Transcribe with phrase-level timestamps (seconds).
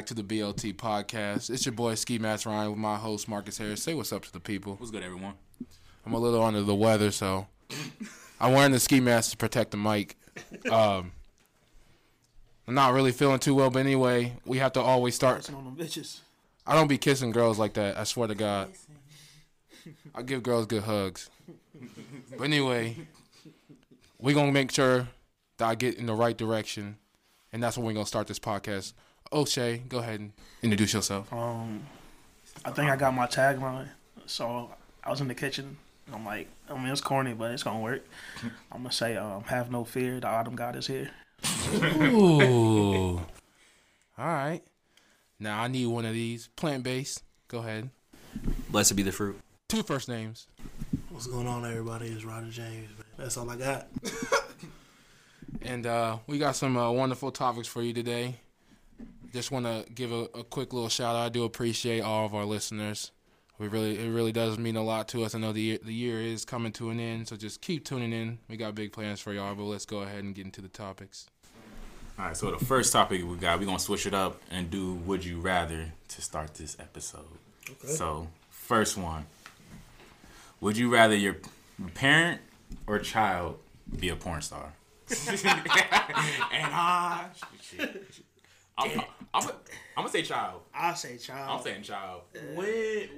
[0.00, 1.50] welcome back to the BLT podcast.
[1.50, 3.82] It's your boy Ski Mask Ryan with my host Marcus Harris.
[3.82, 4.76] Say what's up to the people.
[4.76, 5.34] What's good, everyone?
[6.06, 7.48] I'm a little under the weather, so
[8.40, 10.16] I'm wearing the ski mask to protect the mic.
[10.70, 11.12] Um,
[12.66, 15.52] I'm not really feeling too well, but anyway, we have to always start.
[15.52, 16.20] On them bitches.
[16.66, 17.98] I don't be kissing girls like that.
[17.98, 18.70] I swear to God.
[20.14, 21.28] I give girls good hugs.
[22.38, 22.96] But anyway,
[24.18, 25.08] we're gonna make sure
[25.58, 26.96] that I get in the right direction,
[27.52, 28.94] and that's when we're gonna start this podcast.
[29.32, 31.32] O'Shea, go ahead and introduce yourself.
[31.32, 31.82] Um,
[32.64, 33.88] I think I got my tagline.
[34.26, 34.70] So
[35.04, 35.76] I was in the kitchen.
[36.06, 38.04] and I'm like, I mean, it's corny, but it's gonna work.
[38.72, 41.10] I'm gonna say, um, "Have no fear, the autumn god is here."
[41.74, 43.18] Ooh.
[44.18, 44.60] All right.
[45.38, 47.22] Now I need one of these plant based.
[47.48, 47.90] Go ahead.
[48.68, 49.40] Blessed be the fruit.
[49.68, 50.46] Two first names.
[51.08, 52.08] What's going on, everybody?
[52.08, 52.88] It's Roger James.
[52.88, 53.06] Man.
[53.16, 53.88] That's all I got.
[55.62, 58.36] And uh, we got some uh, wonderful topics for you today.
[59.32, 61.22] Just want to give a, a quick little shout out.
[61.22, 63.12] I do appreciate all of our listeners.
[63.60, 65.34] We really, it really does mean a lot to us.
[65.34, 68.12] I know the year, the year is coming to an end, so just keep tuning
[68.12, 68.38] in.
[68.48, 71.26] We got big plans for y'all, but let's go ahead and get into the topics.
[72.18, 74.94] All right, so the first topic we got, we're gonna switch it up and do
[74.94, 77.26] "Would you rather" to start this episode.
[77.68, 77.88] Okay.
[77.88, 79.26] So, first one:
[80.60, 81.36] Would you rather your
[81.94, 82.40] parent
[82.86, 83.58] or child
[83.98, 84.72] be a porn star?
[85.10, 87.30] and ah,
[87.78, 87.88] I,
[88.78, 89.48] I'm, I'm, I'm
[89.96, 90.62] gonna say child.
[90.74, 91.50] I say child.
[91.58, 92.22] I'm saying child.
[92.54, 93.08] When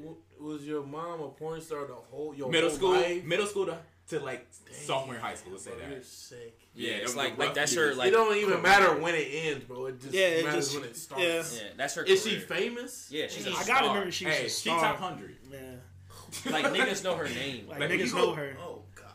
[0.41, 3.25] was your mom a porn star the whole your Middle whole school, life?
[3.25, 5.53] middle school to, to like sophomore high school.
[5.53, 6.05] Let's say Bro, You're that.
[6.07, 6.59] sick.
[6.75, 7.91] Yeah, it's like rough like that's years.
[7.91, 9.87] her like it don't even matter when it ends, bro.
[9.87, 11.23] It just Yeah, it matters just- when it starts.
[11.25, 11.67] yeah.
[11.67, 12.03] yeah that's her.
[12.05, 13.09] Is she famous?
[13.11, 13.77] Yeah, she's a I star.
[13.77, 14.81] gotta remember she's Hey, a she star.
[14.81, 15.37] top hundred.
[15.51, 15.81] Man,
[16.51, 17.69] like niggas know her name.
[17.69, 18.57] like Like, niggas know her.
[18.61, 19.07] Oh god.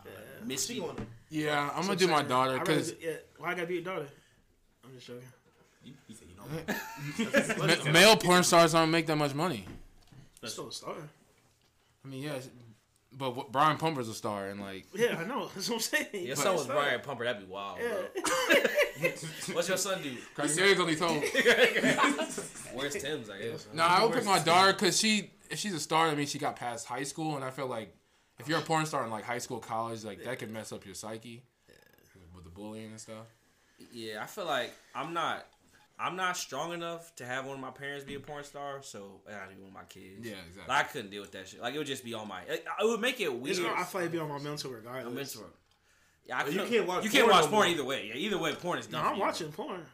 [0.46, 0.90] Miss She people.
[0.94, 4.08] gonna Yeah, I'm gonna do my daughter because yeah, why I gotta be your daughter?
[4.86, 5.24] I'm just joking.
[5.84, 6.27] You, you said you know.
[7.86, 9.66] ma- male porn stars don't make that much money.
[10.44, 10.94] Still a star.
[12.06, 12.48] I mean, yes,
[13.12, 15.50] but what, Brian Pumper's a star, and like, Yeah, I know.
[15.56, 16.08] That's what I'm saying.
[16.14, 16.76] Your But son was star.
[16.76, 17.26] Brian Pumper.
[17.26, 18.22] That'd be wild, Yeah.
[18.24, 19.10] bro.
[19.56, 20.16] What's your son do?
[20.36, 21.24] Gary's only told.
[22.74, 23.30] Where's Tim's?
[23.30, 23.68] I guess.
[23.74, 26.40] No, I would pick my daughter because she, if she's a star, that means she
[26.40, 27.94] got past high school, and I feel like
[28.40, 30.86] if you're a porn star in like high school, college, like that could mess up
[30.86, 31.44] your psyche
[32.36, 33.26] with the bullying and stuff.
[33.92, 35.46] Yeah, I feel like I'm not.
[36.00, 39.22] I'm not strong enough to have one of my parents be a porn star, so
[39.28, 40.26] I gotta be one of my kids.
[40.28, 40.64] Yeah, exactly.
[40.74, 41.60] Like, I couldn't deal with that shit.
[41.62, 42.42] Like it would just be on my.
[42.42, 43.50] It, it would make it weird.
[43.50, 45.36] It's gonna, I feel like it'd be on my mental regardless.
[45.36, 45.44] I'm.
[46.28, 48.08] Yeah, I But you couldn't- can't watch You can't porn watch no porn either way.
[48.10, 49.00] Yeah, either way, porn is No.
[49.00, 49.86] I'm watching porn.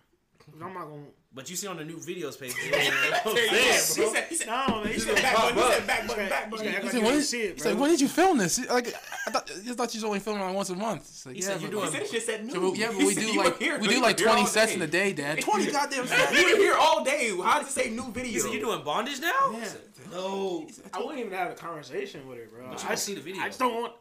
[0.54, 1.04] I'm not gonna.
[1.36, 2.54] But you see on the new videos page.
[2.64, 4.94] He said, he said, No, man.
[4.94, 6.66] You said back button, he said back button, back You button.
[6.66, 8.38] gotta He like said, you when didn't did, see it, he's when did you film
[8.38, 8.70] this?
[8.70, 8.88] Like,
[9.28, 11.02] I thought, I thought you was only filming like once a month.
[11.02, 12.72] It's like, He yeah, said you but- doing- He said it just said So, new.
[12.72, 14.76] we- yeah, but we do like here- we do like 20 sets day.
[14.76, 15.42] in a day, Dad.
[15.42, 16.32] 20 goddamn sets.
[16.40, 17.36] You were here all day.
[17.44, 18.32] How does it say new video?
[18.32, 19.52] He said, you doing bondage now?
[19.54, 19.68] Yeah.
[20.12, 20.68] No.
[20.94, 22.70] I wouldn't even have a conversation with her, bro.
[22.70, 23.42] But you I see the video.
[23.42, 23.94] I just don't want.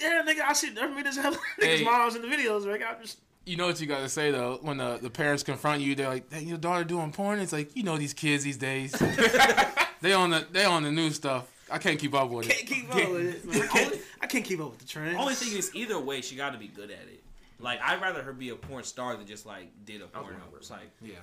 [0.00, 1.80] Yeah, nigga, I see every minute hella Hey.
[1.80, 2.66] niggas' moms in the videos.
[2.66, 5.80] Like, I just You know what you gotta say though when the, the parents confront
[5.80, 8.56] you, they're like, "Hey, "Your daughter doing porn?" It's like you know these kids these
[8.56, 8.90] days.
[10.00, 11.46] they on the they on the new stuff.
[11.70, 12.52] I can't keep up with it.
[12.56, 13.44] can't keep up with it.
[13.44, 13.62] man.
[13.62, 16.36] I can't, I can't keep up with the trend Only thing is, either way, she
[16.36, 17.22] got to be good at it.
[17.58, 20.36] Like, I'd rather her be a porn star than just like did a porn.
[20.56, 21.14] It's like Yeah.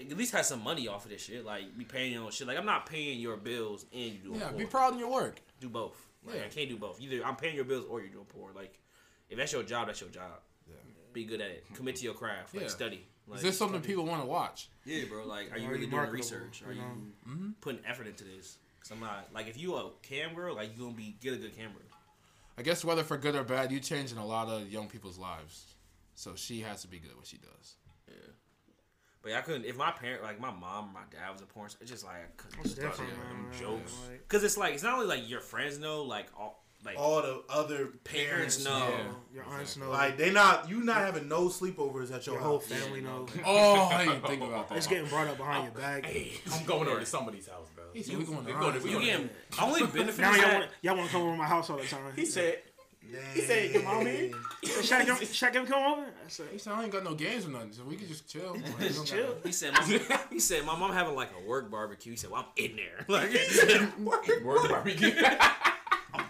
[0.00, 1.44] at least have some money off of this shit.
[1.44, 2.46] Like, be paying your own shit.
[2.46, 4.46] Like, I'm not paying your bills and you doing Yeah.
[4.48, 4.58] porn.
[4.58, 5.40] Be proud in your work.
[5.60, 6.06] do both.
[6.26, 6.42] Like, Yeah.
[6.44, 7.00] I can't do both.
[7.00, 8.54] Either I'm paying your bills or you're doing porn.
[8.54, 8.78] Like,
[9.28, 10.40] if that's your job, that's your job.
[11.14, 11.64] Be good at it.
[11.74, 12.52] Commit to your craft.
[12.54, 12.68] Like, Yeah.
[12.68, 13.06] study.
[13.26, 14.68] Like, Is this something people want to watch?
[14.84, 15.24] Yeah, bro.
[15.26, 16.62] Like, are you really doing research?
[16.66, 16.94] Are you you know?
[17.28, 17.50] Mm-hmm.
[17.62, 18.58] putting effort into this?
[18.80, 21.36] Cause I'm not like if you a cam girl, like you gonna be get a
[21.38, 21.80] good camera.
[22.58, 25.74] I guess whether for good or bad, you changing a lot of young people's lives.
[26.14, 27.76] So she has to be good at what she does.
[28.08, 28.14] Yeah.
[29.22, 29.64] But yeah, I couldn't.
[29.64, 32.04] If my parent, like my mom, or my dad was a porn star, it's just
[32.04, 33.58] like I couldn't It's start different, them man.
[33.58, 33.94] jokes.
[34.10, 37.22] Like, Cause it's like it's not only like your friends know, like all like All
[37.22, 38.88] the other parents parents know.
[38.90, 39.02] Yeah.
[39.34, 39.90] your aunts know.
[39.90, 42.66] Like they not you not having no sleepovers at your, your whole house.
[42.68, 43.30] family knows.
[43.44, 44.76] Oh, I didn't think about that.
[44.78, 46.04] It's getting brought up behind your back.
[46.06, 47.84] Hey, I'm going over to somebody's house, bro.
[47.92, 49.06] He said, we going to We going to- we you house.
[49.06, 49.30] going getting
[49.62, 50.20] only benefit.
[50.20, 52.00] Now is y'all want y'all want to come over to my house all the time.
[52.16, 52.58] He said,
[53.12, 53.20] Dang.
[53.34, 54.32] he said, your mom in?
[54.64, 56.02] Shaq, come- Shaq, ever come over?
[56.02, 58.26] I said, He said, I ain't got no games or nothing, so we can just
[58.28, 58.54] chill.
[58.54, 59.36] Like, chill.
[59.44, 60.00] He said, my,
[60.30, 62.12] he said, my mom having like a work barbecue.
[62.12, 63.04] He said, well, I'm in there.
[63.08, 63.30] Like,
[64.42, 65.12] work barbecue.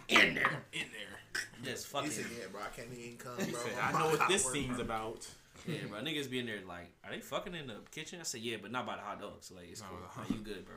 [0.08, 0.62] In there.
[0.72, 1.42] in there.
[1.64, 2.10] Just He fucking.
[2.10, 3.46] said, "Yeah, bro, I can't even come, bro.
[3.46, 5.28] said, I'm know what this working, scene's bro." about.
[5.66, 6.00] Yeah, bro.
[6.00, 8.20] Niggas be in there like, are they fucking in the kitchen?
[8.20, 9.50] I said, yeah, but not by the hot dogs.
[9.50, 9.98] Like, it's No, cool.
[10.00, 10.22] no.
[10.22, 10.74] Like, you good, bro.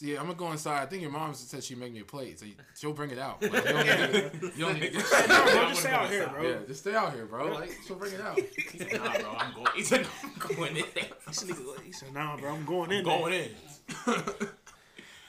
[0.00, 0.82] Yeah, I'm gonna go inside.
[0.82, 3.18] I think your mom said she'd make me a plate, so you- she'll bring it
[3.18, 3.40] out.
[3.42, 4.98] Like, you don't need to- you don't need to-
[5.28, 6.42] No, bro, just stay out here, bro.
[6.42, 7.52] Yeah, just stay out here, bro.
[7.54, 8.38] Like, she'll bring it out.
[8.38, 9.66] He said, nah, bro, I'm going.
[9.74, 10.84] He said, no, I'm going in.
[11.84, 13.48] He said, "Nah, bro, I'm going in." going there."
[14.06, 14.48] in.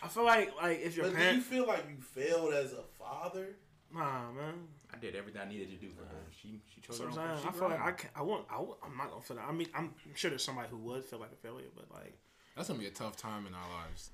[0.03, 2.73] I feel like like if your But do you parent, feel like you failed as
[2.73, 3.55] a father?
[3.93, 4.53] nah, man.
[4.93, 6.23] I did everything I needed to do for her.
[6.41, 7.81] She she chose So her I'm own saying, she I feel like.
[7.81, 9.45] I can, I won't, I won't, I'm not gonna feel that.
[9.47, 12.17] I mean, I'm sure there's somebody who would feel like a failure, but like,
[12.55, 14.11] That's gonna be a tough time in our lives.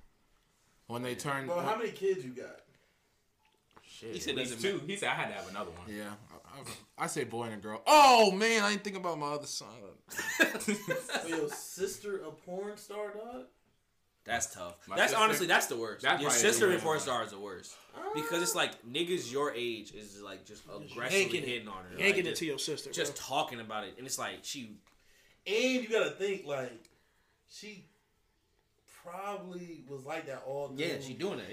[0.88, 2.60] When they turn, Bro, how many kids you got?
[3.86, 4.82] Shit, He said at two.
[4.88, 5.88] He said I had to have another one.
[5.96, 7.82] yeah, I, I, I say boy and a girl.
[7.86, 9.68] Oh man, I didn't think about my other son.
[10.60, 13.46] So your sister a porn star, dog?
[14.26, 14.76] That's tough.
[14.88, 16.04] My that's sister- honestly that's the worst.
[16.04, 17.76] That's Your sister the in porn worst star is the worst
[18.16, 22.06] because it's like niggas your age is like just aggressively yanking hitting on her, yanking
[22.08, 23.38] like, it just, to your sister, just bro.
[23.38, 24.78] talking about it, and it's like she
[25.46, 26.90] And you gotta think like
[27.50, 27.86] she
[29.04, 30.88] probably was like that all day.
[30.96, 31.48] yeah she doing it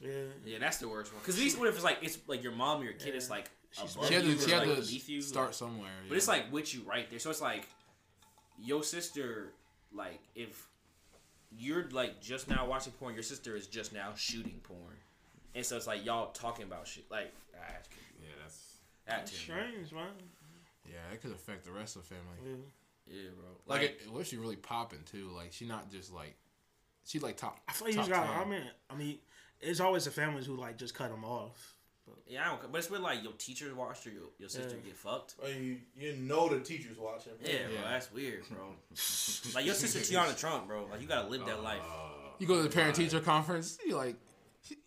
[0.00, 2.18] yeah yeah, yeah that's the worst one because at least what if it's like it's
[2.28, 4.66] like your mom or your kid is like above She had to, or, she had
[4.68, 5.90] like, to beneath you, start like- somewhere.
[6.08, 7.18] But it's like with you right there.
[7.18, 7.66] So it's like
[8.58, 9.54] your sister,
[9.92, 10.68] like if
[11.58, 14.96] you're like just now watching porn, your sister is just now shooting porn,
[15.54, 17.04] and so it's like y'all talking about shit.
[17.10, 17.88] Like ah, that's
[18.20, 18.76] Yeah, that's
[19.06, 20.06] that too, strange, man.
[20.88, 22.38] yeah, it could affect the rest of the family.
[22.44, 22.56] Yeah.
[23.04, 23.48] Yeah, bro.
[23.66, 25.28] Like, Like, it, what if she really popping too?
[25.34, 26.36] Like, she not just like,
[27.04, 27.58] she like top.
[27.68, 28.32] I feel like you top just got.
[28.38, 28.46] 10.
[28.46, 29.18] I mean, I mean,
[29.60, 31.74] it's always the families who like just cut them off.
[32.26, 32.72] Yeah, I don't.
[32.72, 34.86] But it's when like your teachers watched or your, your sister Yeah.
[34.86, 35.34] get fucked.
[35.42, 37.32] Or you you know the teacher's watching.
[37.42, 37.50] bro.
[37.50, 38.66] Yeah, bro, that's weird, bro.
[39.54, 40.86] like your sister Tiana Trump, bro.
[40.90, 41.80] Like you gotta live that life.
[41.82, 43.78] Uh, you go to the parent teacher conference.
[43.86, 44.16] You like,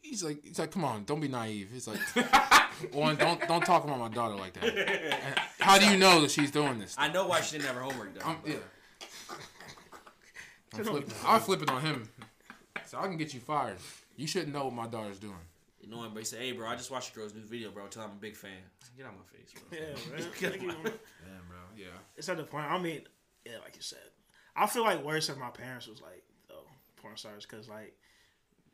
[0.02, 1.70] he's like, he's like, come on, don't be naive.
[1.72, 2.00] He's like,
[2.92, 4.64] one, don't don't talk about my daughter like that.
[5.68, 6.96] And how do you know that she's doing this?
[6.98, 8.28] I know why she didn't have her homework done.
[8.46, 8.58] I'm, yeah.
[10.74, 11.14] I'm flipping.
[11.26, 12.10] I'll flip it on him,
[12.86, 13.78] so I can get you fired.
[14.18, 15.36] You shouldn't know what my daughter's doing.
[15.86, 17.86] You know, but he said, "Hey, bro, I just watched your girl's new video, bro.
[17.88, 18.58] Tell her I'm a big fan.
[18.98, 20.28] Get out my face, bro." Yeah, man.
[20.40, 21.58] Get Like, my- Damn, bro.
[21.78, 21.86] Yeah.
[22.16, 22.66] it's at the point.
[22.66, 23.02] I mean,
[23.46, 24.00] yeah, like you said,
[24.56, 26.66] I feel like worse if my parents was like oh,
[26.96, 27.96] porn stars because like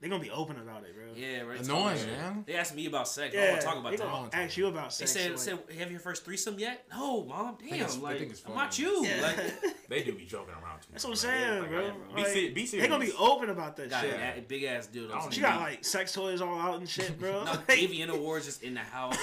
[0.01, 1.05] they gonna be open about it, bro.
[1.15, 1.59] Yeah, right.
[1.61, 2.43] Annoying, Talk- man.
[2.47, 3.35] They asked me about sex.
[3.35, 4.07] I Yeah, want to talk about they that.
[4.07, 5.13] gonna ask you about sex.
[5.13, 5.41] They sex.
[5.43, 7.57] said, so, like, said, "Have your first threesome yet?" No, mom.
[7.59, 9.05] Damn, it's- they like think it's I'm not you.
[9.05, 9.21] Yeah.
[9.21, 9.37] Like,
[9.89, 10.87] they do be joking around too.
[10.91, 11.81] That's what I'm saying, like, bro.
[11.85, 12.71] like, Be, Like, be serious.
[12.71, 14.17] They gonna be open about that got shit.
[14.17, 15.11] that big ass dude.
[15.11, 17.43] I She need- got like sex toys all out and shit, bro.
[17.43, 19.15] no, Like, AVN awards just in the house.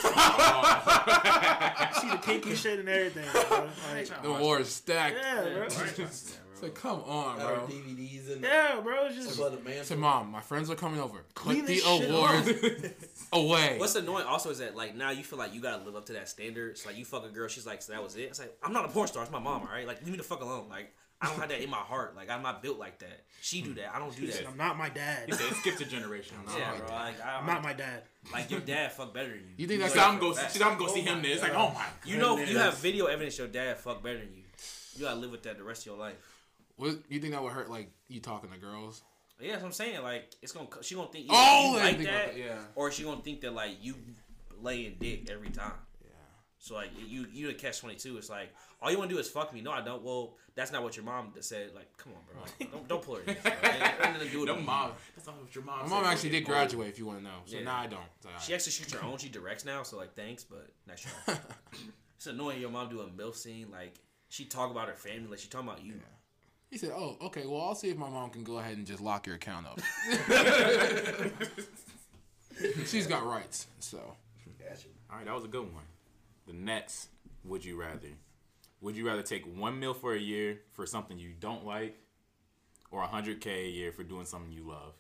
[2.01, 3.69] see the kinky shit and everything, bro.
[3.93, 5.17] Like, The war is stacked.
[5.21, 5.69] yeah, bro.
[6.59, 7.67] It's like, come on, Got her bro.
[7.67, 9.07] DVDs and Yeah, bro.
[9.07, 9.85] It's just above the man.
[9.85, 11.25] Say, mom, my friends are coming over.
[11.35, 12.51] Clean Put the this awards
[13.33, 13.79] away.
[13.79, 16.15] What's annoying also is that like now you feel like you gotta live up to
[16.15, 16.71] that standard.
[16.73, 18.23] It's like you fuck a girl, she's like, so that was it.
[18.23, 19.23] It's like I'm not a porn star.
[19.23, 19.87] It's my mom, all right?
[19.87, 20.69] Like leave me the fuck alone.
[20.69, 22.17] Like I don't have that in my heart.
[22.17, 23.25] Like I'm not built like that.
[23.41, 23.95] She do that.
[23.95, 24.47] I don't do that.
[24.49, 25.25] I'm not my dad.
[25.27, 26.37] He said it skips a generation.
[26.57, 26.89] Yeah, bro.
[26.89, 28.03] Like I, I'm not my dad.
[28.33, 29.55] like your dad fuck better than you.
[29.59, 30.35] You think know that's So I'm for a go.
[30.35, 31.23] See, I'm go see him.
[31.23, 31.31] There.
[31.31, 31.85] It's like, oh, oh my.
[32.05, 32.53] You know, goodness.
[32.53, 34.43] you have video evidence your dad fuck better than you.
[34.97, 36.17] You gotta live with that the rest of your life.
[36.79, 37.71] What you think that would hurt?
[37.71, 39.03] Like you talking to girls?
[39.41, 40.03] Yeah, that's what I'm saying.
[40.03, 42.55] Like it's gonna she gonna think you, Oh, you like think that, that, yeah.
[42.75, 43.95] or she gonna think that like you
[44.61, 45.73] laying dick every time.
[46.03, 46.09] Yeah.
[46.59, 48.17] So like you you the catch twenty two.
[48.17, 48.49] It's like
[48.81, 49.61] all you want to do is fuck me.
[49.61, 50.03] No, I don't.
[50.03, 51.71] Well, that's not what your mom said.
[51.75, 52.43] Like, come on, bro.
[52.43, 53.21] Like, don't don't pull her.
[53.23, 53.53] in this, bro.
[53.53, 54.63] It ain't nothing to do No me.
[54.63, 54.93] mom.
[55.17, 55.79] That's not what your mom.
[55.81, 55.91] My said.
[55.91, 56.55] mom actually Okay, did cool.
[56.55, 56.89] graduate.
[56.89, 57.65] If you want to know, so Yeah.
[57.65, 58.01] now I don't.
[58.17, 59.19] It's like, She actually shoots her own.
[59.19, 59.83] She directs now.
[59.85, 61.37] So like, thanks, but nice try.
[62.17, 63.67] it's annoying your mom do a milf scene.
[63.73, 63.95] Like
[64.29, 65.29] she talk about her family.
[65.31, 65.95] Like she talking about you.
[66.71, 67.47] He said, "Oh, okay.
[67.47, 69.81] Well, I'll see if my mom can go ahead and just lock your account up.
[72.87, 74.17] She's got rights, so
[74.59, 74.89] Gotcha.
[75.11, 75.85] All right, that was a good one.
[76.47, 77.09] The next,
[77.45, 78.09] would you rather?
[78.81, 81.97] Would you rather take one meal for a year for something you don't like,
[82.91, 84.95] or hundred k a year for doing something you love?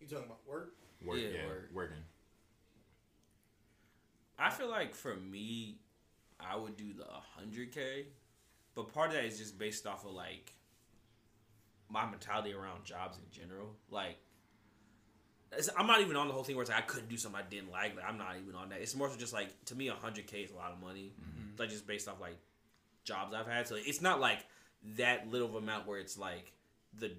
[0.00, 0.74] You talking about work?
[1.04, 1.70] Work, Yeah, yeah, work.
[1.72, 1.96] working.
[4.38, 5.78] I feel like for me,
[6.38, 7.06] I would do the
[7.40, 8.04] 100k,
[8.76, 10.52] but part of that is just based off of like
[11.88, 13.70] my mentality around jobs in general.
[13.90, 14.18] Like,
[15.76, 17.48] I'm not even on the whole thing where it's like I couldn't do something I
[17.48, 17.96] didn't like.
[17.96, 18.80] Like I'm not even on that.
[18.80, 21.12] It's more so just like to me, 100k is a lot of money.
[21.20, 21.58] Mm-hmm.
[21.60, 22.36] Like just based off like
[23.04, 23.66] jobs I've had.
[23.66, 24.40] So it's not like
[24.96, 26.52] that little of amount where it's like
[26.98, 27.12] the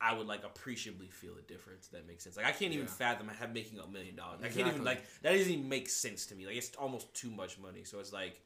[0.00, 1.88] I would like appreciably feel a difference.
[1.88, 2.36] That makes sense.
[2.36, 2.92] Like I can't even Yeah.
[2.92, 4.40] fathom have making a million dollars.
[4.42, 6.46] I can't even like that doesn't even make sense to me.
[6.46, 7.84] Like it's almost too much money.
[7.84, 8.40] So it's like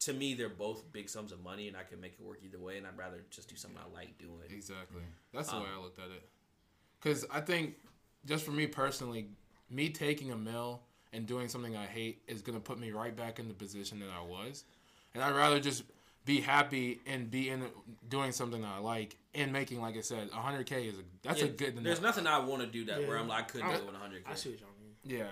[0.00, 2.58] to me they're both big sums of money, and I can make it work either
[2.58, 2.78] way.
[2.78, 4.32] And I'd rather just do something I like doing.
[4.50, 5.02] exactly.
[5.32, 6.28] That's the Um, way I looked at it.
[7.00, 7.76] Because I think,
[8.26, 9.28] just for me personally,
[9.70, 13.38] me taking a mill and doing something I hate is gonna put me right back
[13.38, 14.64] in the position that I was,
[15.14, 15.84] and I'd rather just
[16.24, 17.64] be happy and be in
[18.08, 21.46] doing something that I like and making like I said 100k is a that's a
[21.46, 22.16] Yeah, good There's enough.
[22.16, 23.94] nothing I want to do that where I'm like I couldn't I- do it with
[23.96, 24.22] 100k.
[24.26, 24.94] I see what y'all mean.
[25.18, 25.30] Yeah,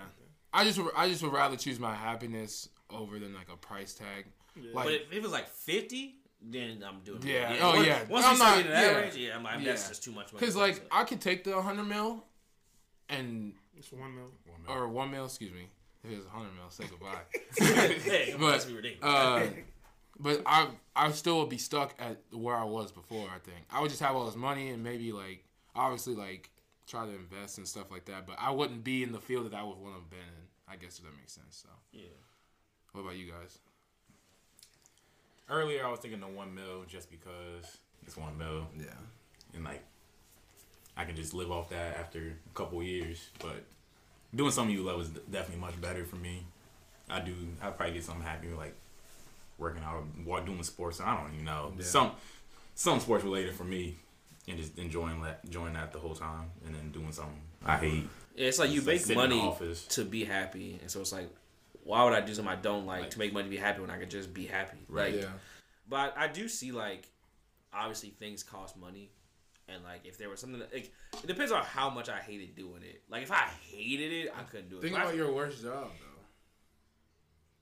[0.51, 4.25] I just I just would rather choose my happiness over than like a price tag.
[4.73, 7.51] Like But if, if it was like 50, then I'm doing Yeah.
[7.53, 7.59] it.
[7.61, 7.99] Oh, yeah.
[8.09, 8.99] Once I'm we start not- getting to that yeah.
[8.99, 9.89] range, yeah, I'm like, that's Yeah.
[9.89, 10.39] just too much money.
[10.39, 10.87] because like myself.
[10.91, 12.23] I could take the 100 mil
[13.09, 14.31] and It's one mil.
[14.67, 15.67] or one mil, excuse me.
[16.03, 17.17] If it was 100 mil, say goodbye.
[17.57, 19.13] hey, but, that's be ridiculous.
[19.13, 19.47] uh,
[20.17, 23.27] but I I still would be stuck at where I was before.
[23.29, 25.43] I think I would just have all this money and maybe like
[25.75, 26.51] obviously like
[26.87, 28.25] try to invest and stuff like that.
[28.27, 30.47] But I wouldn't be in the field that I would want to have been in.
[30.71, 31.57] I guess if that makes sense.
[31.63, 32.03] So yeah.
[32.93, 33.59] what about you guys?
[35.49, 38.85] Earlier, I was thinking the one mil just because it's one mil, Yeah.
[39.53, 39.83] and like
[40.95, 43.29] I can just live off that after a couple years.
[43.39, 43.63] But
[44.35, 46.45] doing something you love is definitely much better for me.
[47.09, 47.33] I do.
[47.61, 48.75] I probably get something happy like
[49.57, 51.01] working out, or doing sports.
[51.01, 51.83] I don't even know Yeah.
[51.85, 52.11] some
[52.75, 53.95] some sports related for me,
[54.47, 58.07] and just enjoying that enjoying that the whole time, and then doing something I hate.
[58.35, 61.01] Yeah, it's like you It's make sitting in the money to be happy, and so
[61.01, 61.29] it's like,
[61.89, 63.89] why would I do something I don't like, to make money to be happy when
[63.89, 64.77] I could just be happy?
[64.87, 65.11] Right.
[65.13, 65.29] Like, Yeah.
[65.87, 67.09] But I do see like,
[67.73, 69.11] obviously things cost money,
[69.67, 70.91] and like if there was something that, like
[71.23, 73.01] it depends on how much I hated doing it.
[73.09, 74.81] Like if I hated it, I couldn't do it.
[74.83, 75.89] Think But I- about your worst job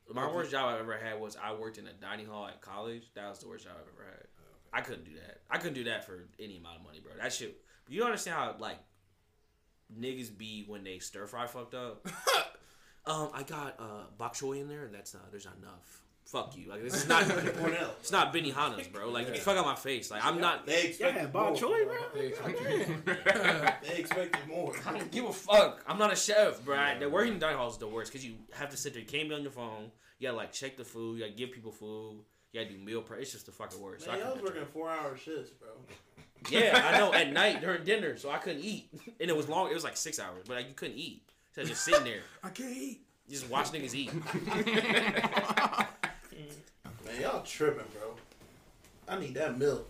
[0.08, 0.14] though.
[0.14, 3.04] my worst job I ever had was I worked in a dining hall at college.
[3.16, 4.24] That was the worst job I've ever had.
[4.40, 4.44] Oh,
[4.74, 5.40] I couldn't do that.
[5.50, 7.14] I couldn't do that for any amount of money, bro.
[7.22, 7.62] That shit.
[7.88, 8.80] You don't understand how like
[9.98, 12.06] niggas be when they stir fry fucked up.
[13.08, 15.32] um, I got uh bok choy in there, and that's not.
[15.32, 16.04] There's not enough.
[16.26, 16.70] Fuck you.
[16.70, 17.24] Like this is not.
[17.58, 17.92] Cornell.
[18.02, 19.10] it's not Benihana's, bro.
[19.10, 20.12] Like get the fuck out my face.
[20.12, 20.66] Like I'm not.
[20.66, 21.56] They Y'all expected had bok more.
[21.56, 21.96] choy, bro.
[23.82, 24.74] They expected more.
[24.86, 25.84] I don't give a fuck.
[25.88, 26.78] I'm not a chef, bro.
[27.00, 29.02] The working in dining hall is the worst because you have to sit there.
[29.02, 29.92] You can't be on your phone.
[30.20, 31.20] You gotta like check the food.
[31.20, 32.24] You gotta give people food.
[32.52, 33.22] You gotta do meal prep.
[33.22, 34.06] It's just the fucking worst.
[34.06, 35.70] So I Man, y'all was couldn't working four hour shifts, bro.
[36.50, 37.14] Yeah, I know.
[37.14, 39.70] At night during dinner, so I couldn't eat, and it was long.
[39.72, 41.24] It was like six hours, but like you couldn't eat.
[41.58, 43.02] So just sitting there, I can't eat.
[43.28, 44.14] just watch niggas eat.
[47.04, 48.14] Man, y'all tripping, bro.
[49.10, 49.90] I need that milk.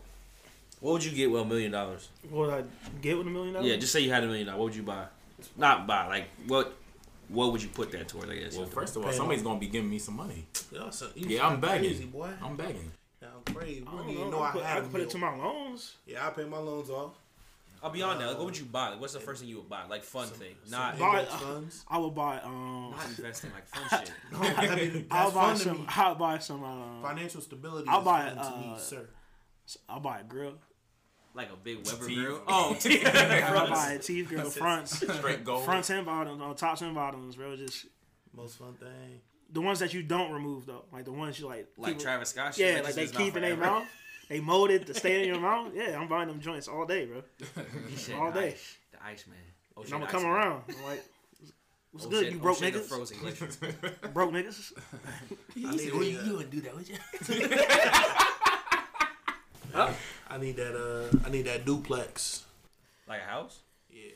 [0.79, 2.07] What would you get with a million dollars?
[2.29, 2.63] What would I
[3.01, 3.67] get with a million dollars?
[3.69, 4.59] Yeah, just say you had a million dollars.
[4.59, 5.07] What would you buy?
[5.57, 6.07] Not buy.
[6.07, 6.74] Like what?
[7.27, 8.29] What would you put that towards?
[8.29, 8.55] I guess.
[8.55, 10.45] Well, first of all, somebody's gonna be giving me some money.
[10.71, 11.89] Y'all so, you Yeah, I'm begging.
[11.89, 12.29] Crazy, boy.
[12.41, 12.93] I'm begging.
[13.21, 13.83] Yeah, I'm crazy.
[13.86, 14.13] I don't know.
[14.13, 15.95] even know I, I put, I had could put it to my loans.
[16.05, 17.12] Yeah, I pay my loans off.
[17.84, 18.27] I'll be on that.
[18.27, 18.89] Like, what would you buy?
[18.89, 19.86] Like, what's the first thing you would buy?
[19.86, 21.86] Like fun thing, not Buy- Index funds.
[21.88, 22.91] I would buy um.
[22.98, 23.51] not investing.
[23.53, 24.12] Like fun shit.
[24.57, 25.86] I mean, I'll buy some.
[25.89, 26.63] I'll buy some.
[26.63, 29.10] Uh, Financial stability I'll buy, fun to me, uh, sir.
[29.89, 30.53] I'll buy a grill.
[31.34, 32.17] Like a big Weber Teeth.
[32.17, 32.41] grill.
[32.48, 33.05] Oh, teeth.
[33.05, 35.65] I'll buy a teeth grill fronts, Straight gold.
[35.65, 37.55] fronts and bottoms, on tops and bottoms, bro.
[37.55, 37.86] Just
[38.36, 39.22] Most fun thing.
[39.51, 41.67] the ones that you don't remove though, like the ones you like.
[41.77, 42.55] like people- Travis Scott.
[42.55, 43.86] shit, Yeah, that like just they is keep in not their mouth.
[44.29, 45.72] They molded to stay in your mouth.
[45.74, 47.24] Yeah, I'm buying them joints all day, bro.
[48.19, 48.50] All day.
[48.50, 49.38] ice- The ice man.
[49.77, 50.31] Oh, And I'm gonna come man.
[50.31, 50.63] around.
[50.69, 51.03] I'm like,
[51.91, 52.84] what's Oh, good, you broke shit, the niggas?
[52.84, 53.48] frozen glacier.
[54.13, 54.74] Broke niggas.
[55.65, 56.96] I need, Well, you, you wouldn't do that, would you?
[60.29, 60.75] I need that.
[60.75, 62.46] Uh, I need that duplex.
[63.07, 63.60] like a house.
[63.89, 64.12] Yeah,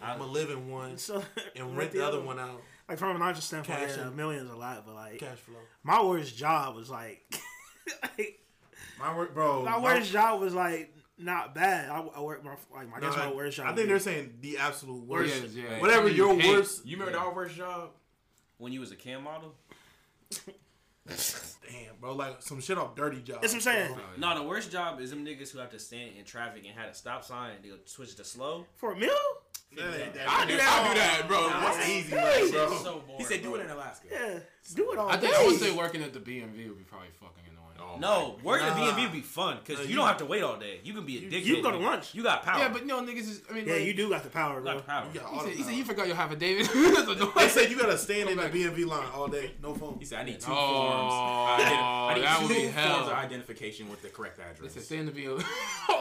[0.00, 1.22] I'm gonna live in one So
[1.56, 2.60] and rent the other one out.
[2.88, 4.46] Like from an honest standpoint, Cash yeah, a in.
[4.48, 5.56] a lot, but like Cash flow.
[5.82, 7.22] my worst job was like,
[8.02, 8.40] like
[9.04, 9.62] My work, bro.
[9.64, 11.90] my worst job was like not bad.
[11.90, 13.66] I, I work my like I No, guess my I- worst job.
[13.68, 15.34] I think they're saying the absolute worst.
[15.42, 15.80] Yes, yeah.
[15.80, 16.86] Whatever You your hate- worst.
[16.86, 17.90] You remember our worst job?
[18.58, 19.54] When you was a cam model.
[21.06, 22.14] Damn, bro.
[22.14, 23.42] Like some shit off Dirty Job.
[23.42, 23.94] That's what I'm saying.
[23.94, 24.02] bro.
[24.16, 26.88] No, the worst job is them niggas who have to stand in traffic and had
[26.88, 28.64] a stop sign and they'll switch to slow.
[28.76, 29.10] for a meal.
[29.76, 30.84] That ain't that- I do that.
[30.84, 31.48] I do that, bro.
[31.48, 32.78] That's easy, That man, shit's bro.
[32.78, 33.18] so boring.
[33.18, 33.60] He said do bro.
[33.60, 34.06] it in Alaska.
[34.10, 34.38] Yeah,
[34.74, 35.38] do it all I think day.
[35.42, 37.63] I would say working at the BMV would be probably fucking annoying.
[37.80, 40.24] Oh, No, working at B&B would be fun because No, you, you- don't have to
[40.24, 40.80] wait all day.
[40.84, 41.44] You can be addicted.
[41.46, 42.14] you can go to lunch.
[42.14, 42.58] You got power.
[42.60, 43.42] Yeah, but no niggas is.
[43.50, 44.74] I mean, yeah, like, you do got the power, you bro.
[44.74, 45.06] got power.
[45.12, 46.66] You got He said, the he said you forgot your affidavit.
[46.74, 47.30] That's annoying.
[47.36, 49.96] They said you gotta stand in Go B and B line all day, no phone.
[49.98, 51.12] He said I need two Oh, forms.
[51.14, 53.00] I need, I need that two would be forms hell.
[53.08, 54.74] of identification with the correct They address.
[54.74, 55.26] said stay in the B.
[55.28, 55.40] oh,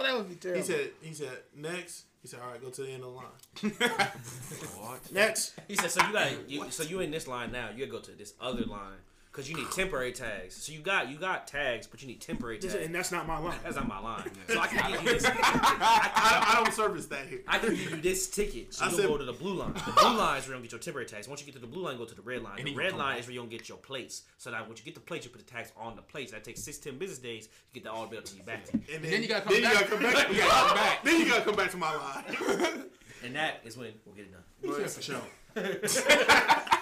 [0.03, 0.61] that would be terrible.
[0.61, 2.05] He said, he said, next.
[2.21, 3.91] He said, all right, go to the end of the line.
[4.79, 5.11] what?
[5.11, 5.53] Next.
[5.67, 7.69] He said, so you got you, so you in this line now.
[7.75, 8.99] You gotta go to this other line
[9.33, 10.53] because you need temporary tags.
[10.55, 12.75] So you got you got tags, but you need temporary tags.
[12.75, 13.57] and that's not my line.
[13.63, 14.29] That's not my line.
[14.47, 15.25] So I can give you this.
[15.27, 17.41] I, I don't service that here.
[17.47, 18.75] I can give you this ticket.
[18.75, 19.73] So I you'll said- go to the blue line.
[19.73, 21.27] The blue line is where you don't get your temporary tags.
[21.27, 22.63] Once you get to the blue line, go to the red line.
[22.63, 24.21] The red line is where you don't get your plates.
[24.37, 26.31] So that once you get the plates, you put the tags on the plates.
[26.31, 28.43] That takes six ten business days to get that all the way up to you
[28.43, 28.67] back.
[28.71, 29.73] And then you gotta come then back.
[29.73, 30.29] You gotta come back.
[30.31, 31.03] You gotta come back.
[31.03, 32.83] Then you gotta come back to my line.
[33.23, 34.43] And that is when we'll get it done.
[34.61, 36.79] He said for sure.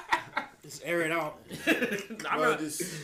[0.64, 1.40] Just air it out.
[1.68, 3.00] I Bro, remember, this,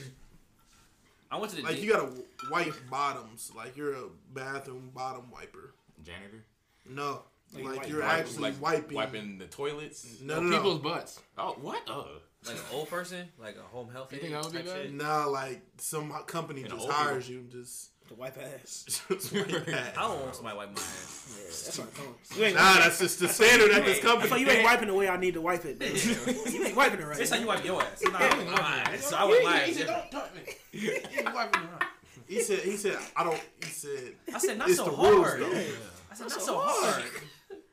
[1.31, 2.09] I went to the Like D- you gotta
[2.51, 3.51] wipe bottoms.
[3.55, 5.73] Like you're a bathroom bottom wiper.
[6.03, 6.45] Janitor.
[6.89, 7.23] No,
[7.53, 8.95] Like like, wipe- you're wipe- actually like wiping.
[8.95, 10.21] wiping the toilets.
[10.21, 10.89] No, No, no, people's no.
[10.89, 11.19] butts.
[11.37, 11.81] Oh, what?
[11.87, 12.07] Oh.
[12.45, 14.13] like an old person, like a home health.
[14.13, 14.81] You think aide that would be type bad?
[14.83, 14.93] shit?
[14.93, 17.89] Nah, like some company In just old hires you and just.
[18.07, 18.85] The wipe ass.
[19.09, 19.97] just wipe that.
[19.97, 21.27] I don't want somebody wipe my ass.
[21.37, 22.37] Yeah, that's what I'm talking about.
[22.37, 24.29] You ain't, Nah, that's just the standard at this I company.
[24.29, 25.79] thought you ain't wiping the way I need to wipe it.
[25.79, 25.91] man.
[26.53, 27.19] you ain't wiping it right.
[27.19, 28.01] It's how you wipe your ass.
[28.03, 28.43] Nah, Yeah.
[28.51, 28.59] my
[28.93, 29.05] ass.
[29.07, 29.67] So I wipe my ass.
[29.67, 30.11] He said, different.
[30.11, 30.53] don't touch me.
[31.11, 31.83] He wiping me around.
[32.27, 32.59] He said.
[32.59, 32.97] He said.
[33.15, 33.41] I don't.
[33.63, 34.13] He said.
[34.33, 35.41] I said not It's so the rules, hard.
[35.41, 35.47] though.
[36.11, 37.03] I said not so hard.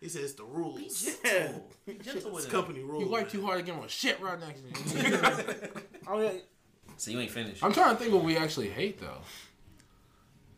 [0.00, 1.08] He said it's the rules.
[1.24, 1.52] Yeah.
[1.86, 2.56] Be gentle with It's it.
[2.56, 3.04] company rules.
[3.04, 4.60] You wipe too hard to get on shit right next
[4.92, 5.82] to you.
[6.08, 6.32] Oh, yeah.
[6.96, 7.62] So you ain't finished.
[7.64, 9.18] I'm trying to think what we actually hate though.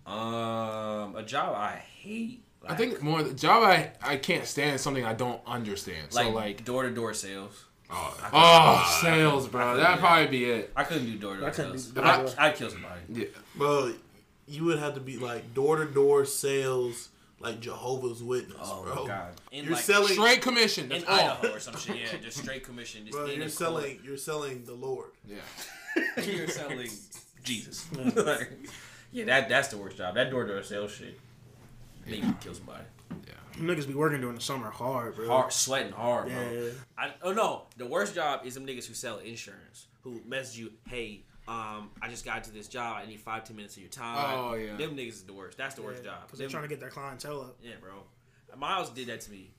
[0.06, 2.42] Um, a job I hate.
[2.68, 6.12] I think more the job I I can't stand is something I don't understand.
[6.14, 7.64] like so like door to door sales.
[7.88, 9.76] Oh, oh sales, bro.
[9.76, 10.72] That'd do probably be it.
[10.75, 12.34] I couldn't do door to I door couldn't do sales.
[12.38, 13.00] I'd, I'd kill somebody.
[13.12, 13.25] Yeah.
[13.54, 13.94] Bro,
[14.48, 19.02] you would have to be like door to door sales, like Jehovah's Witness, Oh bro.
[19.02, 19.34] my god.
[19.52, 20.88] In You're like selling, Straight commission.
[20.88, 21.14] That's in all.
[21.18, 21.96] Idaho or some shit.
[21.96, 23.06] Yeah, just straight commission.
[23.06, 23.26] Just bro.
[23.26, 24.00] in You're a selling.
[24.04, 25.10] You're selling the Lord.
[25.25, 25.36] Yeah.
[26.25, 26.90] You're selling
[27.44, 27.86] Jesus.
[29.12, 30.14] yeah, that that's the worst job.
[30.14, 31.18] That door to door sales shit.
[32.06, 32.84] Make me kill somebody.
[33.56, 35.28] Them niggas be working during the summer hard, bro.
[35.28, 36.50] Hard, sweating hard, bro.
[36.52, 36.70] Yeah.
[36.98, 40.72] I, oh no, the worst job is them niggas who sell insurance, who message you,
[40.88, 43.00] hey, um, I just got to this job.
[43.02, 44.38] I need five, ten minutes of your time.
[44.38, 44.76] Oh, yeah.
[44.76, 45.56] Them niggas is the worst.
[45.56, 46.26] That's the worst job.
[46.26, 47.56] Because they're trying to get their clientele up.
[47.62, 47.92] Yeah, bro.
[48.58, 49.50] Miles did that to me.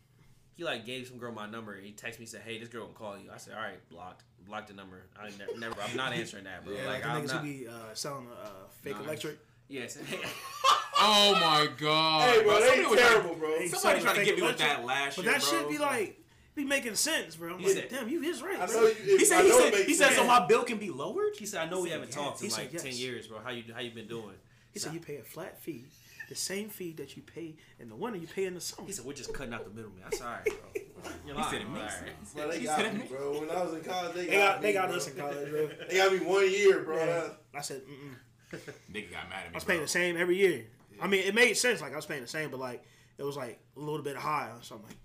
[0.58, 1.80] He like gave some girl my number.
[1.80, 4.24] He texted me said, "Hey, this girl will call you." I said, "All right, blocked,
[4.46, 5.04] blocked the number.
[5.18, 6.74] I never, never I'm not answering that, bro.
[6.76, 7.44] Yeah, like like I'm niggas not.
[7.44, 8.48] who be uh, selling uh,
[8.82, 9.06] fake Nice.
[9.06, 9.38] electric.
[9.70, 9.98] yes,
[11.00, 12.30] Oh my god.
[12.30, 13.68] Hey, bro, Bro, they somebody was terrible, bro.
[13.68, 15.50] Somebody trying to fake get me with that last But year, that bro.
[15.60, 16.20] shit be like,
[16.56, 17.54] be making sense, bro.
[17.54, 18.76] I'm He like, said- damn, you his right, I bro.
[18.82, 19.18] know you.
[19.20, 21.36] He said, he said, he said, so my bill can be lowered.
[21.38, 22.16] he said, "I know we haven't yes.
[22.16, 22.82] talked He in said like yes.
[22.82, 23.38] ten years, bro.
[23.44, 24.34] How you how you been doing?"
[24.74, 25.86] He said you pay a flat fee,
[26.30, 28.88] the same fee that you pay in the winter, you pay in the summer.
[28.88, 30.54] He said, "We're just cutting out the middleman." I said, "All right, bro."
[31.26, 31.74] You're He lying, said it bro.
[31.82, 32.10] makes All right.
[32.18, 32.34] sense.
[32.34, 33.40] Bro, they got me, bro.
[33.40, 34.98] When I was in college, they got, They got, me, they got bro.
[34.98, 35.70] us in college, bro.
[35.90, 36.98] They got me one year, bro.
[36.98, 37.28] Yeah.
[37.56, 38.60] I said, mm-mm.
[38.92, 39.54] Nigga got mad at me.
[39.54, 39.74] I was bro.
[39.74, 40.66] paying the same every year.
[41.02, 41.82] I mean, it made sense.
[41.82, 42.84] Like I was paying the same, but like
[43.18, 44.52] it was like a little bit high.
[44.62, 44.96] So I'm like,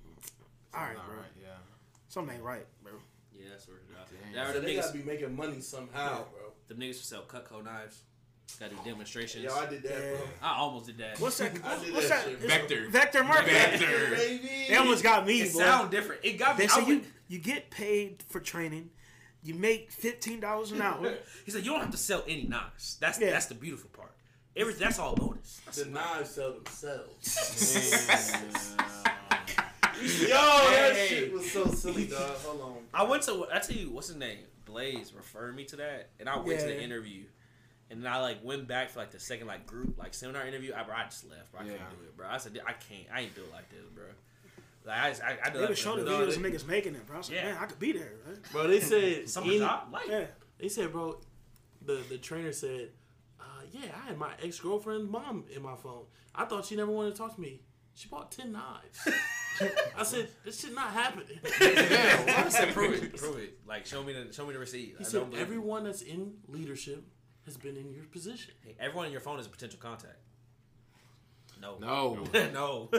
[0.74, 1.16] all right, bro.
[1.16, 1.48] right, yeah.
[2.08, 2.92] Something ain't right, bro.
[3.34, 3.82] Yeah, that's where it
[4.32, 4.34] Damn.
[4.34, 6.52] Now So they niggas, gotta be making money somehow, bro.
[6.68, 8.02] The niggas who sell Cutco knives,
[8.56, 9.44] got to do demonstrations.
[9.44, 10.20] Yo, I did that, bro.
[10.42, 11.18] I almost did that.
[11.20, 11.52] What's that?
[11.64, 12.38] I did What's that that?
[12.40, 12.88] Vector.
[12.88, 13.54] Vector marketing.
[13.54, 14.10] Vector.
[14.16, 14.50] Baby.
[14.68, 15.58] They almost got me, It boy.
[15.60, 16.24] sound different.
[16.24, 16.66] It got me.
[16.66, 18.90] They I say you you get paid for training.
[19.42, 21.14] You make fifteen dollars an hour.
[21.44, 22.96] He said, "You don't have to sell any knives.
[23.00, 23.30] That's Yeah.
[23.30, 24.12] that's the beautiful part.
[24.56, 27.36] Every that's all bonus." The knives sell themselves.
[27.82, 29.38] Yeah.
[30.02, 31.06] Yo, that Hey.
[31.08, 32.36] shit was so silly, dog.
[32.38, 32.76] Hold on.
[32.94, 33.46] I went to.
[33.52, 34.38] I tell you, what's his name?
[34.64, 37.24] Blaze referred me to that, and I went to the interview,
[37.92, 40.72] and then I like went back for like the second like group like seminar interview.
[40.74, 41.52] I, bro, I just left.
[41.52, 41.60] Bro.
[41.60, 41.70] I Yeah.
[41.72, 42.26] couldn't do it, bro.
[42.28, 43.06] I said I can't.
[43.14, 44.04] I ain't do it like this, bro.
[44.84, 46.66] Like I, just, I, I do They that would for the no, videos of niggas
[46.66, 47.16] making it, bro.
[47.16, 47.44] I was like, Yeah.
[47.52, 48.36] man, I could be there, right?
[48.50, 50.24] Bro, they said Some job, like Yeah.
[50.58, 51.20] They said, bro,
[51.84, 52.88] the the trainer said,
[53.38, 56.04] uh, yeah, I had my ex girlfriend's mom in my phone.
[56.34, 57.60] I thought she never wanted to talk to me.
[57.94, 59.06] She bought ten knives.
[59.96, 61.38] I said, this shit not happening.
[61.60, 62.44] Yeah.
[62.46, 63.58] I said, prove it, prove it.
[63.66, 64.94] Like show me the show me the receipt.
[64.98, 67.04] He I said, don't everyone that's in leadership
[67.46, 68.54] has been in your position.
[68.64, 70.16] Hey, everyone in your phone is a potential contact.
[71.60, 72.18] No, No.
[72.34, 72.88] no.
[72.92, 72.98] no.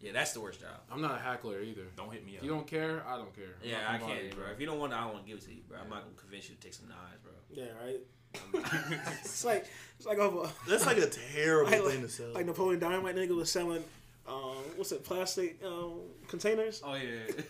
[0.00, 0.70] Yeah, that's the worst job.
[0.90, 1.82] I'm not a hackler either.
[1.94, 2.36] Don't hit me up.
[2.36, 2.44] If up.
[2.44, 3.44] you don't care, I don't care.
[3.62, 4.46] I'm Yeah, I can't, you, bro.
[4.50, 5.76] If you don't want it, I don't want to give it to you, bro.
[5.78, 7.32] I'm not gonna convince you to take some knives, bro.
[7.50, 8.00] Yeah, right.
[9.22, 9.66] it's like
[9.98, 12.32] it's like over That's like a terrible like, thing to sell.
[12.32, 13.82] like Napoleon Dynamite nigga was selling
[14.28, 16.80] um what's it plastic um containers.
[16.84, 17.42] Oh yeah.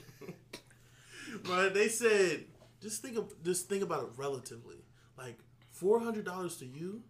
[1.45, 2.45] But they said,
[2.81, 4.77] just think of just think about it relatively.
[5.17, 5.39] Like
[5.81, 7.03] four hundred dollars to you,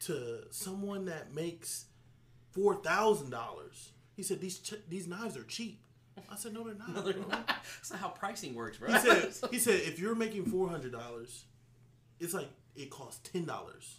[0.00, 1.86] to someone that makes
[2.50, 3.90] four thousand dollars.
[4.16, 5.80] He said these ch- these knives are cheap.
[6.30, 6.92] I said no, they're not.
[7.04, 7.12] bro.
[7.46, 8.90] That's not how pricing works, bro.
[8.92, 11.44] He said he said if you're making four hundred dollars,
[12.20, 13.96] it's like it costs ten dollars.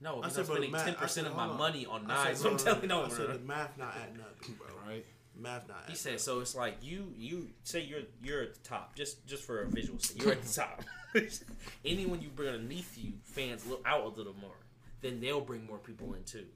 [0.00, 1.58] no, I because said, I'm spending math- ten percent said, of my on.
[1.58, 2.40] money on knives.
[2.40, 4.66] said, I'm telling you, no, I said the math not adding up, bro.
[4.86, 5.04] Right?
[5.36, 5.78] Math not.
[5.78, 6.20] He Adding said up.
[6.20, 6.40] so.
[6.40, 9.98] It's like you you say you're you're at the top just just for a visual.
[9.98, 10.22] sake.
[10.22, 10.84] You're at the top.
[11.84, 14.56] Anyone you bring underneath you, fans look out a little more.
[15.00, 16.46] Then they'll bring more people in too.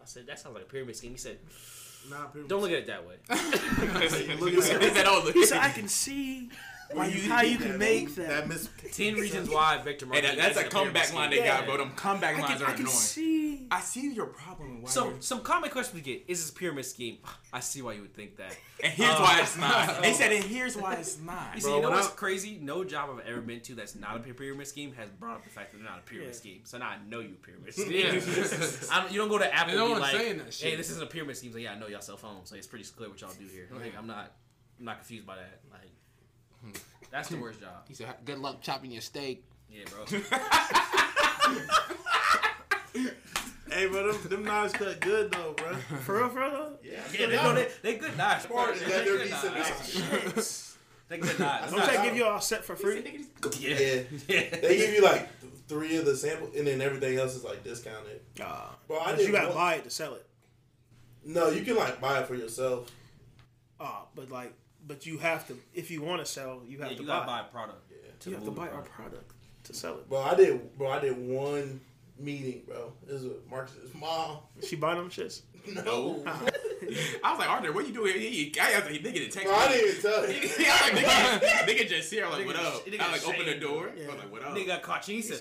[0.00, 1.12] I said that sounds like a pyramid scheme.
[1.12, 1.38] He said,
[2.10, 5.32] Nah, people- "Don't look at it that way." Look at Is?
[5.32, 6.50] He said I can see
[6.92, 8.28] why you, how you can make that.
[8.28, 8.68] That miss.
[8.92, 10.36] Ten reasons why Victor Hey, Martinez.
[10.36, 11.16] that, that's is a pyramid comeback scheme.
[11.18, 11.56] line they Yeah.
[11.58, 11.76] got, bro.
[11.78, 12.96] Them comeback I lines can, are I can annoying.
[12.96, 14.82] see I see your problem.
[14.82, 17.18] Why So you're- some common questions we get: Is this a pyramid scheme?
[17.52, 18.56] I see why you would think that.
[18.82, 19.88] and here's why it's not.
[19.96, 21.48] Um, they said, and here's why it's not.
[21.54, 22.58] You see, Bro, you know when what's I- crazy?
[22.60, 25.50] No job I've ever been to that's not a pyramid scheme has brought up the
[25.50, 26.38] fact that they're not a pyramid Yeah.
[26.38, 26.60] scheme.
[26.64, 27.92] So now I know you pyramid scheme.
[27.92, 28.20] Yeah.
[28.92, 30.54] I don't, you don't go to Apple And no and be one's like, saying that
[30.54, 30.70] shit.
[30.70, 32.50] "Hey, this isn't a pyramid scheme." It's Like, yeah, I know y'all cell phones.
[32.52, 33.68] Like, it's pretty clear what y'all do here.
[33.72, 34.32] Like, I'm not,
[34.78, 35.60] I'm not confused by that.
[35.70, 35.90] Like,
[37.14, 37.84] that's the worst job.
[37.88, 40.04] He said, "Good luck chopping your steak." Yeah, bro.
[43.70, 45.74] Hey, bro, them, them knives cut good though, bro.
[46.02, 46.72] For real, for real.
[46.84, 48.46] Yeah, Yeah, they, no, they, they good knives.
[48.46, 50.76] Part is that They good knives.
[51.08, 51.72] They good knives.
[51.72, 53.02] Don't they give you all set for free?
[53.58, 53.74] Yeah.
[53.74, 54.02] Yeah.
[54.28, 54.50] Yeah.
[54.60, 55.28] They give you like
[55.66, 58.20] three of the sample, and then everything else is like discounted.
[58.38, 58.66] Nah.
[58.86, 60.24] Bro, I But did you gotta one- buy it to sell it.
[61.24, 62.88] No, you can like buy it for yourself.
[63.80, 64.52] Ah, but like,
[64.86, 67.14] but you have to if you want to sell, you have Yeah, to you buy.
[67.16, 67.92] gotta buy a product.
[68.20, 68.94] to you have to buy the our product.
[68.94, 69.32] product
[69.64, 70.08] to sell it.
[70.08, 70.76] Bro, I did.
[70.78, 71.80] Bro, I did one
[72.18, 72.92] meeting, bro.
[73.08, 74.38] It was with Marcus's mom.
[74.62, 75.42] She buy them shits.
[75.66, 78.12] No, I was like, Arthur, what you doing?
[78.20, 80.40] He, he, I was like, nigga didn't text bro, I didn't even tell I you.
[80.42, 82.26] was like, nigga, nigga just here.
[82.26, 82.86] I'm like, Nigga what up?
[82.86, 83.90] nigga I like open the door.
[83.96, 84.04] Yeah.
[84.04, 84.54] I was like, what up?
[84.54, 85.04] Nigga got caught.
[85.06, 85.40] He said,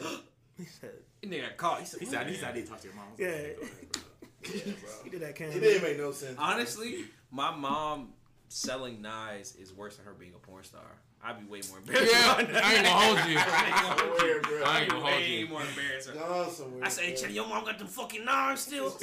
[0.57, 0.91] He said,
[1.23, 1.79] nigga got caught.
[1.81, 3.05] He said, He said, he said I didn't talk to your mom.
[3.09, 3.53] I was Yeah.
[3.61, 5.49] like, he did that can.
[5.51, 6.37] It didn't make no sense.
[6.39, 8.13] honestly, my mom
[8.53, 10.81] selling knives is worse than her being a porn star.
[11.23, 12.11] I'd be way more embarrassed.
[12.13, 12.63] Yeah, about that.
[12.63, 13.37] I ain't gonna hold you.
[13.39, 14.63] I ain't Swear, bro.
[14.63, 15.47] I I'd ain't be gonna hold way you.
[15.47, 16.13] more embarrassed.
[16.13, 16.83] Gone.
[16.83, 17.21] I say, hey, bro.
[17.23, 18.91] Chetty, your mom got them fucking knives still.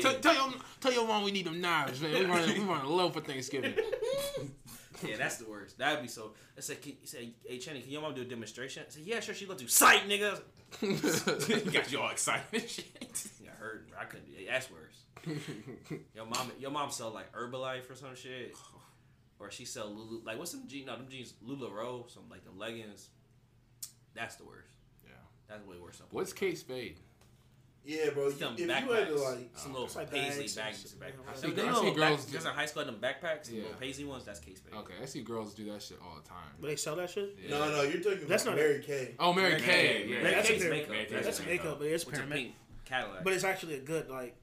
[0.00, 2.12] Tell, tell your tell your mom we need them knives, man.
[2.12, 3.74] We running we running low for Thanksgiving.
[5.04, 5.78] Yeah, that's the worst.
[5.78, 6.30] That'd be so.
[6.56, 8.84] I said, can, he said, hey, Chenny, can your mom do a demonstration?
[8.86, 9.34] I said, yeah, sure.
[9.34, 10.40] She gonna do sight, nigga.
[10.78, 12.86] he got you all excited and shit.
[13.42, 13.88] Yeah, I heard.
[14.00, 14.26] I couldn't.
[14.26, 15.02] do That's worse.
[16.14, 18.54] Your mom, your mom sell like Herbalife or some shit,
[19.38, 20.20] or she sell Lulu.
[20.24, 20.86] Like what's some jeans?
[20.86, 23.08] No, them jeans Lularoe, some like them leggings.
[24.14, 24.68] That's the worst.
[25.04, 25.12] Yeah.
[25.48, 25.98] That's way worse.
[25.98, 26.40] than What's star.
[26.48, 26.96] Kate Spade?
[27.84, 28.28] Yeah, bro.
[28.28, 29.24] If Some you had to backpacks.
[29.24, 30.92] like, some oh, little like paisley bags bags.
[30.92, 31.12] and bags.
[31.16, 31.28] shit.
[31.28, 33.50] I see- Them I little see back- girls Because do- in high school, them backpacks,
[33.50, 33.62] Yeah.
[33.62, 34.24] little paisley ones.
[34.24, 34.72] That's case space.
[34.72, 36.38] Okay, I see girls do that shit all the time.
[36.60, 37.36] But they sell that shit.
[37.42, 37.58] Yeah.
[37.58, 39.14] no, no, you're talking That's about not- Mary Kay.
[39.18, 39.66] Oh, Mary Mary Kay.
[39.66, 40.22] Kay, Yeah.
[40.22, 40.94] Mary That's a makeup.
[41.10, 41.64] That's That's a makeup.
[41.64, 42.36] makeup, but it's With pyramid.
[42.38, 42.54] pink
[42.84, 43.24] Cadillac.
[43.24, 44.36] But it's actually a good like.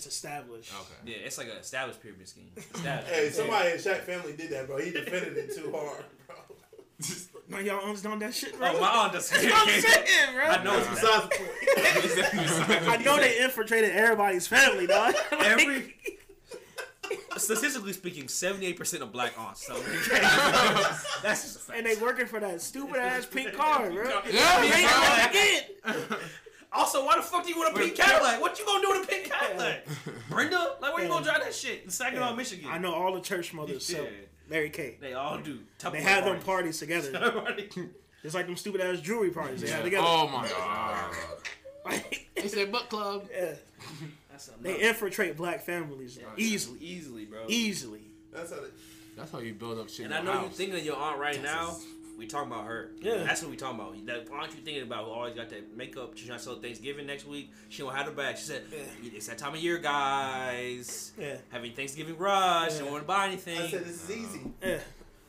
[0.00, 0.72] It's established.
[0.72, 1.10] Okay.
[1.12, 2.50] yeah, it's like an established pyramid scheme.
[2.56, 3.12] Established.
[3.12, 4.78] Hey, somebody in Shaq family did that, bro.
[4.78, 6.36] He defended it too hard, bro.
[7.50, 8.72] No, y'all aunts done that shit, bro.
[8.76, 9.28] Oh, my aunt does.
[9.28, 10.44] That's what I'm saying, bro.
[10.44, 12.88] I know it's Besides the point.
[12.88, 15.14] I know they infiltrated everybody's family, dog.
[15.32, 15.94] Like, Every
[17.36, 20.20] statistically speaking, seventy-eight percent of black aunts sell Mary Kay.
[21.22, 21.78] That's just a fact.
[21.78, 24.22] and they working for that stupid ass pink car, bro.
[24.30, 24.60] Yeah,
[25.30, 25.60] They
[26.72, 26.82] ain't bro.
[26.82, 26.96] gonna get.
[27.00, 28.40] also, why the fuck do you want a pink Cadillac?
[28.40, 29.86] What you gonna do with a pink Cadillac?
[30.30, 32.68] Brenda, like where you gonna drive that shit in Saginaw, Michigan?
[32.70, 34.10] I know all the church mothers sell Yeah.
[34.48, 34.96] Mary Kay.
[35.00, 35.60] They all do.
[35.92, 37.44] They have them parties together.
[38.22, 40.04] It's like them stupid ass jewelry parties they have together.
[40.06, 41.14] Oh my god.
[41.86, 43.26] Like, They said book club.
[43.34, 43.54] yeah.
[44.30, 47.44] That's They infiltrate black families easily, easily, bro.
[47.48, 48.02] easily.
[48.30, 48.66] That's how they.
[49.16, 50.04] That's how you build up shit.
[50.04, 51.78] And in I your know you're thinking of your aunt right now.
[52.20, 52.90] We talking about her.
[53.00, 53.24] Yeah.
[53.24, 54.06] That's what we talking about.
[54.06, 56.12] That aren't you thinking about who always got that makeup?
[56.16, 57.50] She's trying to sell Thanksgiving next week.
[57.70, 58.36] She don't have her back.
[58.36, 58.62] She said,
[59.02, 61.12] "It's that time of year, guys.
[61.18, 62.74] Yeah, Having Thanksgiving rush.
[62.78, 63.58] Don't want to buy anything.
[63.58, 64.40] I said this is easy.
[64.62, 64.78] yeah.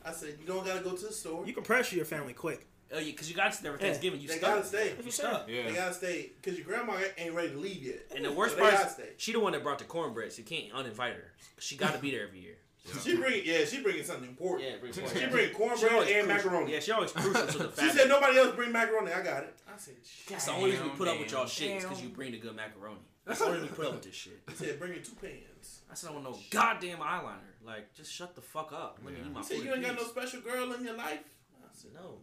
[0.06, 1.45] I said you don't gotta go to the store.
[1.45, 2.67] You can pressure your family quick.
[2.93, 4.19] Oh, yeah, because you got to there for Thanksgiving.
[4.19, 4.56] You they stuck.
[4.56, 4.91] gotta stay.
[5.01, 5.47] You stuck.
[5.47, 5.63] Yeah.
[5.67, 7.99] They gotta stay because your grandma ain't ready to leave yet.
[8.13, 9.10] And the worst So part is stay.
[9.15, 10.34] she the one that brought the cornbread.
[10.34, 11.32] So you can't uninvite her.
[11.58, 12.56] She got to be there every year.
[13.03, 14.67] She bring yeah, she bringing something important.
[14.69, 16.73] Yeah, bring She bring cornbread and crucial- macaroni.
[16.73, 19.11] Yeah, she always crucial to the She said nobody else bring macaroni.
[19.11, 19.55] I got it.
[19.71, 19.95] I said,
[20.29, 22.31] That's the only reason we put up with Damn, y'all shit is because you bring
[22.31, 22.97] the good macaroni.
[23.25, 24.41] That's the only reason we put up with this shit.
[24.49, 25.81] I said bring your two pans.
[25.91, 27.53] I said I want no goddamn eyeliner.
[27.63, 28.99] Like, just shut the fuck up.
[29.05, 30.97] Let me eat my He said you ain't in got no special girl in your
[30.97, 31.19] life.
[31.63, 32.17] I said No,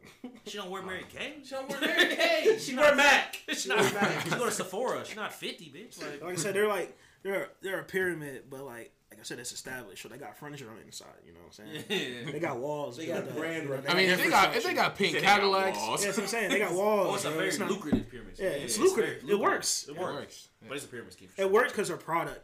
[0.45, 1.35] she don't wear Mary Kay.
[1.45, 2.57] she don't wear Mary Kay.
[2.59, 3.39] She She wear Mac.
[3.53, 3.79] She not.
[3.95, 4.25] Mac.
[4.25, 5.05] She go to Sephora.
[5.07, 6.03] She's not fifty, bitch.
[6.03, 9.41] Like, Like I said, they're like they're they're a pyramid, but like like I said,
[9.41, 10.01] it's established.
[10.03, 11.09] So they got furniture on the inside.
[11.27, 12.25] You know what I'm saying?
[12.27, 12.31] yeah.
[12.31, 12.97] They got walls.
[12.97, 15.15] They got the- brand you know, I mean, if they got if they got pink
[15.15, 16.01] Said they got Cadillacs, walls.
[16.01, 16.51] Yeah, that's what I'm saying.
[16.51, 17.17] They got Oh, walls.
[17.17, 18.35] it's a very It's not- lucrative pyramid.
[18.39, 18.63] Yeah, scheme.
[18.63, 19.29] it's very lucrative.
[19.31, 19.87] It works.
[19.89, 20.15] It it works.
[20.15, 20.49] works.
[20.69, 21.29] But it's a pyramid scheme.
[21.35, 21.53] For It sure.
[21.53, 22.41] works because their product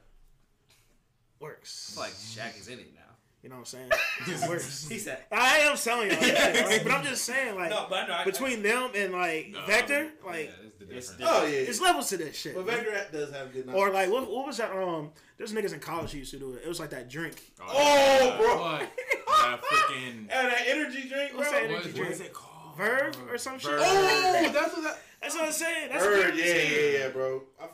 [1.39, 1.89] works.
[1.91, 3.01] It's like Shaq is in it now.
[3.45, 3.91] You know what I'm saying?
[4.27, 4.89] It works.
[4.89, 5.19] He said.
[5.31, 6.83] I am selling y'all that shit, right?
[6.83, 8.15] but I'm just saying, like, No, but I know.
[8.15, 10.51] I, between them and like No, Vector, like,
[10.89, 11.15] it's the It's.
[11.23, 11.59] Oh yeah.
[11.59, 12.55] it's levels to this shit.
[12.55, 12.77] But man.
[12.79, 13.83] Vector does have good knowledge.
[13.83, 14.73] Or like, what, what was that?
[14.73, 16.63] Um, there's niggas in college who used to do it.
[16.65, 17.53] It was like that drink.
[17.61, 18.63] Oh, bro.
[18.63, 18.91] What?
[19.27, 20.19] That freaking.
[20.21, 21.41] And that energy drink, bro.
[21.41, 21.99] What's that energy is- drink?
[21.99, 22.77] What is it called?
[22.79, 23.71] Verve or some shit.
[23.73, 24.99] Oh, that's what that.
[25.21, 25.91] That's what I'm saying.
[25.93, 26.73] That's a pyramid yeah, scheme.
[26.73, 27.43] yeah, yeah, bro.
[27.61, 27.67] I,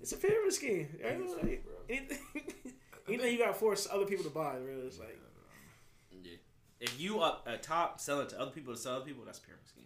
[0.00, 0.88] It's a pyramid scheme.
[1.04, 1.20] Right?
[1.42, 2.18] Like, anything,
[3.08, 5.18] anything you got to force other people to buy, really, it's like.
[6.22, 6.32] Yeah.
[6.80, 9.42] If you up at top selling to other people to sell other people, that's a
[9.42, 9.84] pyramid scheme.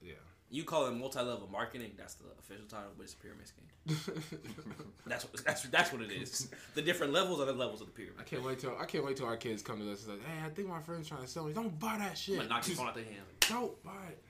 [0.00, 0.14] Yeah.
[0.48, 1.92] You call it multi-level marketing.
[1.96, 3.66] That's the official title, but it's a pyramid scheme.
[5.06, 6.48] that's what that's that's what it is.
[6.74, 8.20] The different levels are the levels of the pyramid.
[8.20, 10.26] I can't wait till I can't wait till our kids come to us and say,
[10.26, 11.52] "Hey, I think my friend's trying to sell me.
[11.52, 12.34] Don't buy that shit.
[12.34, 13.16] I'm gonna knock your phone out their hand.
[13.48, 14.22] Don't buy it."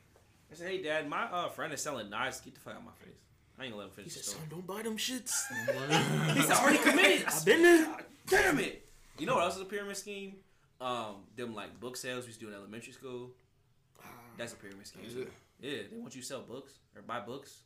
[0.53, 2.41] I said, "Hey, Dad, my uh, friend is selling knives.
[2.41, 3.19] Get the fuck out of my face.
[3.61, 5.35] I ain't gonna let him finish He the said, son, don't buy them shits.
[6.35, 7.27] He's already committed.
[7.27, 7.95] I've been there.
[8.27, 8.89] Damn it!
[9.19, 10.37] You know what else is a pyramid scheme?
[10.81, 13.33] Um, them like book sales we used to do in elementary school.
[14.39, 15.05] That's a pyramid scheme.
[15.07, 15.33] Is it?
[15.61, 17.59] Yeah, they want you to sell books or buy books.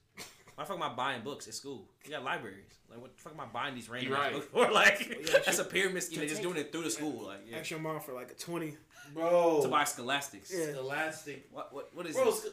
[0.56, 1.84] Why the fuck am I buying books at school?
[2.04, 2.64] You got libraries.
[2.88, 4.32] Like, what the fuck am I buying these random right.
[4.32, 4.70] books for?
[4.72, 6.20] Like, yeah, that's a pyramid scheme.
[6.20, 7.26] They're just doing it through the school.
[7.26, 7.58] Like, yeah.
[7.58, 8.76] Ask your mom for like a 20.
[9.12, 10.52] Bro, To buy scholastics.
[10.52, 10.78] Yeah.
[10.78, 11.46] elastic.
[11.52, 12.46] What, what, what is Bro, this?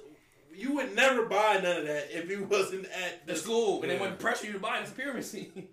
[0.55, 3.81] You would never buy none of that if it wasn't at The the school.
[3.81, 4.81] And they wouldn't pressure you to buy it.
[4.81, 5.67] It's pyramid scheme.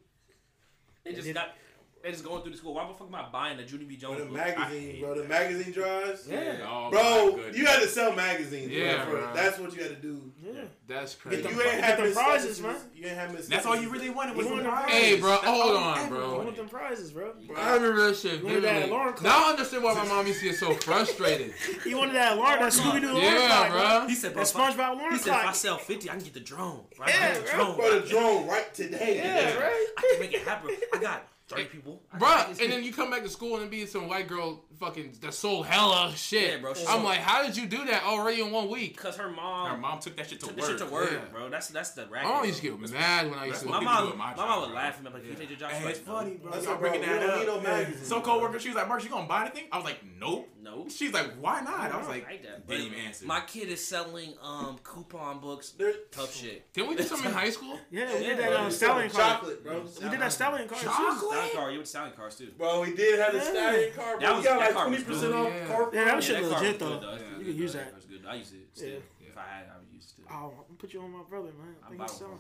[1.05, 1.55] they just got,
[2.03, 2.75] they just going through the school.
[2.75, 3.97] Why the fuck am I buying the Junie B.
[3.97, 4.35] Or Jones the book?
[4.37, 5.15] magazine, bro.
[5.21, 6.27] The magazine drives.
[6.29, 6.57] Yeah.
[6.69, 8.71] Oh, Bro, you had to sell magazines.
[8.71, 9.21] Yeah, bro.
[9.21, 9.35] bro.
[9.35, 10.31] That's what you had to do.
[10.43, 10.53] Yeah.
[10.87, 11.43] That's If crazy.
[11.43, 12.77] them you ain't get have them Miss prizes, man.
[12.95, 13.47] You ain't have Miss.
[13.49, 14.91] That's all you really wanted was You the wanted prize.
[14.91, 16.19] Hey, bro, hold all on, bro.
[16.19, 16.45] I wanted.
[16.45, 17.33] want them prizes, bro.
[17.57, 18.41] I remember that shit.
[18.43, 18.91] Remember that vividly.
[18.91, 19.23] alarm clock?
[19.23, 21.53] Now I understand why my mom used to get so frustrated.
[21.85, 24.09] You wanted that alarm, that Scooby Doo alarm yeah, clock, bro.
[24.09, 26.15] He said, bro, That if I- SpongeBob alarm He said, if I sell 50, I
[26.15, 26.85] can get the drone.
[26.99, 27.09] Right?
[27.11, 27.77] Yeah, I can get the drone.
[27.77, 29.17] Bro, the drone right today.
[29.17, 29.87] Yeah, right?
[29.99, 30.71] I can make it happen.
[30.95, 32.03] I got 30 people.
[32.13, 34.65] I Bruh, and then you come back to school and it be some white girl
[34.79, 36.53] fucking that sold hella shit.
[36.53, 38.97] Yeah, bro, she I'm sold- like, how did you do that already in one week?
[38.97, 40.67] Because her mom, Her mom took that shit to took work.
[40.71, 41.19] shit to work, Yeah.
[41.33, 41.49] bro.
[41.51, 42.29] That's that's the My racket.
[42.31, 43.69] mom used to get mad when I used to.
[43.69, 44.77] what my people mom, do my my mom would bro.
[44.77, 45.07] laugh at me.
[45.09, 45.71] I'm like, you take your job.
[45.71, 46.53] Hey, She's it's like, funny, bro.
[46.53, 47.63] That's So I'm like, bro, bringing we that don't no up.
[47.63, 50.49] magazine, Some coworker, she was like, "Mark, you gonna buy anything?" I was like, "Nope."
[50.61, 50.87] No.
[50.89, 53.25] She's like, "Why not?" I was like, like didn't even answer.
[53.27, 55.71] My kid is selling um coupon books.
[55.71, 56.71] There- Tough shit.
[56.73, 57.79] Didn't we do something in high school?
[57.91, 59.23] Yeah, we did that bro, um, you stallion card.
[59.35, 59.81] Chocolate, bro.
[60.03, 60.89] We did that stallion card too.
[60.89, 61.71] Stallion car.
[61.71, 62.51] You with stallion cars too.
[62.59, 63.45] Bro, we did have the Yeah.
[63.51, 64.19] stallion car.
[64.19, 65.67] That Bro, we was- got that like was twenty percent off yeah.
[65.67, 65.91] car.
[65.93, 67.01] Yeah, that was shit that legit was though.
[67.01, 67.79] good, That's You good, can use though.
[67.79, 67.93] that.
[67.93, 68.21] That's good.
[68.29, 68.69] I used it.
[68.73, 68.89] Still.
[68.89, 69.29] Yeah.
[69.29, 70.09] If I had, it, I would use it.
[70.09, 70.25] Still.
[70.31, 71.75] Oh, I'm gonna put you on my brother, man.
[71.85, 72.39] I think buy he's one selling.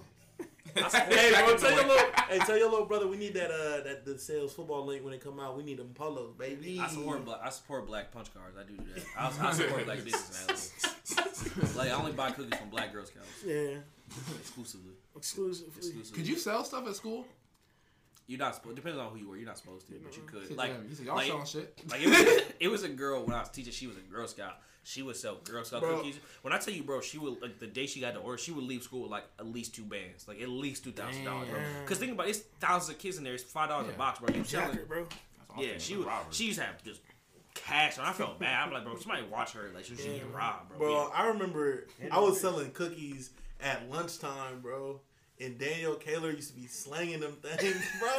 [0.75, 4.05] Hey, bro, tell your little, hey, tell your little brother we need that uh that
[4.05, 5.57] the sales football link when it come out.
[5.57, 6.79] We need them polos, baby.
[6.81, 7.41] I support black.
[7.43, 8.57] I support black punch cards.
[8.57, 9.05] I do do that.
[9.19, 10.83] I, I support black business,
[11.17, 11.77] man.
[11.77, 13.79] Like I only buy cookies from Black Girl Scouts Yeah,
[14.39, 14.93] exclusively.
[15.17, 15.73] exclusively.
[15.77, 16.17] Exclusively.
[16.17, 17.27] Could you sell stuff at school?
[18.29, 18.77] You're not supposed.
[18.77, 19.37] Depends on who you were.
[19.37, 20.49] You're not supposed to, but you could.
[20.57, 21.79] Like, Like, you said, y'all like, selling shit.
[21.91, 23.73] like it was, it was a girl when I was teaching.
[23.73, 24.59] She was a Girl Scout.
[24.85, 25.97] She would sell Girl Scout Bro.
[25.97, 26.19] cookies.
[26.43, 28.53] When I tell you, bro, she would like the day she got the order, she
[28.53, 31.49] would leave school with like at least two bands, like at least two thousand dollars,
[31.49, 31.59] bro.
[31.83, 33.35] Because think about it, it's thousands of kids in there.
[33.35, 33.95] It's five dollars Yeah.
[33.95, 34.35] a box, bro.
[34.35, 34.69] You selling?
[34.73, 35.07] Jacket, bro.
[35.59, 36.07] Yeah, she would.
[36.31, 37.01] She used to have just
[37.55, 38.63] cash, and I felt bad.
[38.67, 39.71] I'm like, bro, somebody watch her.
[39.75, 40.79] Like she was getting robbed, bro.
[40.79, 45.01] Bro, I remember I was selling cookies at lunchtime, bro.
[45.41, 48.11] And Daniel Kaler used to be slanging them things, bro.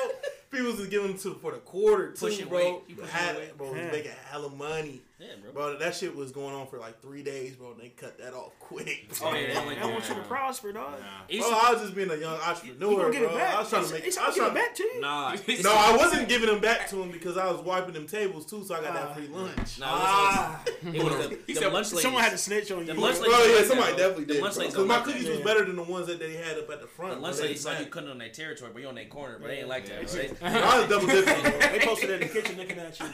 [0.51, 2.57] People was giving them to for the quarter too, Pushing bro.
[2.57, 2.81] weight.
[2.87, 3.55] He pushing Had, weight.
[3.57, 3.91] bro, he was Yeah.
[3.91, 5.51] making hella money, Yeah, bro.
[5.51, 5.77] bro.
[5.77, 7.73] That shit was going on for like three days, bro.
[7.73, 9.09] And they cut that off quick.
[9.21, 10.95] Oh, yeah, they don't like I want you to prosper, dog.
[11.27, 13.29] It used Bro, I was just being a young You entrepreneur, gonna get bro.
[13.31, 13.55] it back?
[13.55, 14.03] I was trying to He's- make.
[14.05, 15.01] He's I was give trying it back to you.
[15.01, 18.45] Nah, No, I wasn't giving them back to him because I was wiping them tables
[18.47, 18.93] too, so I got Ah.
[18.93, 19.79] that free lunch.
[19.79, 22.01] Nah, Ah, it was the, He the said- lunch ladies.
[22.01, 22.85] someone had to snitch on you.
[22.85, 23.03] The bro.
[23.03, 24.41] lunch Bro, ladies yeah, somebody definitely did.
[24.41, 26.81] lunch ladies Because my cookies was better than the ones that they had up at
[26.81, 27.15] the front.
[27.15, 27.41] The lunch bro.
[27.43, 29.47] They ladies saw you exact- cutting on their territory, but you on their corner, but
[29.49, 30.11] they ain't like that.
[30.11, 30.37] Bro.
[30.41, 30.57] Yeah.
[30.69, 31.59] I was double dipping, Bro.
[31.71, 33.05] They posted in the kitchen looking at you.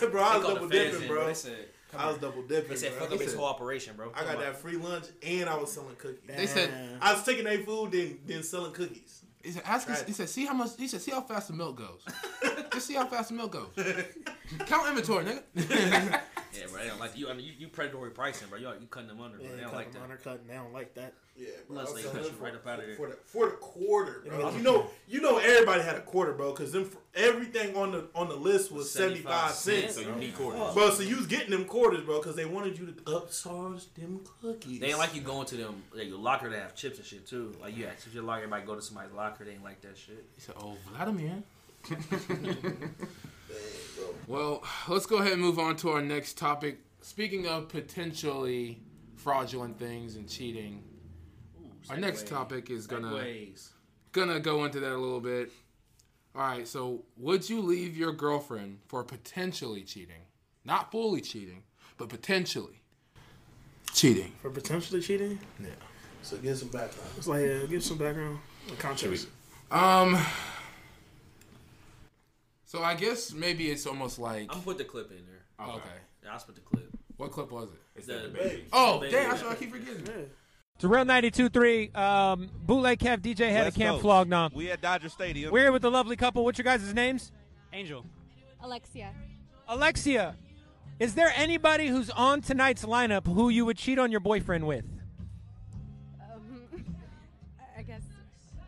[0.00, 0.10] bro.
[0.10, 1.26] bro, I was double dipping, in, bro.
[1.26, 2.68] They said, come I was double dipping.
[2.70, 3.00] They said, bro.
[3.00, 4.12] fuck up He this whole operation, bro.
[4.14, 4.40] I got on.
[4.42, 6.20] that free lunch and I was selling cookies.
[6.36, 9.22] They said- I was taking their food, then then selling cookies.
[9.42, 11.54] He said, ask us, he said, see how much, he said, see how fast the
[11.54, 12.00] milk goes.
[12.76, 13.68] Just see how fast the milk goes.
[14.66, 16.20] Count inventory, nigga.
[16.56, 16.82] Yeah, bro.
[16.82, 17.28] They don't like you.
[17.28, 18.58] I mean, you, you predatory pricing, bro.
[18.58, 19.46] You, you cutting them under, bro.
[19.46, 20.04] Yeah, they don't like them that.
[20.04, 20.46] undercutting.
[20.46, 21.12] They don't like that.
[21.36, 21.80] Yeah, bro.
[21.80, 22.96] Unless they cut you right up out of there.
[22.96, 24.50] For the, for the quarter, bro.
[24.52, 28.28] You know, you know, everybody had a quarter, bro, because them everything on the on
[28.28, 29.96] the list was 75 cents.
[29.96, 30.72] So you need quarters.
[30.72, 34.20] Bro, so you was getting them quarters, bro, because they wanted you to upcharge them
[34.40, 34.80] cookies.
[34.80, 37.26] They ain't like you going to them like your locker to have chips and shit
[37.26, 37.54] too.
[37.60, 39.44] Like you have chips in your locker, everybody go to somebody's locker.
[39.44, 40.24] They ain't like that shit.
[40.36, 41.42] He said, oh, Vladimir.
[41.88, 41.98] Dang,
[43.96, 44.14] bro.
[44.26, 46.78] Well, let's go ahead and move on to our next topic.
[47.00, 48.80] Speaking of potentially
[49.14, 50.82] fraudulent things and cheating,
[51.88, 53.68] our next topic is gonna Segways.
[54.12, 55.52] gonna go into that a little bit.
[56.34, 60.22] All right, so would you leave your girlfriend for potentially cheating?
[60.64, 61.62] Not fully cheating,
[61.96, 62.82] but potentially
[63.94, 64.32] cheating.
[64.42, 65.68] For potentially cheating, Yeah.
[66.22, 67.08] So give some background.
[67.16, 68.40] it's like uh, give some background
[68.80, 69.28] context.
[69.70, 70.18] Um.
[72.66, 75.66] So I guess maybe it's almost like I'm put the clip in there.
[75.68, 75.82] okay.
[76.24, 76.90] Yeah, I'll put the clip.
[77.16, 77.78] What clip was it?
[77.94, 78.64] It's The- DaBaby.
[78.72, 79.12] Oh, Baby.
[79.12, 79.30] damn!
[79.30, 80.04] That's what I keep forgetting.
[80.04, 80.24] Yeah.
[80.74, 84.02] It's a real 92.3 um, bootleg Kev DJ had West a Camp Coast.
[84.02, 84.50] Flog Gnaw.
[84.52, 85.50] We at Dodger Stadium.
[85.50, 86.44] We're here with the lovely couple.
[86.44, 87.32] What's your guys' names?
[87.72, 88.04] Angel.
[88.60, 89.12] Alexia.
[89.68, 90.34] Alexia,
[90.98, 94.84] is there anybody who's on tonight's lineup who you would cheat on your boyfriend with?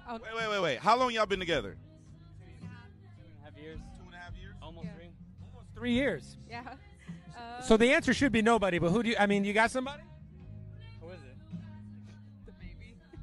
[0.08, 0.78] I'll, Wait, wait, wait, wait.
[0.78, 1.76] How long y'all been together?
[5.78, 6.36] Three years.
[6.50, 6.62] yeah.
[7.36, 8.78] Uh, So the answer should be nobody.
[8.78, 9.16] But who do you?
[9.18, 10.02] I mean, you got somebody?
[11.00, 12.46] Who is it?
[12.46, 12.52] the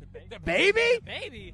[0.09, 0.29] baby.
[0.29, 0.99] The baby?
[1.05, 1.53] Baby.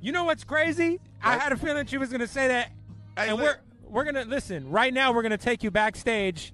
[0.00, 0.98] You know what's crazy?
[1.22, 2.72] I had a feeling she was gonna say that,
[3.16, 5.12] Hey, and look, we're we're gonna listen right now.
[5.12, 6.52] We're gonna take you backstage.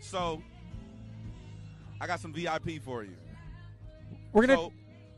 [0.00, 0.40] so
[2.00, 3.14] I got some VIP for you.
[4.32, 4.72] We're gonna so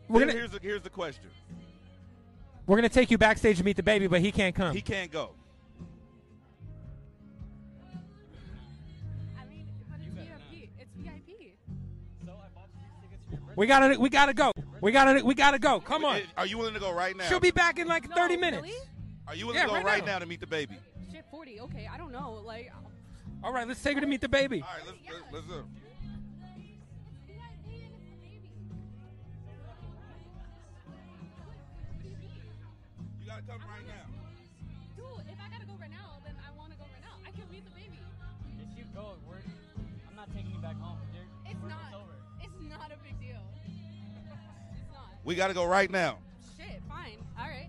[0.09, 1.25] we're gonna here's the, here's the question.
[2.67, 4.75] we're gonna take you backstage to meet DaBaby, but he can't come.
[4.75, 5.31] He can't go.
[13.57, 14.53] We gotta we gotta go.
[14.83, 15.81] We gotta we gotta go.
[15.81, 16.21] Come on.
[16.37, 17.25] Are you willing to go right now?
[17.25, 18.63] She'll be back in like No, 30 minutes.
[18.63, 18.77] Really?
[19.27, 20.13] Are you willing Yeah, to go right right, now.
[20.13, 20.19] now.
[20.21, 20.77] to meet DaBaby?
[21.11, 21.61] Shit, 40.
[21.61, 22.43] Okay, I don't know.
[22.45, 22.71] Like,
[23.43, 24.63] All right, let's take her to meet DaBaby.
[24.63, 25.65] All right, let's let's, let's do.
[33.21, 33.96] You gotta come right now.
[45.27, 45.33] It's not.
[45.33, 46.19] We gotta go right now.
[46.57, 47.19] Shit, fine.
[47.39, 47.69] All right.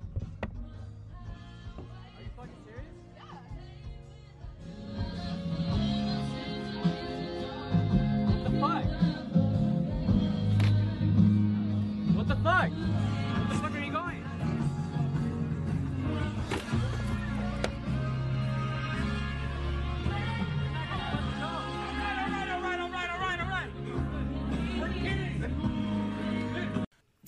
[1.75, 2.85] Are you fucking serious?
[8.27, 8.85] What the fuck?
[12.15, 12.69] What the fuck?
[12.69, 13.06] What the fuck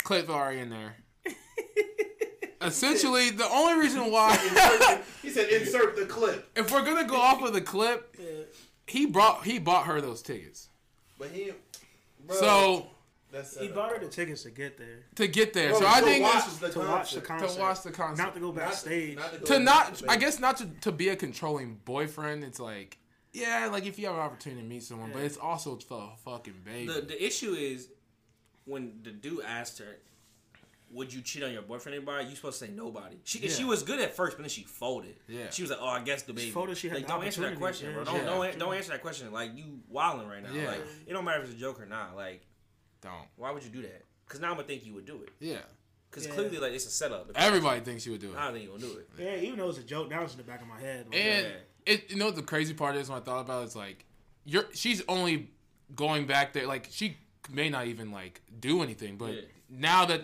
[0.09, 0.95] Clip already in there.
[2.63, 4.35] Essentially, the only reason why,
[5.21, 8.17] He said, "Insert the clip." if we're gonna go off of the clip,
[8.87, 10.69] he brought he bought her those tickets.
[11.19, 11.51] But he,
[12.25, 12.87] bro, So
[13.31, 15.03] that's He bought her the tickets to get there.
[15.13, 17.27] to get there, Bro, so I think watch the To watch the concert.
[17.27, 17.53] concert.
[17.55, 19.15] to watch the concert, Not to go backstage.
[19.15, 22.43] Not to, go to to not I guess not to, to be a controlling boyfriend.
[22.43, 22.97] It's like
[23.31, 26.17] yeah, like if you have an opportunity to meet someone, but it's also for a
[26.27, 26.91] fucking baby.
[26.91, 27.89] The the issue is
[28.69, 29.97] when the dude asked her,
[30.91, 32.27] "Would you cheat on your boyfriend?" Anybody?
[32.29, 33.17] You supposed to say nobody.
[33.23, 33.49] She Yeah.
[33.49, 35.15] she was good at first, but then she folded.
[35.27, 35.49] Yeah.
[35.49, 37.55] She was like, "Oh, I guess DaBaby." folded, she had like, the don't answer that
[37.57, 38.03] question, bro.
[38.03, 39.31] Don't had don't, don't answer that question.
[39.31, 40.51] Like you wilding right now.
[40.53, 40.67] Yeah.
[40.67, 42.15] Like it don't matter if it's a joke or not.
[42.15, 42.45] Like
[43.01, 44.05] Don't why would you do that?
[44.25, 45.29] Because now I'm gonna think you would do it.
[45.39, 45.57] yeah.
[46.09, 46.33] Because Yeah.
[46.33, 47.31] clearly, like it's a setup.
[47.35, 48.37] Everybody thinks you would do it.
[48.37, 49.09] I don't think you gonna do it.
[49.17, 51.05] Yeah, even though it's a joke, now it's in the back of my head.
[51.07, 51.93] Like, And Yeah.
[51.93, 54.05] it, you know, what the crazy part is when I thought about it, it's like,
[54.43, 55.51] you're she's only
[55.95, 56.65] going back there.
[56.65, 57.17] Like she
[57.51, 59.41] may not even like do anything, but Yeah.
[59.69, 60.21] now that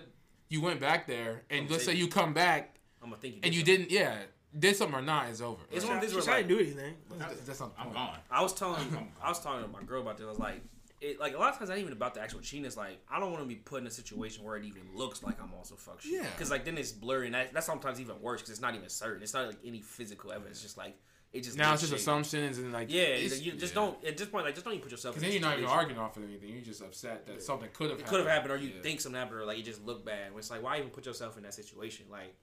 [0.50, 3.40] you went back there, and I'm let's say you come back I'm gonna think you.
[3.44, 3.78] and you something.
[3.78, 4.18] didn't, yeah,
[4.58, 5.62] did something or not, it's over.
[5.72, 6.96] It's Like, one of these she where said like, didn't do anything.
[7.18, 8.18] that's, that's not I'm gone.
[8.32, 10.26] I was telling I was talking to my girl about this.
[10.26, 10.62] I was like,
[11.02, 12.66] it like a lot of times not even about the actual cheating.
[12.66, 15.24] It's like I don't want to be put in a situation where it even looks
[15.24, 16.14] like I'm also fuck shit.
[16.14, 16.26] Yeah.
[16.36, 18.88] Because like then it's blurry, and that, that's sometimes even worse because it's not even
[18.90, 19.22] certain.
[19.24, 20.58] It's not like any physical evidence.
[20.58, 20.96] It's just like
[21.36, 22.02] it just Now it's just shady.
[22.02, 23.82] assumptions and like Yeah, it's- you just yeah.
[23.82, 24.46] don't at this point.
[24.46, 25.16] Like just don't even put yourself.
[25.16, 26.50] Because in then a you're not even arguing off of anything.
[26.50, 28.10] You're just upset that something could have It happened.
[28.10, 28.82] could have happened, or you Yeah.
[28.82, 30.32] think something happened, or like it just looked bad.
[30.32, 32.06] When It's like why even put yourself in that situation?
[32.10, 32.34] Like.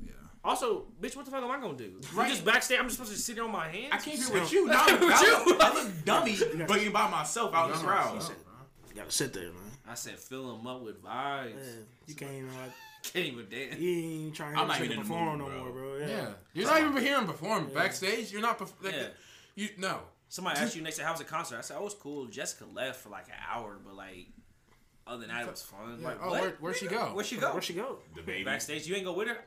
[0.00, 0.12] Yeah.
[0.44, 2.00] Also, bitch, what the fuck am I gonna do?
[2.14, 2.28] Right.
[2.28, 2.78] You just backstage.
[2.78, 3.88] I'm just supposed to sit there on my hands.
[3.92, 4.66] I can't So- with you.
[4.66, 5.56] Now I'm With you.
[5.60, 8.22] I look dummy bringing by myself out in the crowd.
[8.88, 9.62] You gotta sit there, man.
[9.88, 11.54] I said, fill them up with vibes.
[11.56, 12.72] Yeah, you can't even like,
[13.12, 13.78] Can't even dance.
[13.80, 15.64] you ain't even trying I'm to not even the perform mood, no bro.
[15.64, 15.96] more, bro.
[15.98, 16.06] Yeah.
[16.08, 16.28] Yeah.
[16.54, 18.32] You're not even hearing him perform backstage.
[18.32, 18.58] You're not.
[18.58, 19.06] Perf- like, Yeah.
[19.54, 20.00] You no.
[20.28, 21.56] Somebody asked you next day, how was the concert?
[21.56, 22.26] I said, oh, it was cool.
[22.26, 24.26] Jessica left for like an hour, but like,
[25.06, 25.98] other than that, it was fun.
[26.00, 26.06] Yeah.
[26.08, 27.06] Like, Oh, where, where'd she go?
[27.14, 27.50] Where'd she go?
[27.52, 27.98] Where'd she go?
[28.16, 28.44] DaBaby.
[28.44, 28.86] Backstage.
[28.86, 29.38] You ain't go with her?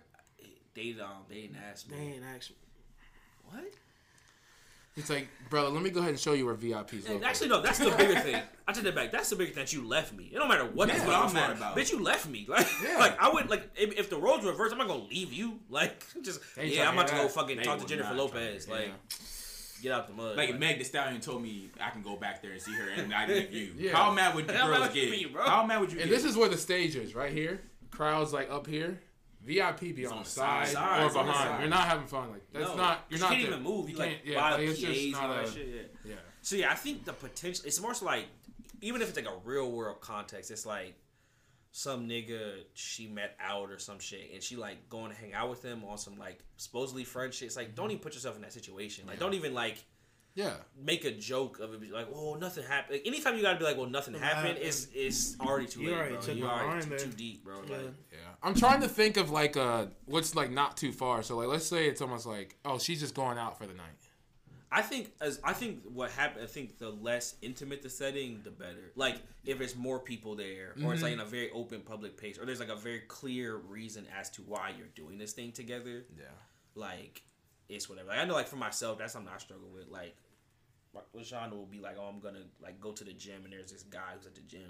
[0.73, 1.97] They, um, they didn't ask me.
[1.97, 2.13] They me.
[2.15, 2.55] ain't asked me.
[3.49, 3.73] What?
[4.97, 7.23] It's like, brother, let me go ahead and show you where VIP's And located.
[7.23, 8.41] actually, no, that's the bigger thing.
[8.67, 9.11] I take that back.
[9.11, 10.29] That's the bigger thing that you left me.
[10.33, 11.77] It don't matter what That's what I'm I'm mad mad about.
[11.77, 12.45] Bitch, you left me.
[12.49, 12.97] Like, Yeah.
[12.97, 15.59] like I would like if, if the roles were reversed, I'm not gonna leave you.
[15.69, 18.65] Like, just They yeah, I'm trying about to to go fucking talk to Jennifer Lopez.
[18.65, 19.81] to- Like, yeah.
[19.81, 20.35] get out the mud.
[20.35, 23.09] Like Meg Thee Stallion told me I can go back there and see her and
[23.09, 23.71] not leave you.
[23.77, 23.95] Yeah.
[23.95, 25.11] How mad would the How mad girls would you get?
[25.11, 25.43] be, bro?
[25.43, 26.15] How mad would you And get?
[26.15, 27.61] this is where the stage is, right here.
[27.91, 28.99] Crowds like up here.
[29.43, 31.01] VIP be on, on the side, side.
[31.03, 31.49] or It's on the behind.
[31.49, 31.59] side.
[31.61, 32.31] You're not having fun.
[32.31, 32.75] Like that's No.
[32.75, 33.05] not.
[33.09, 33.31] You're you not.
[33.31, 33.51] can't there.
[33.51, 33.89] even move.
[33.89, 35.67] You, like can't- yeah, buy like, it's PAs just and not all that shit.
[36.03, 36.11] Yeah.
[36.11, 36.15] Yeah.
[36.41, 37.65] So yeah, I think the potential.
[37.65, 38.25] It's more so like,
[38.81, 40.95] even if it's like a real world context, it's like
[41.71, 45.49] some nigga she met out or some shit, and she like going to hang out
[45.49, 47.47] with him on some like supposedly friend shit.
[47.47, 47.91] It's like don't mm-hmm.
[47.93, 49.05] even put yourself in that situation.
[49.07, 49.83] Like don't even like
[50.33, 50.53] Yeah.
[50.81, 51.91] make a joke of it.
[51.91, 52.95] Like, oh, nothing happened.
[52.95, 56.15] Like, anytime you gotta be like, well, nothing happened, it's it's already too late, already
[56.15, 56.33] bro.
[56.33, 57.61] You the already too, too deep, bro.
[57.67, 57.77] Yeah.
[57.77, 58.17] Like, Yeah.
[58.41, 61.21] I'm trying to think of like uh what's like not too far.
[61.23, 63.87] So like let's say it's almost like oh she's just going out for the night.
[64.73, 66.45] I think as I think what happened.
[66.45, 68.93] I think the less intimate the setting, the better.
[68.95, 72.39] Like if it's more people there, or it's like in a very open public place,
[72.39, 76.05] or there's like a very clear reason as to why you're doing this thing together.
[76.17, 76.23] Yeah.
[76.73, 77.21] Like
[77.71, 78.09] it's whatever.
[78.09, 79.87] Like, I know, like for myself, that's something I struggle with.
[79.89, 80.15] Like,
[81.15, 83.83] Lashonda will be like, "Oh, I'm gonna like go to the gym, and there's this
[83.83, 84.69] guy who's at the gym."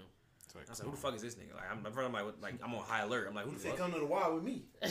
[0.55, 2.21] I was like, "Who the fuck is this nigga?" Like, I'm in front of my
[2.41, 3.27] like, I'm on high alert.
[3.27, 4.63] I'm like, "Who the fuck?" come to the wild with me.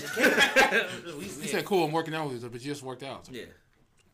[1.18, 3.26] We- He said, "Cool, I'm working out with you, but you just worked out.
[3.26, 3.44] So yeah.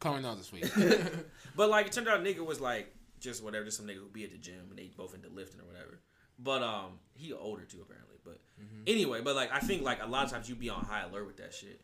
[0.01, 0.67] Coming out this week."
[1.57, 4.25] But like it turned out nigga was like just whatever, just some nigga who be
[4.25, 6.01] at the gym and they both into lifting or whatever.
[6.39, 8.17] But um he older too apparently.
[8.23, 8.41] But
[8.87, 11.27] anyway, but like I think like a lot of times you be on high alert
[11.27, 11.81] with that shit.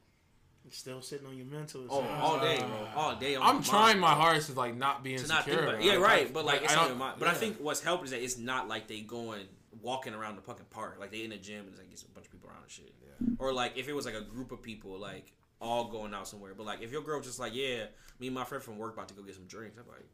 [0.65, 1.85] You're still sitting on your mental.
[1.91, 2.67] Oh, all day, bro.
[2.67, 4.01] Uh, all day on I'm your trying mind.
[4.01, 5.35] my hardest to like not be to insecure.
[5.35, 5.83] not think about it.
[5.85, 6.33] Yeah, right.
[6.33, 7.17] But like, it's I on don't- your mind.
[7.19, 9.47] But I think what's helped is that it's not like they going
[9.81, 10.99] walking around the fucking park.
[11.01, 12.71] Like they in the gym and it's like it's a bunch of people around and
[12.71, 12.93] shit.
[13.39, 16.53] Or like if it was like a group of people like all going out somewhere.
[16.57, 17.85] But like if your girl just like yeah,
[18.21, 19.77] me and my friend from work about to go get some drinks.
[19.79, 20.07] I'm like,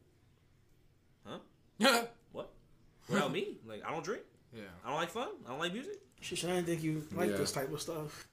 [1.25, 1.37] huh?
[1.77, 2.03] Yeah.
[2.31, 2.51] What?
[3.09, 3.57] Without me?
[3.67, 4.21] Like I don't drink.
[4.53, 4.61] yeah.
[4.85, 5.29] I don't like fun.
[5.45, 5.95] I don't like music.
[6.21, 7.37] Shit, I didn't think you like Yeah.
[7.37, 8.27] this type of stuff.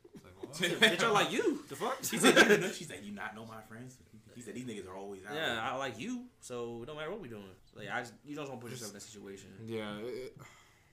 [0.54, 1.62] Bitch, I like you.
[1.68, 1.98] The fuck?
[2.02, 3.96] She said, you know, she said, you not know my friends.
[4.34, 5.34] He said, these niggas are always out.
[5.34, 6.24] Yeah, I like you.
[6.40, 7.42] So it don't matter what we doing.
[7.74, 9.48] Like I, just, you just want to put yourself in that situation.
[9.66, 9.96] Yeah.
[9.98, 10.36] it-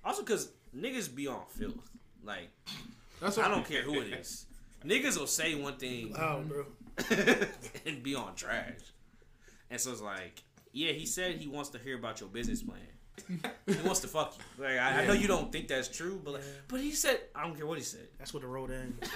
[0.06, 1.89] Also, cause niggas be on filth.
[2.24, 2.49] Like
[3.20, 4.45] That's I don't care who it is.
[4.86, 6.66] Niggas will say one thing Wow, bro.
[7.86, 8.80] and be on trash.
[9.70, 10.41] And so it's like,
[10.72, 12.80] yeah, he said he wants to hear about your business plan.
[13.68, 14.64] He wants to fuck you.
[14.64, 17.43] Like I, I know you don't think that's true, but like, but he said I
[17.43, 18.07] don't care what he said.
[18.18, 19.09] That's what the road ends.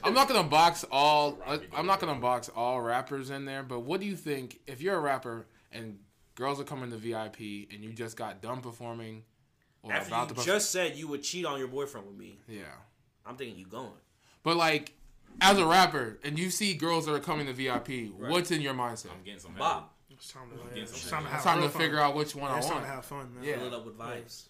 [0.04, 1.38] I'm not gonna box all.
[1.46, 3.62] I- I'm not gonna box all rappers in there.
[3.62, 5.98] But what do you think if you're a rapper and
[6.36, 7.38] girls are coming to VIP
[7.72, 9.22] and you just got done performing
[9.82, 12.16] or After about you to perf- just said you would cheat on your boyfriend with
[12.16, 12.62] me, yeah.
[13.26, 13.90] I'm thinking you going.
[14.42, 14.92] But like,
[15.40, 18.74] as a rapper, and you see girls that are coming to VIP, what's in your
[18.74, 19.10] mindset?
[19.10, 19.84] I'm getting some Bob,
[20.24, 21.82] It's time to, Getting it's time to have It's time to fun.
[21.82, 22.86] figure out which one Yeah, I it's time want.
[22.86, 23.34] to have fun.
[23.34, 23.44] Man.
[23.44, 23.58] Yeah.
[23.58, 24.44] fill it up with vibes.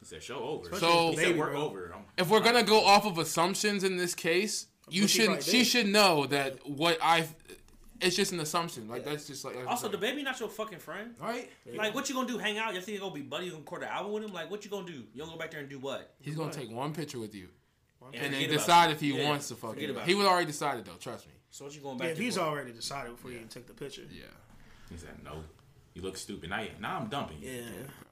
[0.00, 0.74] He said, show over.
[0.78, 1.62] So- he said, Baby, work bro.
[1.66, 1.92] over.
[1.94, 5.28] I'm, If we're gonna go off of assumptions in this case, you should.
[5.28, 7.28] right she should know that what I.
[8.00, 8.88] It's just an assumption.
[8.88, 9.54] Like that's just like.
[9.54, 11.14] that's Also, just DaBaby not your fucking friend.
[11.20, 11.48] right.
[11.72, 12.38] Like, what you gonna do?
[12.38, 12.74] Hang out?
[12.74, 13.44] You think you gonna be buddy?
[13.44, 14.32] You gonna record an album with him?
[14.32, 15.04] Like, what you gonna do?
[15.14, 16.14] You gonna go back there and do what?
[16.20, 17.48] He's gonna take one picture with you
[18.12, 18.92] and forget then decide you.
[18.94, 19.90] if he Yeah, wants to fuck forget you.
[19.94, 20.96] about He was already decided though.
[20.98, 21.32] Trust me.
[21.50, 22.22] So what you going back if to?
[22.24, 22.40] he's for?
[22.40, 24.02] already decided before you even take the picture.
[24.10, 24.24] Yeah.
[24.92, 25.42] He said, no.
[25.94, 26.48] You look stupid.
[26.48, 27.50] Now, now I'm dumping you.
[27.50, 27.62] Yeah.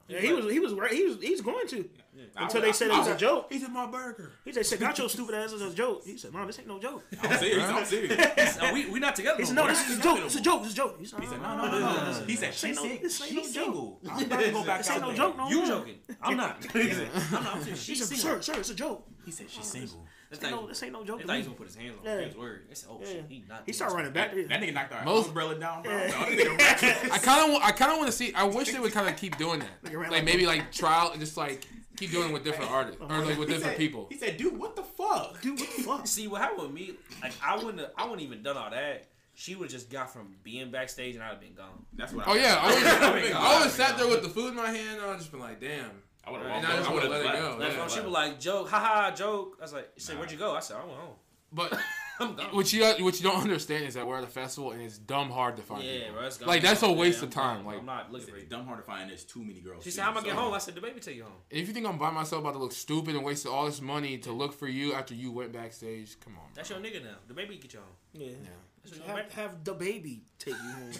[0.07, 0.91] Yeah, he was he was right.
[0.91, 1.89] He was he's going to
[2.35, 3.47] I until would- they said it was a joke.
[3.49, 4.29] He's in my burger.
[4.43, 6.79] He said, "Got your stupid ass as a joke." He said, "No, this ain't no
[6.79, 7.63] joke." I'm serious.
[7.63, 8.57] I'm serious.
[8.61, 9.37] No, we we not together.
[9.39, 9.71] He said, "No, more.
[9.71, 10.19] this is a joke.
[10.25, 10.61] It's a joke.
[10.65, 12.23] It's a joke." He said, no, no, no, no.
[12.27, 13.63] He said, This she's, no- sing- this ain't she's no joke.
[13.63, 13.99] single.
[14.11, 15.17] I'm about to go back This out ain't no there.
[15.17, 15.95] joke no You joking?
[16.21, 16.63] I'm not.
[16.73, 17.55] He said, I'm not.
[17.55, 17.85] I'm serious.
[17.87, 18.41] He She's said, single.
[18.43, 19.07] "Sir, sir, it's a joke.
[19.25, 20.05] He said, she's single.
[20.31, 21.67] It's This ain't no, this ain't no joke." it's to like me." he's gonna put
[21.67, 22.25] his hands on Yeah.
[22.25, 22.67] his word.
[22.71, 23.07] It's oh Yeah.
[23.07, 23.63] shit, he not.
[23.65, 24.33] He started running back.
[24.33, 25.91] That, that nigga knocked our Most- umbrella down, bro.
[25.91, 26.07] Yeah.
[26.07, 27.11] That nigga reckless.
[27.11, 28.33] I kind of, I kind of want to see.
[28.33, 29.69] I wish they would kind of keep doing that.
[29.83, 31.65] Like around Like like- maybe like trial and just like
[31.97, 34.07] keep doing it with different artists or like with He different said- people.
[34.09, 35.41] He said, dude, what the fuck?
[35.41, 36.07] Dude, what the fuck?
[36.07, 36.91] See what happened with me?
[37.21, 37.79] Like I wouldn't.
[37.79, 39.07] have- I wouldn't even done all that.
[39.33, 41.85] She would have just got from being backstage and I'd have been gone.
[41.93, 44.23] That's what Oh I yeah, I would I have I would have sat there with
[44.23, 44.97] the food in my hand.
[44.97, 45.89] and I would just been like, damn.
[46.25, 47.57] I would And have I just I would would've have let it left.
[47.59, 47.63] go.
[47.65, 47.87] Like Yeah.
[47.87, 49.57] she was like joke, haha, joke.
[49.59, 50.19] I was like, she said, Nah.
[50.19, 50.55] where'd you go?
[50.55, 51.15] I said, I went home.
[51.53, 51.73] But
[52.19, 54.99] I'm what you what you don't understand is that we're at a festival and it's
[54.99, 56.13] dumb hard to find Yeah, people.
[56.17, 56.27] bro.
[56.27, 56.39] It's.
[56.41, 57.57] Like that's a waste I'm of time.
[57.57, 57.65] gone.
[57.65, 59.09] Like I'm not looking said, for It's dumb hard to find.
[59.09, 59.83] There's too many girls.
[59.83, 61.33] She too, said, "How am going to get home?" I said, "DaBaby take you home."
[61.49, 64.19] if you think I'm by myself about to look stupid and waste all this money
[64.19, 66.43] to look for you after you went backstage, come on.
[66.53, 67.15] That's your nigga now.
[67.33, 67.89] DaBaby get you home.
[68.13, 68.27] Yeah.
[68.43, 68.49] That's
[68.85, 69.29] your Have, baby.
[69.35, 70.91] have DaBaby take you home.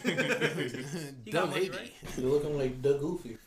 [1.26, 1.78] He got money, baby.
[1.78, 1.92] right?
[2.18, 3.38] You're looking like the Goofy.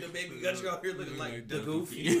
[0.00, 2.20] the baby got you out here looking like the goofy.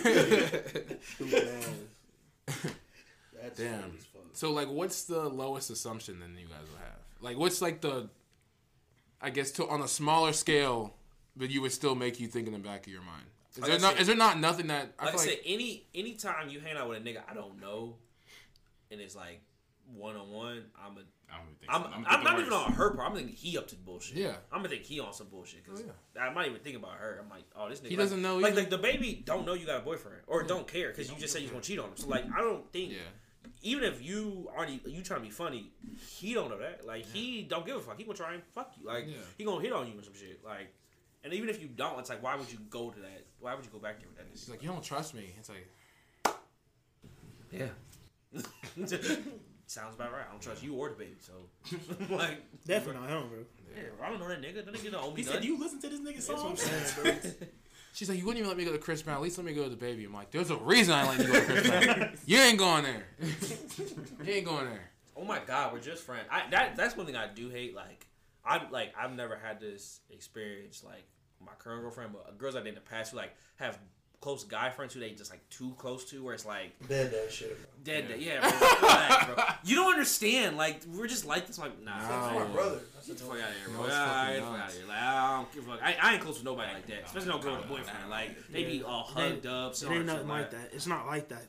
[3.42, 3.80] That's Damn.
[3.82, 3.94] funny.
[4.32, 6.98] So like, what's the lowest assumption then you guys will have?
[7.20, 8.08] Like, what's like the,
[9.20, 10.94] I guess to on a smaller scale,
[11.36, 13.24] but you would still make you think in the back of your mind.
[13.52, 13.92] Is Like there I not?
[13.94, 15.42] said- Is there not nothing that I Like I feel said, like?
[15.46, 17.96] any anytime you hang out with a nigga I don't know,
[18.90, 19.40] and it's like
[19.94, 21.00] one on one, I'm a.
[21.32, 21.88] I'm, gonna I'm, so.
[21.88, 23.08] I'm, I'm, not the even on her part.
[23.08, 24.16] I'm thinking he up to bullshit.
[24.16, 24.34] Yeah.
[24.52, 27.20] I'm gonna think he on some bullshit because Oh, I'm not even thinking about her.
[27.22, 27.88] I'm like, oh, this nigga.
[27.88, 30.66] He like- doesn't know Like, like DaBaby don't know you got a boyfriend or don't
[30.66, 31.96] care because you just said you're gonna cheat on him.
[31.96, 32.92] So like, I don't think.
[32.92, 32.98] Yeah.
[33.62, 35.72] Even if you already you trying to be funny,
[36.18, 36.86] he don't know that.
[36.86, 37.98] Like he don't give a fuck.
[37.98, 38.86] He gonna try and fuck you.
[38.86, 39.14] Like Yeah.
[39.38, 40.40] he gonna hit on you or some shit.
[40.44, 40.72] Like,
[41.24, 43.26] and even if you don't, it's like why would you go to that?
[43.38, 44.26] Why would you go back there with that?
[44.32, 44.50] She's nigga?
[44.50, 45.34] like, you don't trust me.
[45.38, 46.34] It's like,
[47.52, 47.66] Yeah.
[49.66, 50.24] Sounds about right.
[50.26, 51.14] I don't trust you or DaBaby.
[51.20, 51.32] So,
[52.14, 53.38] like, Definitely not him, bro.
[53.76, 54.64] yeah, I don't know that nigga.
[54.64, 55.42] That nigga don't owe me He said, nothing.
[55.42, 56.56] "Do you listen to this nigga That's what I'm song?"
[57.22, 57.34] saying,
[57.92, 59.16] she's like, you wouldn't even let me go to Chris Brown.
[59.16, 60.06] At least let me go to DaBaby.
[60.06, 62.18] I'm like, there's a reason I let you go to Chris Brown.
[62.26, 63.06] you ain't going there.
[64.24, 64.90] you ain't going there.
[65.16, 66.26] oh my god, we're just friends.
[66.30, 67.74] I that that's one thing I do hate.
[67.74, 68.06] Like
[68.44, 71.04] I'm like I've never had this experience like
[71.40, 73.78] my current girlfriend, but girls I dated in the past who like have
[74.20, 77.32] close guy friends who they just like too close to, where it's like Dead that
[77.32, 77.56] shit.
[77.56, 77.66] Bro.
[77.84, 78.04] dead.
[78.18, 79.44] Yeah, yeah bro, relax, bro.
[79.64, 80.56] You don't understand.
[80.56, 81.58] Like we're just like this.
[81.58, 82.40] Like nah, No.
[82.40, 82.80] My brother.
[83.06, 83.84] Get the fuck out of here, bro.
[83.84, 84.86] it's Yeah, get the fuck out of here.
[84.86, 85.82] Like, I don't give a fuck.
[85.82, 87.04] I, I ain't close with nobody like that.
[87.06, 88.10] Especially no girl with a boyfriend.
[88.10, 89.72] Like, they be all hugged up.
[89.72, 90.70] It so ain't nothing like that.
[90.72, 91.46] It's not like that.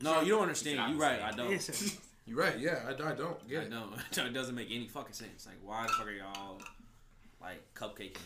[0.00, 0.94] No, you don't understand.
[0.94, 1.20] You right.
[1.20, 1.50] I don't.
[2.26, 2.58] You're right.
[2.58, 3.70] Yeah, I, I don't I get it.
[3.70, 3.88] know.
[4.12, 5.46] it doesn't make any fucking sense.
[5.46, 6.60] Like, why the fuck are y'all
[7.40, 8.16] like cupcaking?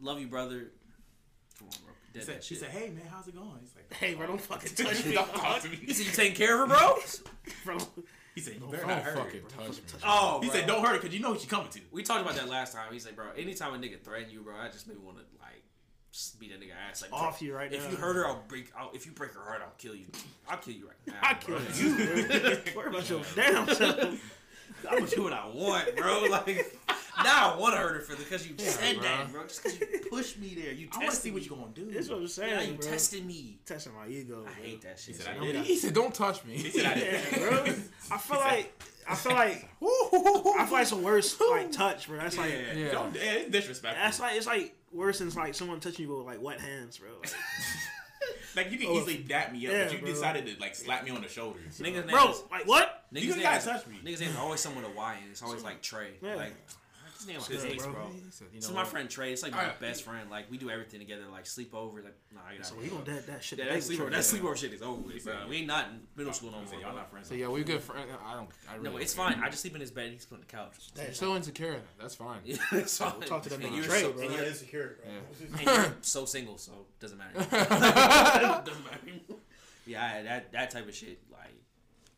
[0.00, 0.72] Love you, brother.
[1.58, 1.91] Come on, bro.
[2.12, 2.64] She Dead said, she shit.
[2.64, 5.14] said, "Hey man, how's it going?" He's like, hey, bro, don't fucking touch me.
[5.14, 5.76] Don't talk to me.
[5.76, 6.98] He said, "You taking care of her, bro?"
[7.64, 7.78] bro.
[8.34, 10.00] He said, "You better Don't not hurt her." fucking touch me.
[10.04, 10.56] Oh, He bro.
[10.56, 12.48] said, "Don't hurt her because you know what she's coming to." We talked about that
[12.48, 12.92] last time.
[12.92, 15.62] He's like, bro, anytime a nigga threaten you, bro, I just maybe want to like
[16.12, 17.00] just beat that nigga ass.
[17.02, 17.86] Like, bro, Off you right if now.
[17.86, 18.70] If you hurt her, I'll break.
[18.78, 20.06] I'll, if you break her heart, I'll kill you.
[20.48, 21.14] I'll kill you right now.
[21.22, 21.64] I'll kill bro.
[21.74, 22.26] you.
[22.74, 22.82] bro.
[22.82, 23.98] Worry about your damn self.
[24.90, 26.26] I'm gonna do what I want, bro.
[26.30, 26.78] Like
[27.22, 29.02] now I want to hurt her for because you said bro.
[29.04, 29.42] that, bro.
[29.44, 31.44] Just because you pushed me there, you I want to tested see what me.
[31.44, 31.90] you gonna do.
[31.94, 32.90] That's what I'm Yeah, saying, you bro.
[32.90, 33.58] tested me.
[33.66, 34.40] Testing my ego.
[34.40, 34.52] I bro.
[34.62, 35.16] hate that shit.
[35.16, 37.48] He said, so "I did." He said, "Don't touch me." He said, "I did." Yeah,
[37.50, 37.74] bro.
[38.10, 42.18] I feel like I feel like I feel like it's a worse like touch, bro.
[42.18, 42.90] That's like Yeah, Yeah.
[42.92, 44.02] Don't, yeah, it's disrespectful.
[44.02, 47.08] that's like it's like worse than like someone touching you with like wet hands, bro.
[47.20, 47.32] Like,
[48.54, 50.08] like you can Oh, easily dap me up, yeah, but you bro.
[50.08, 51.78] decided to like slap me on the shoulders.
[51.80, 53.04] Niggas bro, names, like what?
[53.12, 53.96] niggas You names, gotta touch me.
[54.04, 55.24] Niggas names are always someone Hawaiian.
[55.30, 56.10] It's always like Trey.
[56.22, 56.36] Yeah.
[56.36, 56.54] Like
[57.22, 57.92] his name Yeah, is Ace, bro.
[57.92, 58.06] bro.
[58.08, 58.86] He you This know is my what?
[58.88, 59.32] friend Trey.
[59.32, 59.80] It's like my Alright.
[59.80, 60.30] best friend.
[60.30, 61.22] Like we do everything together.
[61.30, 62.04] Like sleepovers.
[62.04, 63.58] Like nah, I got So we gonna dead that shit.
[63.58, 64.10] Yeah, that sleepover, Trey.
[64.10, 65.34] that sleepover shit is over with, bro.
[65.48, 66.80] We ain't not in middle school no more.
[66.80, 67.28] Y'all not friends.
[67.28, 68.08] So yeah, we good friends.
[68.24, 68.48] I don't.
[68.70, 69.28] I really No, it's care.
[69.30, 69.42] fine.
[69.42, 70.04] I just sleep in his bed.
[70.06, 70.76] and He's on the couch.
[70.96, 71.80] You're so insecure.
[72.00, 72.40] That's fine.
[72.44, 73.12] Yeah, it's fine.
[73.18, 74.22] We'll talk to that And nigga you're Trey, so, bro.
[74.22, 75.58] and you're, insecure, bro.
[75.58, 77.38] and you're so single, so it doesn't matter.
[78.64, 78.98] doesn't matter.
[79.86, 81.54] Yeah, that that type of shit, like,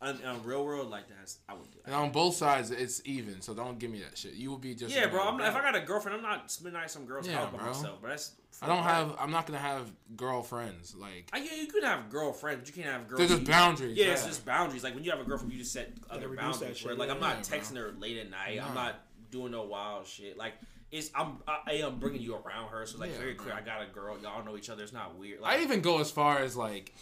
[0.05, 1.79] on, on real world, like that, I would do.
[1.85, 3.41] And on both sides, it's even.
[3.41, 4.33] So don't give me that shit.
[4.33, 4.93] You will be just.
[4.95, 5.21] Yeah, bro.
[5.27, 5.55] I'm, not- if.
[5.55, 7.67] I got a girlfriend, I'm not spending night at some girl's Yeah, house by bro.
[7.67, 7.97] myself.
[8.01, 8.31] But that's
[8.61, 9.15] I don't have.
[9.19, 10.95] I'm not gonna have girlfriends.
[10.95, 13.19] Like I, yeah, you could have girlfriends, but you can't have girls.
[13.19, 13.97] there's just boundaries.
[13.97, 14.83] Yeah, it's just boundaries.
[14.83, 16.77] Like when you have a girlfriend, you just set other boundaries.
[16.77, 17.57] shit, Where, like I'm yeah, not bro.
[17.59, 18.59] texting her late at night.
[18.65, 18.95] I'm not
[19.31, 20.37] doing no wild shit.
[20.37, 20.53] Like
[20.91, 23.53] it's I'm I, I am bringing you around her, so like Yeah, very clear.
[23.53, 23.61] bro.
[23.61, 24.17] I got a girl.
[24.21, 24.83] Y'all know each other.
[24.83, 25.41] It's not weird.
[25.41, 26.93] Like, I even go as far as like,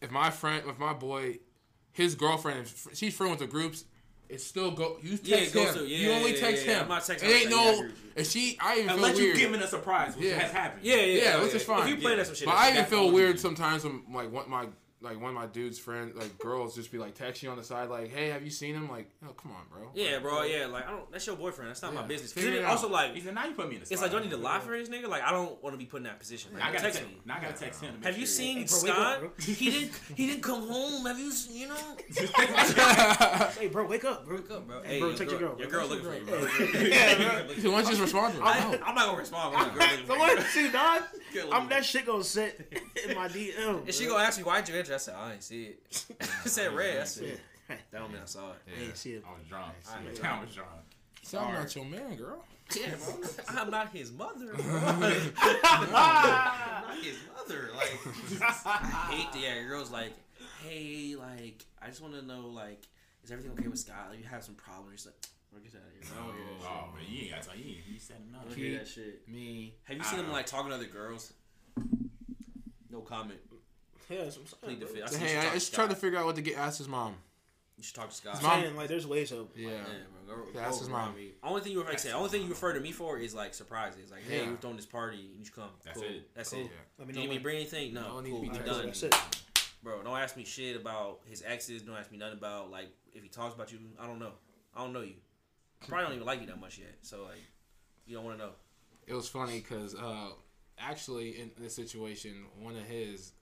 [0.00, 1.38] if my friend, if my boy,
[1.92, 3.84] his girlfriend, she's friend with the groups,
[4.28, 4.96] it's still go.
[5.02, 5.76] You text Yeah, him.
[5.86, 6.82] yeah, you only yeah, text him.
[6.82, 7.82] I'm not texting It ain't saying, yeah, I no.
[7.82, 7.92] you.
[8.16, 9.36] If she, I even Unless feel you weird.
[9.38, 10.38] giving a surprise, which Yeah.
[10.38, 10.84] has happened.
[10.84, 11.82] yeah, yeah, yeah, which is fine.
[11.82, 12.16] If you Yeah.
[12.16, 14.66] that some shit, But I even feel weird sometimes when like one my
[15.02, 17.64] like one of my dude's friends like girls just be like texting you on the
[17.64, 18.88] side like, hey, have you seen him?
[18.90, 19.90] Like, oh come on, bro.
[19.94, 20.42] Yeah, bro.
[20.42, 21.10] Yeah, like I don't.
[21.12, 21.70] That's your boyfriend.
[21.70, 22.06] That's not my Yeah.
[22.06, 22.32] business.
[22.32, 23.92] 'Cause Figure then it also like He said, "Now you put me in the spot."
[23.94, 25.08] it's like do I need to lie for this nigga?
[25.08, 26.52] Like I don't want to be put in that position.
[26.54, 27.08] Like, I gotta text him.
[27.08, 27.20] me.
[27.24, 27.92] Now I gotta text him.
[27.94, 29.32] to make Have you sure- seen Hey, bro, wake up, Scott?
[29.56, 29.92] he didn't.
[30.16, 31.04] He didn't come home.
[31.06, 31.28] Have you?
[31.28, 31.96] s- You know.
[33.58, 34.36] Hey, bro, wake up, bro.
[34.36, 34.82] Wake up, bro.
[34.82, 35.80] Hey, bro, text your girl, Your bro.
[35.80, 37.48] girl looking for you, bro.
[37.54, 38.46] He wants just respond to him.
[38.46, 38.78] I, No.
[38.84, 39.54] I'm not gonna respond.
[39.54, 40.42] When your girl looking for Someone you.
[40.42, 41.02] see, dog.
[41.52, 42.68] I'm that shit gonna sit
[43.08, 43.84] in my DM.
[43.84, 44.91] And she gonna ask me why'd you enter?
[44.94, 46.04] I said I ain't see it.
[46.20, 46.94] I said red.
[46.94, 47.04] I Yeah.
[47.04, 48.56] said that don't mean I saw it.
[48.78, 49.24] I ain't see it.
[49.26, 49.72] I was drunk.
[49.88, 50.24] Alright.
[50.24, 50.68] I was drunk.
[51.22, 52.44] So I'm not your man, girl.
[52.80, 53.28] Yeah, bro.
[53.48, 54.46] I'm not his mother.
[54.54, 54.64] Bro.
[54.64, 57.68] I'm not his mother.
[57.76, 57.98] Like
[58.64, 59.62] I hate the yeah.
[59.64, 60.12] Girls like,
[60.64, 62.86] hey, like I just want to know like,
[63.24, 64.06] is everything okay with Scott?
[64.10, 65.00] Like, you have some problems?
[65.00, 65.16] She's like,
[65.50, 66.16] bro, get out of here.
[66.18, 66.66] I don't hear that.
[66.66, 67.58] Oh man, you ain't got to.
[67.58, 68.44] You, you said I enough.
[68.48, 69.28] don't hear that shit.
[69.28, 69.74] Me.
[69.84, 71.32] Have you seen him like talking to other girls?
[72.90, 73.40] No comment.
[74.12, 74.80] Yeah, that's what I'm Plead saying.
[74.80, 75.04] the fifth.
[75.04, 76.56] I said you Hey, should I just trying to figure out what to get.
[76.58, 77.14] Ask his mom.
[77.78, 78.36] You should talk to Scott.
[78.36, 79.48] I'm Mom- saying like there's ways of.
[79.56, 79.70] Yeah.
[79.70, 79.76] Yeah,
[80.26, 80.36] bro.
[80.36, 81.14] Go, Yeah, that's his mom.
[81.16, 81.30] Me.
[81.42, 83.54] Only thing you like I said, only thing you refer to me for is like
[83.54, 84.10] surprises.
[84.10, 84.50] Like, hey, Yeah.
[84.50, 85.70] we're throwing this party, you should come.
[85.84, 86.08] That's cool.
[86.08, 86.30] it.
[86.34, 86.60] That's Cool.
[86.60, 86.70] it.
[86.98, 87.42] Let me Do know you need me when.
[87.42, 87.94] bring anything?
[87.94, 88.42] No, No, it need to cool.
[88.42, 88.66] be We text.
[88.72, 88.86] done.
[88.86, 89.14] That's it.
[89.82, 91.82] Bro, don't ask me shit about his exes.
[91.82, 93.78] Don't ask me nothing about like if he talks about you.
[93.98, 94.32] I don't know.
[94.76, 95.14] I don't know you.
[95.88, 96.94] Probably don't even like you that much yet.
[97.02, 97.40] So like,
[98.06, 98.52] you don't want to know.
[99.08, 100.28] It was funny because uh,
[100.78, 103.32] actually in this situation, one of his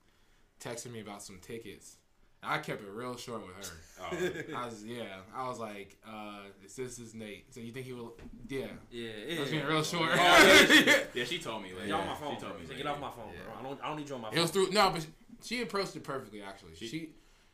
[0.61, 1.97] texted me about some tickets.
[2.43, 3.73] I kept it real short with her.
[4.53, 5.17] Oh, I was yeah.
[5.35, 8.17] I was like, uh, "Is this is Nate?" So you think he will?
[8.49, 8.65] Yeah.
[8.89, 10.09] Yeah, I was being real short.
[10.13, 10.85] Oh, yeah, she,
[11.19, 11.69] yeah, she told me.
[11.77, 12.35] Like, Get off my phone.
[12.35, 12.61] She told bro.
[12.61, 12.67] me.
[12.67, 13.43] Like, Get off my phone, yeah.
[13.43, 13.53] bro.
[13.59, 13.83] I don't.
[13.83, 14.41] I don't need you on my It phone.
[14.41, 15.05] was through no, but
[15.43, 16.41] she approached it perfectly.
[16.41, 17.09] Actually, She- she,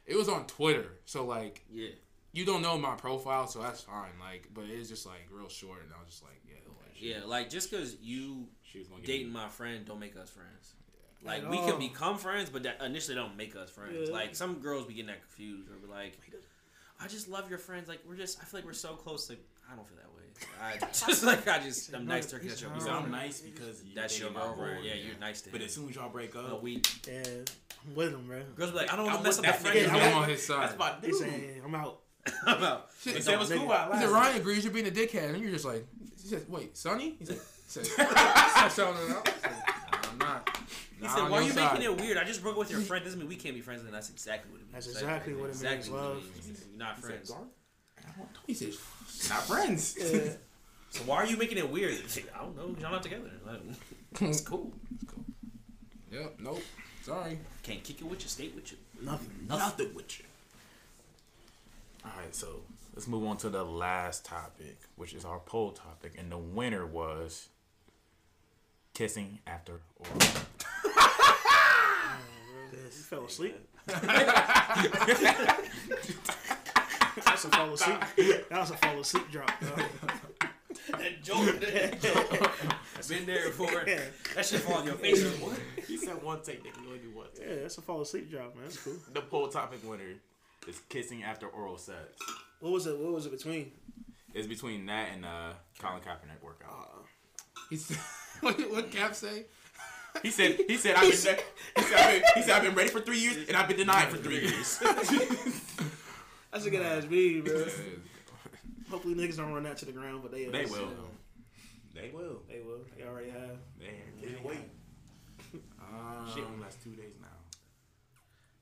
[0.06, 0.88] it was on Twitter.
[1.04, 1.90] So like, yeah.
[2.32, 4.12] you don't know my profile, so that's fine.
[4.22, 7.26] Like, but it's just like real short, and I was just like, yeah, like, Yeah,
[7.30, 10.76] like just because you She was dating me- my friend don't make us friends.
[11.24, 11.70] Like At we all.
[11.72, 14.08] can become friends, but that initially don't make us friends.
[14.10, 14.14] Yeah.
[14.14, 16.18] Like some girls be getting that confused or be like,
[17.02, 19.30] "I just love your friends." Like we're just, I feel like we're so close.
[19.30, 19.40] Like
[19.72, 20.14] I don't feel that way.
[20.62, 22.48] I just like I just, I'm nice turkey.
[22.50, 23.02] That's your He said, girl.
[23.04, 24.86] I'm nice because you that's your girlfriend.
[24.86, 25.66] Yeah, you're nice to But him.
[25.68, 27.24] as soon as y'all break up, No, we Yeah,
[27.88, 28.42] I'm with him, bro.
[28.56, 29.92] girls be like, I don't want to mess up the that friend.
[29.92, 30.62] I'm on his side.
[30.70, 31.16] that's my dude.
[31.16, 32.00] saying I'm out.
[32.46, 32.90] I'm out.
[33.02, 33.68] Shit, He said it was cool.
[33.94, 34.10] He said.
[34.10, 35.86] Ryan agrees you're being a dickhead, and you're just like,
[36.22, 37.16] he said, wait, Sonny?
[37.20, 37.40] He said,
[37.88, 37.90] he
[41.00, 42.18] He Nah, said, "Why are you side." making it weird?
[42.18, 43.04] I just broke up with your friend.
[43.06, 44.74] Doesn't mean we can't be friends." And that's exactly what it means.
[44.74, 46.16] That's exactly what it means, love.
[46.24, 46.48] means.
[46.70, 47.32] You're not friends.
[48.48, 48.74] He said,
[49.30, 49.98] Not friends.
[50.02, 50.34] Yeah.
[50.90, 51.94] So why are you making it weird?
[52.34, 52.76] I don't know.
[52.82, 53.30] Y'all not together.
[53.46, 53.60] Like,
[54.22, 54.72] It's cool.
[56.10, 56.62] yep, nope,
[57.04, 57.40] sorry.
[57.62, 58.30] Can't kick it with you.
[58.30, 58.78] Skate with you.
[59.02, 59.46] Nothing.
[59.48, 60.26] Nothing with you.
[62.06, 62.62] All right, so
[62.96, 66.86] let's move on to the last topic, which is our poll topic, and the winner
[66.86, 67.50] was
[68.94, 70.20] kissing after oral.
[72.96, 73.56] You fell asleep.
[73.88, 74.04] That's
[77.46, 78.00] a fall asleep.
[78.50, 79.52] That was a fall asleep drop.
[79.60, 79.72] Bro.
[80.92, 81.60] That joke.
[83.08, 83.84] Been there before.
[83.88, 84.02] Yeah.
[84.36, 85.24] That shit fall on your face.
[85.42, 85.58] What?
[85.88, 87.48] he said one take, they can only do one take.
[87.48, 88.66] Yeah, that's a fall asleep drop, man.
[88.66, 88.96] That's cool.
[89.14, 90.16] The poll topic winner
[90.68, 91.98] is kissing after oral sex.
[92.60, 92.98] What was it?
[92.98, 93.72] What was it between?
[94.34, 97.06] It's between that and uh, Colin Kaepernick workout.
[97.70, 97.98] He said,
[98.42, 99.46] what, what Cap say?
[100.24, 101.40] He said, he said, I've been, he said,
[101.76, 104.18] I've been, he said, I've been ready for three years and I've been denied for
[104.18, 104.80] three years.
[106.52, 107.66] That's a good ass beat, bro.
[108.90, 110.72] Hopefully niggas don't run that to the ground, but they They is.
[110.72, 110.90] will.
[111.94, 112.42] They will.
[112.48, 112.80] They will.
[112.98, 113.58] They already have.
[113.80, 114.58] They can't wait.
[115.82, 117.28] Um, Shit only lasts two days now.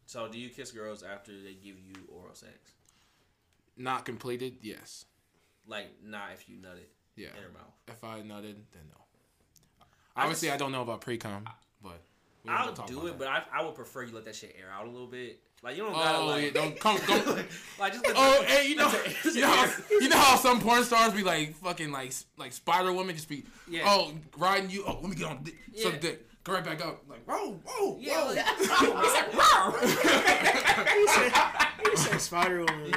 [0.05, 2.53] So, do you kiss girls after they give you oral sex?
[3.75, 5.05] Not completed, yes.
[5.67, 7.29] Like, not if you nut it Yeah.
[7.35, 7.73] in her mouth.
[7.87, 9.04] If I nutted, then no.
[10.15, 11.43] Obviously, I don't know about pre cum,
[11.83, 12.01] but
[12.43, 13.19] we I'll talk do about it, that.
[13.19, 15.39] but I, I would prefer you let that shit air out a little bit.
[15.63, 17.25] Like you don't gotta Oh, like, yeah, don't come, don't.
[17.79, 18.87] like just let Oh, the- hey, you know,
[19.25, 22.53] let you know, how, you know how some porn stars be like fucking like like
[22.53, 23.81] Spider Woman, just be Yeah.
[23.85, 24.83] oh riding you.
[24.87, 25.99] Oh, let me get on dick, some Yeah.
[25.99, 26.21] dick.
[26.43, 28.35] Go right back up, like whoa, whoa, Yeah, whoa.
[28.35, 28.45] like,
[30.93, 31.31] He said,
[31.89, 32.93] he said Spider Woman,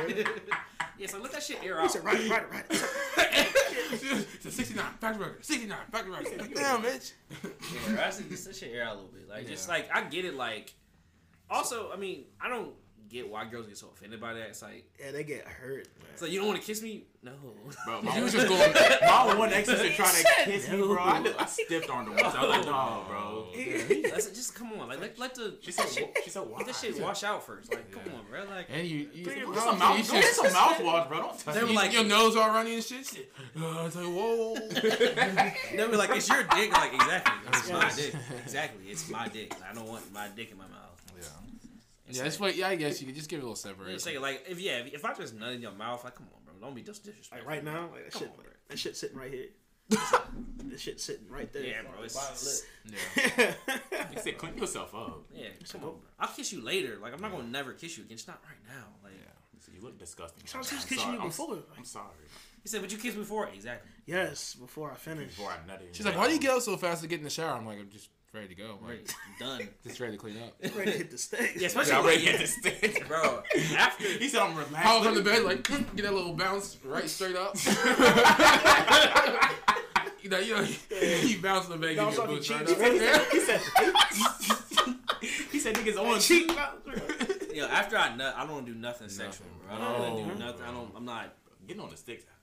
[0.98, 2.66] yeah, so let that shit air out He said, right, right, right.
[3.78, 6.40] It." it's a 69 factory record, 69 factory record.
[6.40, 7.12] Like, Damn, bitch.
[7.42, 9.28] Yeah, that's just that shit air out a little bit.
[9.28, 10.34] Like just like I get it.
[10.34, 10.74] Like
[11.50, 12.72] also, I mean, I don't
[13.08, 14.48] get why girls get so offended by that.
[14.48, 15.88] It's like Yeah, they get hurt.
[16.12, 17.04] it's like you don't want to kiss me.
[17.22, 17.32] No.
[17.84, 18.72] Bro, He my, was just going.
[19.02, 20.96] my one ex used to try to kiss me, bro.
[20.98, 22.22] I, I stiffed on the once.
[22.34, 23.46] I was like, no, bro.
[24.12, 24.88] Let's just come on.
[24.88, 25.86] Like let, let the She said,
[26.22, 26.58] she said, why?
[26.58, 27.72] let that shit wash out first.
[27.72, 28.44] Like come on, bro.
[28.54, 31.18] Like And you, you, Get you some mouth, should- get some mouthwash, bro.
[31.20, 33.04] Don't touch They were like- your nose all runny and shit.
[33.06, 33.32] shit.
[33.60, 34.54] Uh, it's like whoa.
[35.76, 36.72] they were like, it's your dick.
[36.72, 38.14] Like exactly, it's my dick.
[38.44, 39.54] Exactly, it's my dick.
[39.68, 41.02] I don't want my dick in my mouth.
[41.18, 41.26] yeah.
[42.10, 42.56] Yeah, that's what.
[42.56, 43.94] Yeah, I guess you could just give it a little I'm separation.
[43.94, 46.26] just saying, like, if yeah, if, if I just nut in your mouth, like, come
[46.34, 47.46] on, bro, don't be just disrespectful.
[47.48, 48.44] Like right now, like that Come shit, on, bro.
[48.68, 49.46] that shit sitting right here.
[50.64, 51.62] this shit sitting right there.
[51.62, 53.54] Yeah, bro, it's, Yeah.
[54.12, 55.22] He said, clean yourself up.
[55.34, 56.00] yeah, come on, bro.
[56.20, 56.98] I'll kiss you later.
[57.00, 58.16] Like, I'm not gonna never kiss you again.
[58.16, 58.84] Just not right now.
[59.02, 59.12] Like,
[59.54, 60.46] He said, you look disgusting.
[60.46, 61.14] So I was I'm just kissing sorry.
[61.14, 61.58] you I'm- before.
[61.76, 62.06] I'm sorry.
[62.62, 63.48] he said, but you kissed me before.
[63.48, 63.90] Exactly.
[64.06, 65.36] yes, before I finish.
[65.36, 65.92] Before I nutted.
[65.94, 67.56] She's like, why do you um, get up so fast to get in the shower?
[67.56, 68.78] I'm like, I'm just ready to go.
[68.82, 69.68] I'm Right, done.
[69.84, 70.54] just ready to clean up.
[70.76, 71.56] Ready to hit the stage.
[71.56, 73.42] Yeah, especially I already when- hit the stage, bro.
[73.76, 74.76] After He said, I'm relaxed.
[74.76, 77.56] How from the bed, like get that little bounce right straight up.
[80.22, 80.66] you know, you know,
[81.22, 83.28] you bounce in the bed, Bounce you off get your boots cheeks, right right?
[83.32, 83.60] he said,
[85.52, 86.20] he said, niggas on.
[86.20, 87.52] Cheek bounce.
[87.54, 89.76] you after I nut, I don't do nothing sexual, bro.
[89.76, 90.46] I don't really do No.
[90.46, 90.62] nothing.
[90.66, 90.90] I don't.
[90.96, 91.34] I'm not.
[91.66, 92.37] Getting on the sticks after.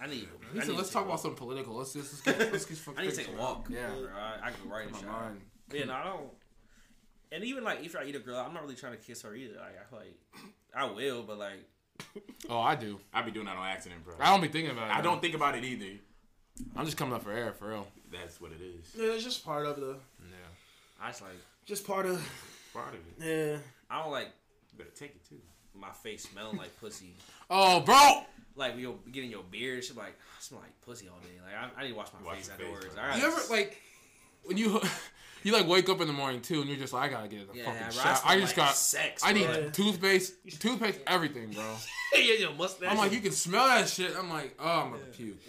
[0.00, 0.28] I need.
[0.52, 1.74] He I said, need let's to talk about a something political.
[1.74, 2.96] Let's just let's get let's get walk.
[2.98, 3.66] I need to take a walk.
[3.70, 3.88] Yeah.
[3.88, 4.08] bro.
[4.16, 5.10] I, I can go right in My shower.
[5.10, 5.40] mind.
[5.68, 6.28] But, yeah, no, I don't.
[7.32, 9.34] And even like if I eat a girl, I'm not really trying to kiss her
[9.34, 9.54] either.
[9.54, 10.16] Like I like
[10.74, 11.66] I will, but like
[12.48, 12.98] Oh, I do.
[13.12, 14.14] I be doing that on accident, bro.
[14.20, 14.92] I don't be thinking about it.
[14.92, 15.04] I man.
[15.04, 15.98] don't think about it either.
[16.76, 17.86] I'm just coming up for air, for real.
[18.12, 18.92] That's what it is.
[18.96, 19.96] Yeah, it's just part of the.
[20.20, 20.36] Yeah.
[21.02, 21.32] I just like
[21.64, 22.20] Just part of.
[22.72, 23.24] Part of it.
[23.52, 23.58] Yeah.
[23.90, 24.28] I don't like
[24.72, 25.40] You Better take it too.
[25.74, 27.14] my face smelling like pussy.
[27.50, 28.22] Oh, bro.
[28.56, 31.28] Like when you're getting your beard, she like ah, I smell like pussy all day.
[31.44, 32.96] Like I, I need to wash my Wash face your face, afterwards.
[32.98, 33.18] All right.
[33.20, 33.76] You ever like
[34.44, 34.80] when you
[35.42, 37.40] you like wake up in the morning too, and you're just like, I gotta get
[37.42, 38.14] in the Yeah, fucking bro, shower.
[38.16, 38.74] smell I just like got.
[38.74, 39.22] sex.
[39.24, 39.70] I need bro.
[39.70, 41.76] toothpaste, toothpaste, everything, bro.
[42.14, 42.88] yeah, your mustache.
[42.90, 44.12] I'm like, you can smell that shit.
[44.18, 45.38] I'm like, oh, I'm gonna puke.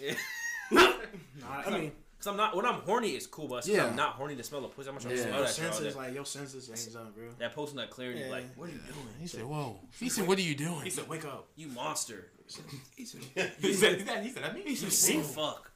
[0.70, 3.86] Nah, I mean, Cause I'm not when I'm horny, it's cool, but Yeah.
[3.86, 5.64] I'm not horny to smell the pussy, I'm not trying to smell your that shit
[5.66, 7.28] all senses, like your senses ain't done, bro.
[7.38, 8.30] That posting that clarity, Yeah.
[8.30, 9.06] like, what are you doing?
[9.20, 9.78] He said, whoa.
[10.00, 10.80] He said, what are you doing?
[10.82, 11.46] He said, wake up.
[11.54, 12.26] You monster.
[12.48, 12.64] He said,
[12.96, 13.20] He said,
[13.60, 15.70] he said, he said, that means You sick fuck.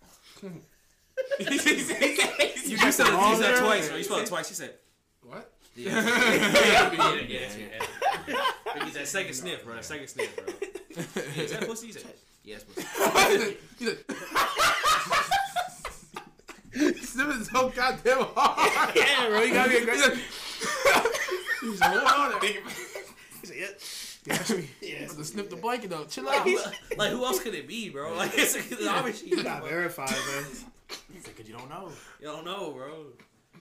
[1.38, 4.04] he said, he said, he said, You just said, you said that twice, or you
[4.04, 4.48] spelled it twice.
[4.48, 4.74] She said,
[5.22, 5.52] what?
[5.76, 7.48] yeah, yeah, yeah, yeah,
[8.28, 8.44] yeah.
[8.64, 9.74] But It's that second sniff, bro.
[9.74, 10.46] That second sniff, bro.
[11.42, 11.86] Is that pussy?
[11.88, 12.04] He said,
[12.44, 12.86] yes, pussy.
[13.78, 13.98] He said,
[16.74, 18.96] He's sniffing so goddamn hard.
[18.96, 20.14] Yeah, bro, you gotta be He aggressive.
[20.14, 21.02] said,
[21.60, 22.40] He said, hold on.
[22.40, 23.66] He said, yeah.
[24.24, 24.68] Yes, me.
[25.04, 26.08] About to snip the blanket up.
[26.10, 26.44] Chill out.
[26.46, 26.58] who,
[26.96, 28.14] like who else could it be, bro?
[28.16, 29.68] Like it's, it's obviously you, You got bro.
[29.70, 30.44] verified, man.
[31.12, 31.90] He's like, 'cause you don't know.
[32.20, 33.06] You don't know, bro.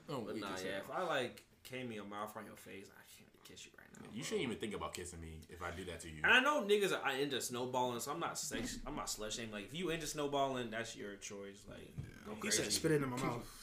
[0.09, 0.77] Oh, But nah, yeah.
[0.79, 3.87] If I like came in your mouth on your face, I can't kiss you right
[4.03, 4.09] now.
[4.13, 6.15] You shouldn't even think about kissing me if I do that to you.
[6.23, 9.51] And I know niggas are into snowballing, so I'm not sex, I'm not slut shaming.
[9.51, 11.63] Like if you into snowballing, that's your choice.
[11.69, 11.87] Like
[12.25, 12.63] go He crazy.
[12.63, 13.47] said, "Spit it in my mouth."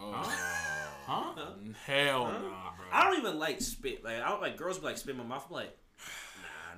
[0.00, 1.32] Oh, Huh?
[1.86, 2.32] hell Huh?
[2.38, 2.86] nah, bro.
[2.92, 4.04] I don't even like spit.
[4.04, 5.44] Like I don't like girls be like spit in my mouth.
[5.48, 5.76] I'm like,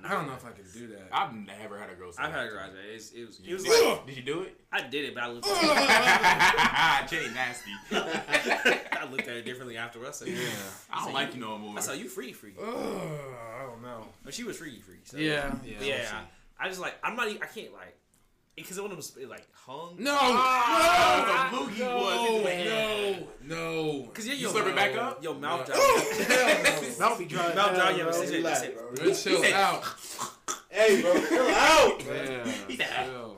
[0.01, 1.09] nah, I don't know if I can do that.
[1.11, 3.53] I've never had a girl say I've had a to girl it's, it was it
[3.53, 4.57] was Did- like Did you do it?
[4.71, 5.45] I did it, but I looked
[7.11, 7.71] Jenny nasty.
[7.91, 10.21] I looked at it differently afterwards.
[10.21, 10.49] I said, Yeah.
[10.91, 11.77] I don't like you no more.
[11.77, 12.53] I saw you free free.
[12.61, 14.05] Ugh, I don't know.
[14.23, 14.99] But she was freaky free.
[15.03, 15.53] So, Yeah.
[15.65, 15.73] yeah.
[15.81, 15.85] Yeah.
[15.95, 16.21] yeah
[16.59, 17.27] I, I just like I'm not.
[17.27, 17.95] I can't like
[18.55, 19.95] because one of them was, like hung.
[19.99, 20.17] No.
[20.19, 21.65] Ah, no.
[21.67, 23.55] the no, was- no.
[24.03, 24.09] No.
[24.13, 25.23] Cause yeah, You yo, slurp it back up?
[25.23, 25.73] Yo, mouth No.
[25.75, 26.93] dry.
[26.99, 27.53] Mouth be dry.
[27.55, 27.91] Mouth dry.
[27.91, 28.11] Yeah, bro.
[28.11, 29.13] but she said- Relax, bro.
[29.41, 29.83] Chill out.
[30.73, 32.01] Hey, bro, chill out.
[32.69, 33.03] Yeah.
[33.05, 33.37] Chill.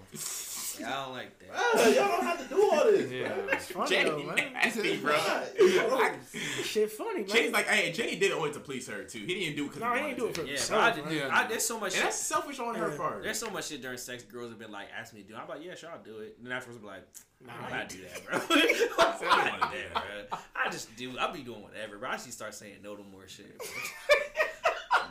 [0.86, 1.47] I don't like that.
[1.55, 3.11] Ah, y'all don't have to do all this.
[3.11, 3.34] Yeah.
[3.53, 4.53] It's funny Jenny though, man.
[4.53, 5.13] nasty, bro.
[5.13, 6.13] Right.
[6.63, 7.27] Shit, funny, man.
[7.27, 9.19] Jenny's like, hey, Jenny did it only to please her too.
[9.19, 10.81] He didn't do it because no, he ain't do it for Yeah, himself.
[10.81, 11.13] but I did, man.
[11.15, 11.29] Yeah.
[11.31, 11.86] I, there's so much.
[11.91, 13.23] And Shit, that's selfish on her part.
[13.23, 14.23] there's so much shit during sex.
[14.23, 15.34] Girls have been like, ask me to do.
[15.36, 15.38] It.
[15.38, 16.36] I'm like, yeah, sure, I'll do it.
[16.38, 17.03] And then afterwards, I'm like,
[17.45, 18.38] Nah, nah, I I ain't do that, bro.
[18.39, 20.29] I Say you wanna do do that, that.
[20.29, 20.39] bro.
[20.55, 21.17] I just do.
[21.19, 22.09] I'll be doing whatever, bro.
[22.09, 23.57] I should start saying no to more shit.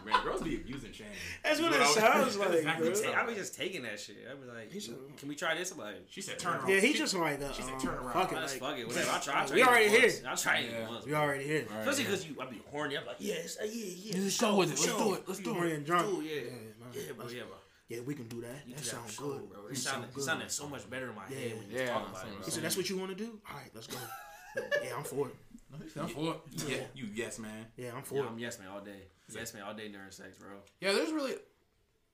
[0.04, 0.12] Bro.
[0.12, 1.06] Man, girls be abusing Shane.
[1.42, 3.00] That's what it I was- sounds like, exactly bro.
[3.10, 4.16] what I be just taking that shit.
[4.30, 5.72] I be like, He said- can we try this?
[5.72, 6.68] I'm like, She said turn around.
[6.68, 8.12] Yeah, he's She- just like, uh, she said um, turn around.
[8.12, 9.10] fuck it, like, fuck it, whatever.
[9.10, 9.34] I'll try.
[9.40, 10.18] I'll try we already once.
[10.18, 10.28] here.
[10.28, 10.88] I'll try it Yeah.
[10.88, 11.06] once.
[11.06, 11.66] We already here.
[11.80, 12.96] Especially because you, I be horny.
[12.98, 14.14] I'm like, yes, uh, yeah, yeah.
[14.22, 14.78] Let's for go with it.
[14.78, 15.22] Let's do it.
[15.28, 15.76] Let's You do horny it.
[15.76, 16.06] and drunk.
[16.08, 16.40] Ooh, yeah.
[16.94, 17.56] Yeah, bro, yeah, bro.
[17.88, 18.62] Yeah, we can do that.
[18.66, 19.62] You That do sounds good, bro.
[19.64, 21.90] That It sound sounded, it sounded so much better in my head when you Yeah,
[21.92, 22.44] talk about it, bro.
[22.44, 23.38] He said, "That's what you want to do?
[23.50, 23.98] All right, let's go."
[24.84, 25.34] yeah, I'm for it.
[25.98, 26.40] I'm for it.
[26.68, 27.66] Yeah, you yes man.
[27.76, 28.26] Yeah, I'm for Yeah, it.
[28.28, 29.08] I'm yes man all day.
[29.34, 30.48] Yes man all day during sex, bro.
[30.80, 31.34] Yeah, there's really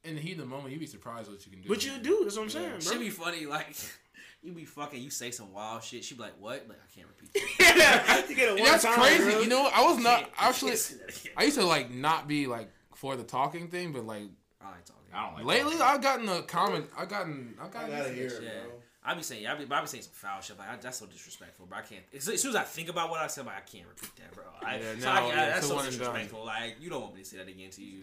[0.05, 1.69] in the heat of the moment, you'd be surprised what you can do.
[1.69, 2.21] What you do?
[2.23, 2.79] That's what I'm saying, bro.
[2.81, 3.77] Should be funny, like
[4.43, 6.05] you'd be fucking, you say some wild shit.
[6.05, 7.43] She'd be like, "What?" Like I can't repeat.
[7.79, 8.27] That.
[8.29, 9.25] you get it that's time, crazy.
[9.31, 9.41] bro.
[9.41, 10.71] You know, I was not I actually.
[10.71, 11.33] can't say that again.
[11.37, 14.23] I used to like not be like for the talking thing, but like
[14.61, 15.03] I like talking.
[15.13, 15.83] I don't like lately, that.
[15.85, 16.87] I've gotten a comment.
[16.97, 17.55] I've gotten.
[17.61, 17.97] I've I gotten.
[17.97, 18.73] gotta hear it, Yeah, bro.
[19.09, 20.59] I be saying, I be, I be saying some foul shit.
[20.59, 21.79] Like I, that's so disrespectful, bro.
[21.79, 22.03] I can't.
[22.15, 24.11] As, as soon as I think about what I said, I'm like, I can't repeat
[24.17, 24.45] that, bro.
[24.63, 25.93] I, Yeah, so no, I, I, yeah, that's so one done.
[25.95, 26.45] disrespectful.
[26.45, 28.03] Like you don't want me to say that again to you.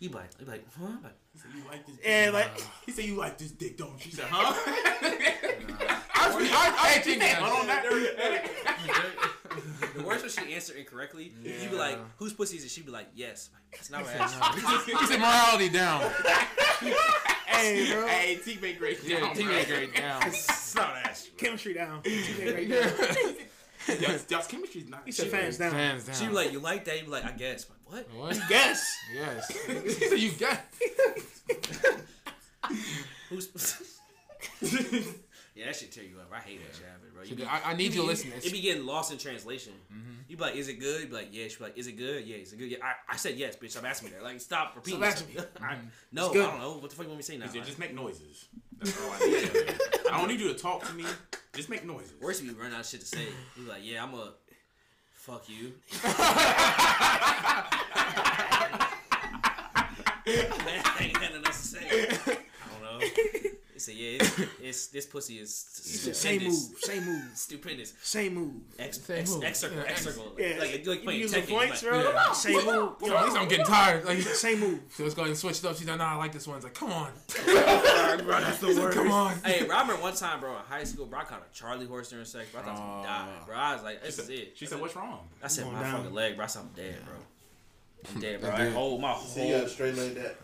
[0.00, 0.86] He be like, he be like, huh?
[1.04, 1.96] Like, He said, you like this?
[2.04, 2.34] Yeah, dick?
[2.34, 4.10] like he said you like this dick, don't you?
[4.10, 4.52] She said, huh?
[6.16, 7.36] I, I, I think that.
[7.36, 9.30] Hold on, that.
[9.96, 12.70] The worst when she answered incorrectly, you be like, whose pussy is it?
[12.70, 13.50] She'd be like, yes.
[13.54, 15.00] I'm like, That's not what I asked.
[15.00, 16.00] He said morality down.
[17.46, 18.06] hey, bro.
[18.06, 19.02] Hey, teammate great.
[19.04, 19.76] Yeah, down, teammate bro.
[19.76, 20.20] grade down.
[20.20, 21.36] That's not what I asked.
[21.36, 22.02] Chemistry down.
[22.04, 24.00] Teammate right down.
[24.00, 25.02] Y'all's, y'all's chemistry's not.
[25.04, 25.72] He said fans down.
[25.72, 26.16] Hands down.
[26.16, 26.98] She be like, you like that?
[26.98, 27.66] You be like, I guess.
[27.66, 28.36] I'm like, what?
[28.36, 28.48] what?
[28.48, 28.96] Guess.
[29.14, 29.66] Yes.
[29.66, 30.60] he said you got.
[33.28, 33.48] Who's?
[35.54, 36.30] yeah, that shit tear you up.
[36.32, 37.22] I hate that shit, happen, bro.
[37.22, 38.32] You be, I, I need you to listen.
[38.36, 39.72] It be getting lost in translation.
[39.92, 40.14] Mm-hmm.
[40.28, 41.02] You be like, is it good?
[41.02, 41.48] You be like, yeah.
[41.48, 42.26] She be like, is it good?
[42.26, 42.70] Yeah, is it good?
[42.70, 43.78] Yeah, I, I said yes, bitch.
[43.78, 44.24] I'm asking me that.
[44.24, 45.00] Like, stop repeating.
[45.00, 45.52] Stop asking yourself.
[45.62, 45.76] I,
[46.12, 46.78] no, I don't know.
[46.78, 47.48] What the fuck you want me to say now?
[47.48, 48.48] He just make noises.
[48.78, 49.80] That's all I need.
[50.12, 51.04] I don't need you to talk to me.
[51.54, 52.14] Just make noises.
[52.20, 53.26] Worse if you run out of shit to say.
[53.56, 54.32] You be like, yeah, I'm a
[55.12, 55.72] fuck you.
[56.02, 56.12] Man,
[60.26, 62.08] I ain't got nothing else to say.
[62.30, 62.36] I
[62.72, 63.50] don't know.
[63.86, 66.54] He said, yeah, it's, it's this pussy is He said same move.
[66.54, 66.80] stupendous.
[66.82, 67.22] Same move.
[67.34, 67.92] Stupendous.
[68.02, 68.54] Same move.
[68.78, 69.44] X, Same X, move.
[69.44, 70.24] X circle, Yeah, X X- circle.
[70.30, 70.58] Like, Yeah.
[70.58, 71.48] like, like You playing use the Tekken.
[71.48, 72.12] points, like, bro.
[72.12, 72.32] Yeah.
[72.32, 72.92] Same move.
[73.02, 74.04] At least I'm getting tired.
[74.04, 74.80] Like, Same move.
[74.90, 75.76] so let's go ahead and switch it up.
[75.76, 76.56] She's like, nah, I like this one.
[76.56, 77.12] It's like, come on.
[77.44, 78.96] bro, that's the worst.
[78.96, 79.34] come on.
[79.44, 81.86] Hey, bro, I remember one time, bro, in high school, bro, I caught a Charlie
[81.86, 82.60] horse during sex, bro.
[82.60, 83.00] I thought Oh.
[83.00, 83.56] I died, bro.
[83.56, 84.52] I was like, She this is it.
[84.56, 85.28] she said, what's wrong?
[85.42, 86.44] I said my fucking leg, bro.
[86.44, 87.14] I said I'm dead, bro.
[88.14, 88.50] I'm dead, bro.
[88.50, 89.68] That I hold my See, you got whole.
[89.68, 90.36] straight like that.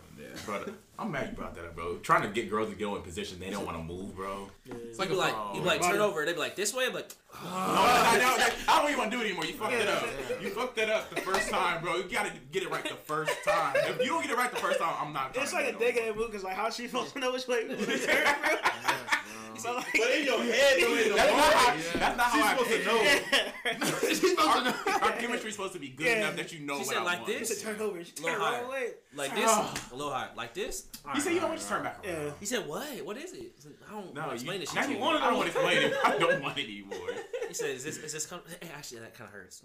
[0.45, 1.97] Brother, I'm mad you brought that up, bro.
[2.03, 4.51] Trying to get girls to go in position, they don't want to move, bro.
[4.67, 6.27] It's You like be a like, oh, you be like, turn over.
[6.27, 6.85] They be like, this way.
[6.89, 7.11] I'm like,
[7.43, 9.47] No, no, no, no, no, I don't even want to do it anymore.
[9.47, 10.05] You fucked it up.
[10.43, 11.97] You fucked it up the first time, bro.
[11.97, 13.77] You gotta get it right the first time.
[13.77, 15.35] If you don't get it right the first time, I'm not.
[15.37, 17.49] It's like a to get dickhead move because like how she supposed to know which
[17.49, 17.87] way to turn,
[18.43, 18.57] bro?
[19.57, 22.33] So like, But in your head, though, in the That's not how, moment, that's not
[22.33, 23.99] she's how supposed I to know.
[24.09, 24.75] She's supposed to know.
[24.95, 26.13] Our, our chemistry's supposed to be good Yeah.
[26.17, 27.33] enough that you know She what said I like want.
[27.33, 27.61] He this?
[27.61, 27.99] said turn over.
[27.99, 28.87] and She Little turned right away.
[29.15, 29.51] like this,
[29.93, 30.87] a little higher, like this.
[31.15, 32.15] He said you don't want to turn back around.
[32.25, 32.31] Yeah.
[32.39, 32.87] He said, what?
[33.05, 33.53] What is it?
[33.59, 34.91] I said, I don't No, want to you, explain this now shit.
[34.91, 35.23] you to want it.
[35.23, 35.95] I don't want to explain it.
[36.05, 37.09] I don't want it anymore.
[37.49, 38.41] He said, is this, is this, come,
[38.77, 39.63] actually, that kind of hurts.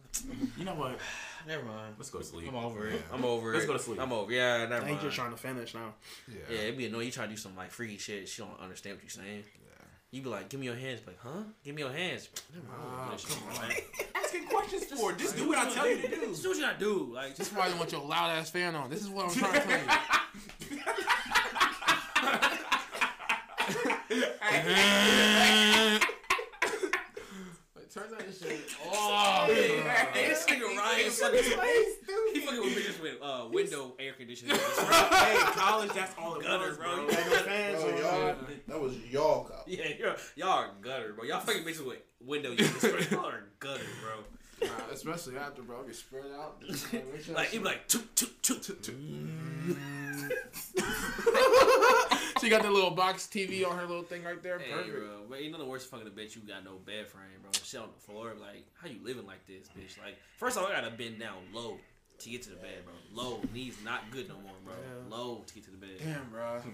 [0.58, 0.98] You know what?
[1.48, 1.96] Never mind.
[1.98, 2.48] Let's go to sleep.
[2.48, 3.02] I'm over it.
[3.14, 3.56] I'm over it.
[3.56, 4.02] Let's go to sleep.
[4.02, 4.32] I'm over.
[4.32, 4.74] Yeah, never mind.
[4.74, 5.02] I ain't mind.
[5.02, 5.94] just trying to finish now.
[6.28, 7.06] Yeah, it'd be annoying.
[7.08, 8.28] You try to do some like freaky shit.
[8.28, 9.44] She don't understand what you're saying.
[10.16, 11.02] You be like, give me your hands.
[11.06, 11.44] Like, huh?
[11.66, 12.30] Give me your hands.
[12.54, 13.20] Never mind.
[13.20, 13.72] Just- ah, come on.
[14.24, 15.12] Asking questions for.
[15.12, 16.28] Just do what I tell you to do.
[16.28, 17.10] Just do what you gotta do.
[17.14, 18.90] Like, This is why I don't want your loud ass fan on.
[18.90, 19.86] This is what I'm trying to tell you.
[27.96, 29.48] Like, Turn that shit off.
[29.48, 31.44] Hey, this nigga Ryan fucking
[32.34, 34.56] he fucking with bitches with uh, window air conditioning.
[34.58, 36.96] hey, college, that's all it Gutter, was, bro.
[36.96, 37.06] bro.
[37.06, 38.36] You got no fans Bro, y'all,
[38.68, 39.64] that was y'all cop.
[39.68, 41.24] Yeah, you're, y'all are gutter, bro.
[41.24, 42.82] Y'all fucking bitches with window units.
[42.82, 43.00] bro.
[43.12, 44.68] Y'all are gutter, bro.
[44.68, 45.84] Nah, especially after, bro.
[45.84, 46.62] Get spread out.
[47.34, 48.96] Like, you be like, toot, toot, toot, toot, toot.
[52.42, 54.60] She got the little box TV on her little thing right there.
[54.60, 54.96] Hey, Perfect.
[54.96, 55.22] bro.
[55.30, 57.52] But you know the worst fucking bitch, you got no bed frame, bro.
[57.64, 58.34] Shit on the floor.
[58.40, 59.98] Like, how you living like this, bitch?
[60.04, 61.78] Like, first of all, I gotta bend down low
[62.20, 62.94] to get to the bed, bro.
[63.14, 63.42] Low.
[63.54, 64.74] Knees not good no more, bro.
[65.10, 65.98] Low to get to the bed.
[66.00, 66.62] Damn, bro.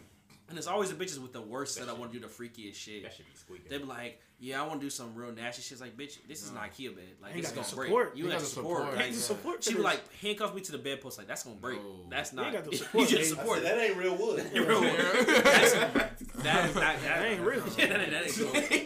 [0.52, 2.76] And it's always the bitches with the worst that setup want to do the freakiest
[2.76, 3.04] shit.
[3.04, 3.68] That should be squeaking.
[3.70, 5.72] They be like, yeah, I want to do some real nasty shit.
[5.74, 7.06] It's like, bitch, this is an IKEA bed.
[7.22, 7.90] Like, Ain't this is gonna the break.
[7.90, 8.78] You You got got the the support.
[8.82, 8.96] support.
[8.98, 11.18] Like, Ain't support she be like, handcuff me to the bedpost.
[11.18, 11.82] Like, that's gonna break.
[11.82, 11.96] No.
[12.10, 12.46] That's You not.
[12.54, 13.62] ain't got the you just support.
[13.62, 14.46] said, that ain't real wood.
[14.54, 14.92] Real wood.
[15.44, 16.76] That's, that is not.
[16.76, 17.64] That, That ain't real.
[17.78, 18.38] Yeah, that, that ain't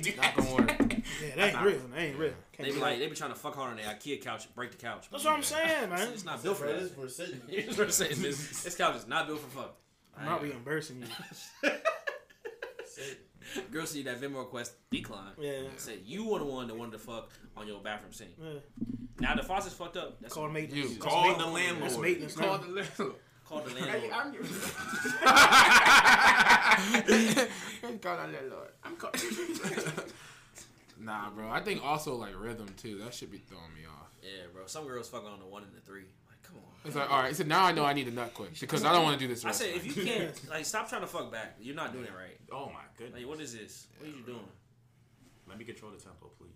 [0.05, 0.17] real.
[0.17, 0.69] Not gonna work.
[0.79, 1.79] Yeah, that ain't real.
[1.93, 2.33] That ain't real.
[2.51, 2.99] Can't They be like, that.
[2.99, 5.07] they be trying to fuck hard on the IKEA couch, break the couch.
[5.11, 6.09] That's what I'm saying, man.
[6.13, 6.79] It's not built for that.
[6.79, 7.41] this for sitting.
[7.49, 8.21] That's what I'm.
[8.21, 9.75] This, this couch is not built for fuck.
[10.17, 11.69] I'm not reimbursing you.
[13.71, 15.31] Girl see that Venmo request decline.
[15.39, 15.61] Yeah.
[15.77, 18.31] Said you were the one that wanted to fuck on your bathroom sink.
[18.41, 18.59] Yeah.
[19.19, 20.19] Now the faucet's fucked up.
[20.21, 20.91] That's Call maintenance.
[20.91, 20.99] You.
[20.99, 21.83] That's Call the landlord.
[21.83, 22.35] That's maintenance.
[22.35, 23.13] Call the landlord.
[23.45, 24.11] called the landlord.
[28.01, 28.69] Call the landlord.
[28.83, 29.11] I'm call-
[30.99, 31.49] Nah, bro.
[31.49, 32.97] I think also like rhythm too.
[32.99, 34.09] That should be throwing me off.
[34.23, 34.63] Yeah, bro.
[34.65, 36.05] Some girls fuck on the one and the three.
[36.55, 36.87] Like, come on.
[36.87, 37.35] It's like, all right.
[37.35, 39.31] So now I know I need a nut quick because I don't want to do
[39.31, 39.43] this.
[39.43, 41.55] the I said, if you can't, like, stop trying to fuck back.
[41.59, 42.37] You're not doing it right.
[42.51, 43.19] Oh my goodness.
[43.19, 43.87] Like, what is this?
[43.99, 44.39] What are you doing?
[45.47, 46.51] Let me control the tempo, please.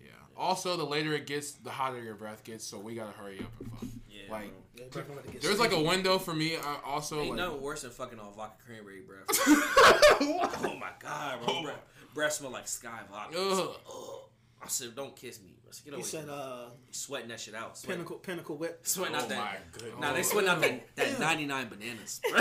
[0.00, 0.08] yeah.
[0.36, 2.64] Also, the later it gets, the hotter your breath gets.
[2.66, 3.88] So we gotta hurry up and fuck.
[4.08, 4.50] Yeah, Like,
[4.92, 5.04] bro.
[5.40, 6.56] There's like a window for me.
[6.56, 9.24] I also Ain't like, nothing worse than fucking on vodka cranberry breath.
[9.28, 11.62] oh my god, bro.
[11.62, 11.76] Breath,
[12.14, 13.38] breath smell like Skyy vodka.
[13.38, 13.76] Ugh.
[13.88, 14.20] Ugh.
[14.62, 15.54] I said, don't kiss me.
[15.74, 17.76] I said, Get He away said, uh, sweating that shit out.
[17.76, 18.80] Sweating, pinnacle, pinnacle whip.
[18.86, 19.38] sweating Oh out that.
[19.38, 20.00] my goodness.
[20.00, 22.20] Nah, they sweating out that, that 99 bananas.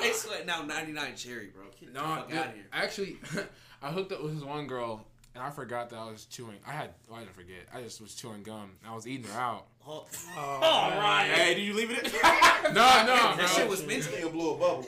[0.00, 1.64] they sweating out 99 cherry, bro.
[1.80, 2.64] Get the No, fuck dude, out of here.
[2.72, 3.18] actually,
[3.82, 6.56] I hooked up with this one girl, and I forgot that I was chewing.
[6.66, 7.66] I had, well, I didn't forget.
[7.74, 8.70] I just was chewing gum.
[8.86, 9.66] I was eating her out.
[9.86, 11.24] Oh, Oh, right.
[11.34, 12.12] Hey, did you leave it?
[12.22, 13.46] No, no, That bro.
[13.46, 14.22] shit was This mint.
[14.24, 14.86] nigga blew a bubble.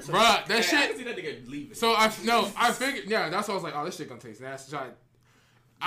[0.00, 0.10] Bruh,
[0.46, 0.88] that Hey, I shit.
[0.90, 1.76] can see that nigga leave it.
[1.76, 3.04] So I no, I figured.
[3.08, 4.72] Yeah, that's why I was like, oh, this shit gonna taste nasty.
[4.72, 4.88] So I,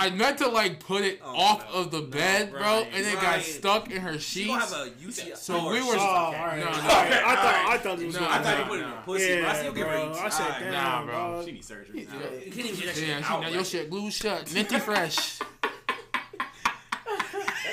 [0.00, 1.80] I meant to like put it Oh, off no.
[1.80, 4.72] of the No, bed, bro, Ryan, and it got stuck in her She gonna sheets.
[4.74, 5.34] have a UTI.
[5.36, 6.38] So or we were- she's Oh, okay.
[6.38, 6.58] all right.
[6.60, 6.70] No, no.
[6.70, 7.12] All right.
[7.12, 8.94] I thought I thought it was No, I thought no, he put it in no.
[8.96, 9.92] the pussy, Yeah, but I still get bro.
[10.08, 10.20] ready.
[10.20, 11.12] I said, Alright, damn, nah, bro.
[11.14, 11.44] dog.
[11.44, 12.00] She needs surgery.
[12.00, 13.40] You can't even get that shit Yeah, she, out.
[13.42, 15.38] now your shit glued shut, minty fresh.
[15.40, 15.46] Hey,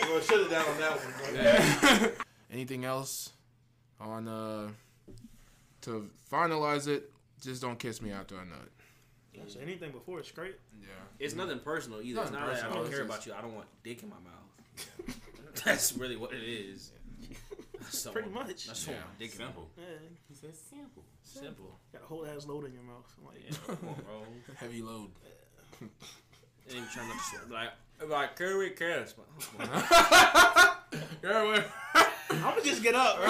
[0.08, 2.12] bro, shut it down on that one, bro.
[2.52, 3.34] Anything else
[4.00, 4.70] on uh
[5.82, 7.12] to finalize it?
[7.42, 8.70] Just don't kiss me after I nut.
[9.48, 10.56] So anything before it's great.
[10.82, 10.88] Yeah.
[11.20, 12.22] It's nothing personal either.
[12.22, 13.34] It's Nothing not that I don't care about you.
[13.34, 15.64] I don't want dick in my mouth.
[15.66, 16.92] That's really what it is.
[18.08, 18.66] I Pretty want- much.
[18.68, 18.94] I just Yeah.
[18.96, 19.70] my dick in Simple.
[19.78, 19.84] Yeah,
[20.28, 21.04] He says simple.
[21.24, 21.80] Simple.
[21.94, 23.06] got a whole ass load in your mouth.
[23.20, 24.26] I'm like, Yeah, come on, bro.
[24.56, 25.12] Heavy load.
[25.82, 27.50] And trying not to sweat.
[27.52, 27.70] Like,
[28.10, 29.14] like carry cares.
[31.22, 31.64] Girl, wait.
[32.32, 33.28] I'm gonna just get up, bro.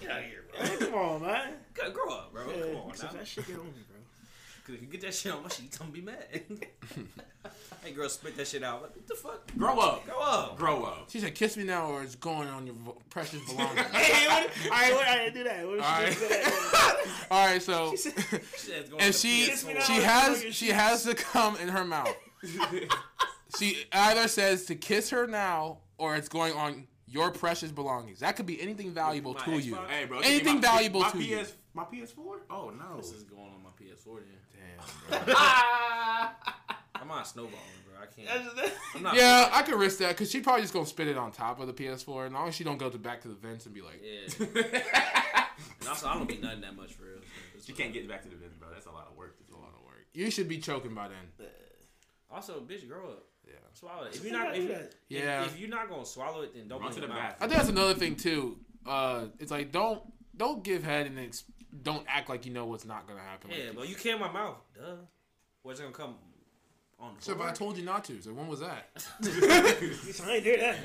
[0.00, 0.66] Get out of here, bro.
[0.66, 1.52] Hey, Come on, man.
[1.92, 2.42] Grow up, bro.
[2.48, 3.12] Yeah, Come on, now.
[3.12, 3.93] that shit get on me, bro.
[4.64, 6.26] Cause if you get that shit on my shit, I'm gonna be mad.
[7.84, 8.80] hey, girl, spit that shit out.
[8.80, 9.56] Like, what the fuck?
[9.58, 10.06] Grow up.
[10.06, 10.56] Grow up.
[10.56, 11.10] Grow up.
[11.10, 14.50] She said, "Kiss me now, or it's going on your vo- precious belongings." Hey, what?
[14.64, 15.06] All right, what?
[15.06, 15.66] I didn't do that.
[15.68, 16.12] What All did right.
[16.14, 17.26] she just say?
[17.30, 18.12] All right, so She said
[18.80, 19.50] it's going and she
[19.82, 22.16] she has she has to come in her mouth.
[23.58, 28.20] she either says to kiss her now, or it's going on your precious belongings.
[28.20, 29.76] That could be anything valuable My to you.
[29.88, 30.20] Hey, bro.
[30.20, 31.44] Anything my, valuable my to PS, you.
[31.74, 32.16] My PS4?
[32.50, 32.96] Oh, no.
[32.96, 34.38] This is going on my PS4 then.
[35.10, 35.34] Damn, bro.
[36.94, 37.54] I'm not snowballing,
[37.84, 38.02] bro.
[38.02, 38.70] I can't.
[38.94, 39.14] I'm not.
[39.16, 41.66] Yeah, I could risk that because she probably just gonna spit it on top of
[41.66, 43.82] the PS4, and long as she don't go to back to the vents and be
[43.82, 44.46] like, Yeah.
[45.80, 47.18] and also, I don't be nothing that much for real.
[47.20, 47.24] so
[47.56, 48.68] it's You can't get back to the business, bro.
[48.72, 49.36] That's a lot of work.
[49.38, 50.06] That's a lot of work.
[50.12, 51.48] you should be choking by then.
[52.30, 53.24] Also, bitch, grow up.
[53.46, 53.52] Yeah.
[53.74, 54.16] Swallow it.
[54.16, 55.44] If you're not, if, if, Yeah.
[55.44, 57.34] if you're not gonna swallow it, then don't Run to the your mouth.
[57.38, 58.58] I think that's another thing too.
[58.86, 60.02] Uh, it's like don't
[60.36, 61.44] don't give head and ex-
[61.82, 63.50] don't act like you know what's not gonna happen.
[63.50, 64.56] Yeah, like, but you came in my mouth.
[64.74, 64.96] Duh.
[65.62, 66.14] Where's gonna come?
[67.00, 68.20] on the So, if I told you not to.
[68.22, 68.88] So when was that?
[69.24, 70.76] I ain't hear that.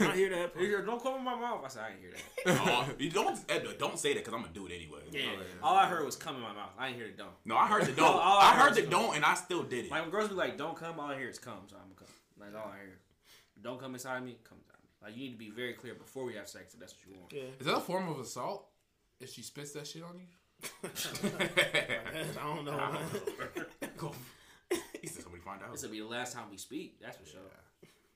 [0.00, 0.52] I hear that.
[0.58, 1.62] He said, Don't cover my mouth.
[1.64, 2.60] I said, I didn't hear that.
[2.68, 5.00] Oh, you don't don't say that because I'm gonna do it anyway.
[5.06, 5.28] Oh, yeah.
[5.62, 6.70] All I heard was come in my mouth.
[6.78, 7.30] I didn't hear the don't.
[7.44, 8.06] No, I heard the don't.
[8.06, 8.90] all I heard heard the come.
[8.90, 9.90] don't, and I still did it.
[9.90, 11.94] Like when girls be like, "Don't come," all I hear is "come," so I'm gonna
[11.96, 12.08] come.
[12.38, 12.98] That's all I hear.
[13.62, 14.36] Don't come inside me.
[14.44, 14.88] Come inside me.
[15.02, 17.18] Like you need to be very clear before we have sex if that's what you
[17.18, 17.32] want.
[17.32, 17.58] Yeah.
[17.58, 18.66] Is that a form of assault?
[19.20, 20.26] If she spits that shit on you?
[22.40, 22.76] I don't know.
[22.76, 22.98] man.
[25.00, 25.72] he said somebody find out.
[25.72, 27.00] This will be the last time we speak.
[27.00, 27.40] That's for sure.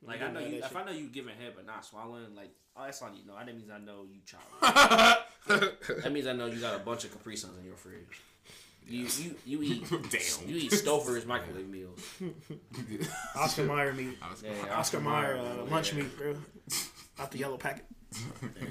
[0.03, 0.59] Like I know you.
[0.59, 3.27] If shit- I know you giving head but not swallowing, like oh, that's all you
[3.27, 3.35] know.
[3.37, 5.25] That means I know you child.
[6.03, 8.21] that means I know you got a bunch of Capri Suns in your fridge.
[8.87, 10.49] You you you eat Damn.
[10.49, 12.01] you eat Stouffer's microwave meals.
[13.37, 14.17] Oscar Mayer meat.
[14.43, 16.35] Yeah, yeah, Oscar Mayer uh, lunch meat, bro.
[17.19, 17.85] Out the yellow packet.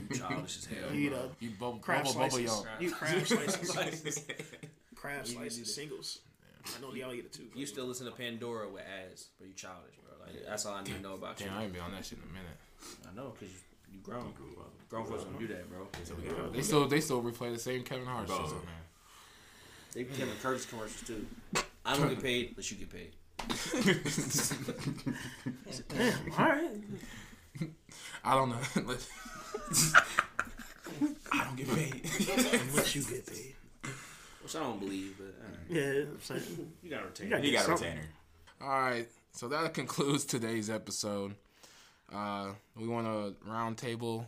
[0.10, 0.94] You childish as hell.
[0.94, 1.32] You eat bro.
[1.40, 2.52] You bubble, crab bubble, bubble slices.
[2.52, 2.66] young.
[2.80, 4.26] You crab slices.
[4.96, 5.68] crab You do slices, that.
[5.68, 6.20] singles.
[6.66, 7.48] I know y'all eat it too.
[7.56, 10.14] You still listen to Pandora with ads, but you childish, bro.
[10.26, 11.46] Like that's all I need to know about you.
[11.48, 12.58] Damn, I ain't been on that shit in a minute.
[13.10, 14.34] I know, cause you, you grown.
[14.90, 15.88] Grown folks don't do that, bro.
[16.52, 18.52] They still they still replay the same Kevin Hart shit, man.
[19.94, 21.26] They be Kevin Curtis commercials too.
[21.86, 23.14] I don't get paid, unless you get paid.
[25.90, 26.72] Damn, All right.
[28.24, 28.59] I don't know.
[31.32, 32.01] I don't get paid.
[32.70, 33.55] Unless you get paid.
[34.41, 35.59] Which I don't believe, but all right.
[35.70, 36.72] Yeah, I'm saying.
[36.84, 37.28] you got to retain.
[37.28, 38.09] You gotta he get got a retainer.
[38.61, 41.36] All right, so that concludes today's episode.
[42.13, 44.26] Uh, we want a round table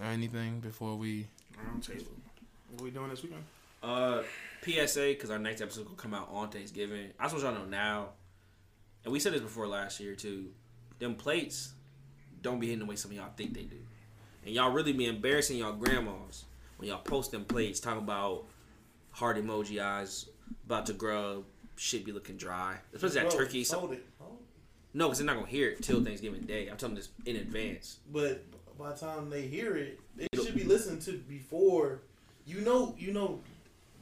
[0.00, 1.26] or anything before we.
[1.66, 2.12] Round table.
[2.70, 3.42] What we doing this weekend?
[3.82, 4.22] Uh,
[4.62, 7.10] PSA, because our next episode will come out on Thanksgiving.
[7.18, 8.08] I just want y'all to know now,
[9.04, 10.50] and we said this before last year too.
[10.98, 11.72] Them plates
[12.42, 13.76] don't be hitting the way some of y'all think they do,
[14.44, 16.44] and y'all really be embarrassing y'all grandmas
[16.78, 18.44] when y'all post them plates talking about
[19.10, 20.28] heart emoji eyes,
[20.66, 21.44] about to grub,
[21.76, 23.64] shit be looking dry, especially that Bro, turkey.
[23.70, 24.06] Hold it.
[24.18, 24.46] Hold it.
[24.94, 26.68] no, because they're not gonna hear it till Thanksgiving Day.
[26.68, 27.98] I'm telling them this in advance.
[28.12, 28.44] But
[28.78, 32.02] by the time they hear it, they should be listening to before.
[32.46, 33.40] You know, you know,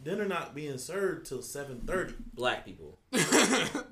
[0.05, 2.15] dinner not being served till seven thirty.
[2.35, 2.96] Black people,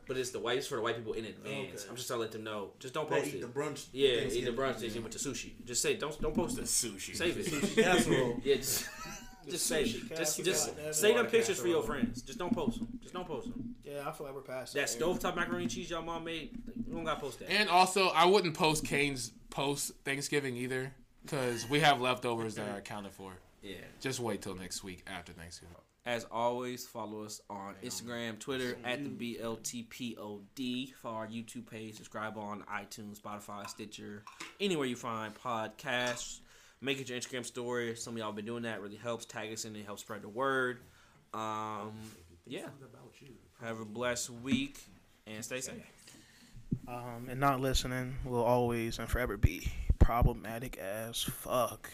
[0.07, 1.83] but it's the whites for the white people in advance.
[1.83, 1.91] Okay.
[1.91, 2.71] I'm just trying to let them know.
[2.79, 3.41] Just don't They post eat it.
[3.43, 3.87] the brunch.
[3.93, 4.55] Yeah, eat the Thanksgiving.
[4.57, 5.65] brunch Thanksgiving with the sushi.
[5.65, 6.65] Just say don't don't post it.
[6.65, 7.17] Sushi.
[7.17, 7.47] Save it.
[7.47, 8.41] Sushi casserole.
[8.45, 8.89] Yeah, just
[9.49, 10.17] just save it.
[10.17, 10.93] Just just Goddamn.
[10.93, 12.23] save them pictures for your friends.
[12.23, 12.89] Just don't post them.
[13.03, 13.75] Just don't post them.
[13.85, 14.89] Yeah, I feel like we're past That era.
[15.09, 16.51] stovetop macaroni and cheese y'all mom made,
[16.87, 17.51] you don't gotta post that.
[17.51, 20.93] And also, I wouldn't post Kane's post Thanksgiving either,
[21.25, 23.33] because we have leftovers that are accounted for.
[23.63, 23.77] Yeah.
[24.01, 25.75] Just wait till next week after Thanksgiving.
[26.07, 30.93] As always, follow us on Instagram, Twitter at the BLTPOD.
[30.97, 31.97] Follow our YouTube page.
[31.97, 34.23] Subscribe on iTunes, Spotify, Stitcher,
[34.61, 36.41] anywhere you find podcasts.
[36.83, 37.97] Make it your Instagram story.
[37.97, 38.83] Some of y'all been doing that.
[38.83, 39.25] Really helps.
[39.25, 39.87] Tag us in it.
[39.87, 40.81] Helps spread the word.
[41.33, 41.93] Um,
[42.47, 42.67] yeah.
[43.63, 44.79] Have a blessed week
[45.27, 45.83] and stay safe.
[46.87, 51.89] Um, and not listening will always and forever be problematic as fuck.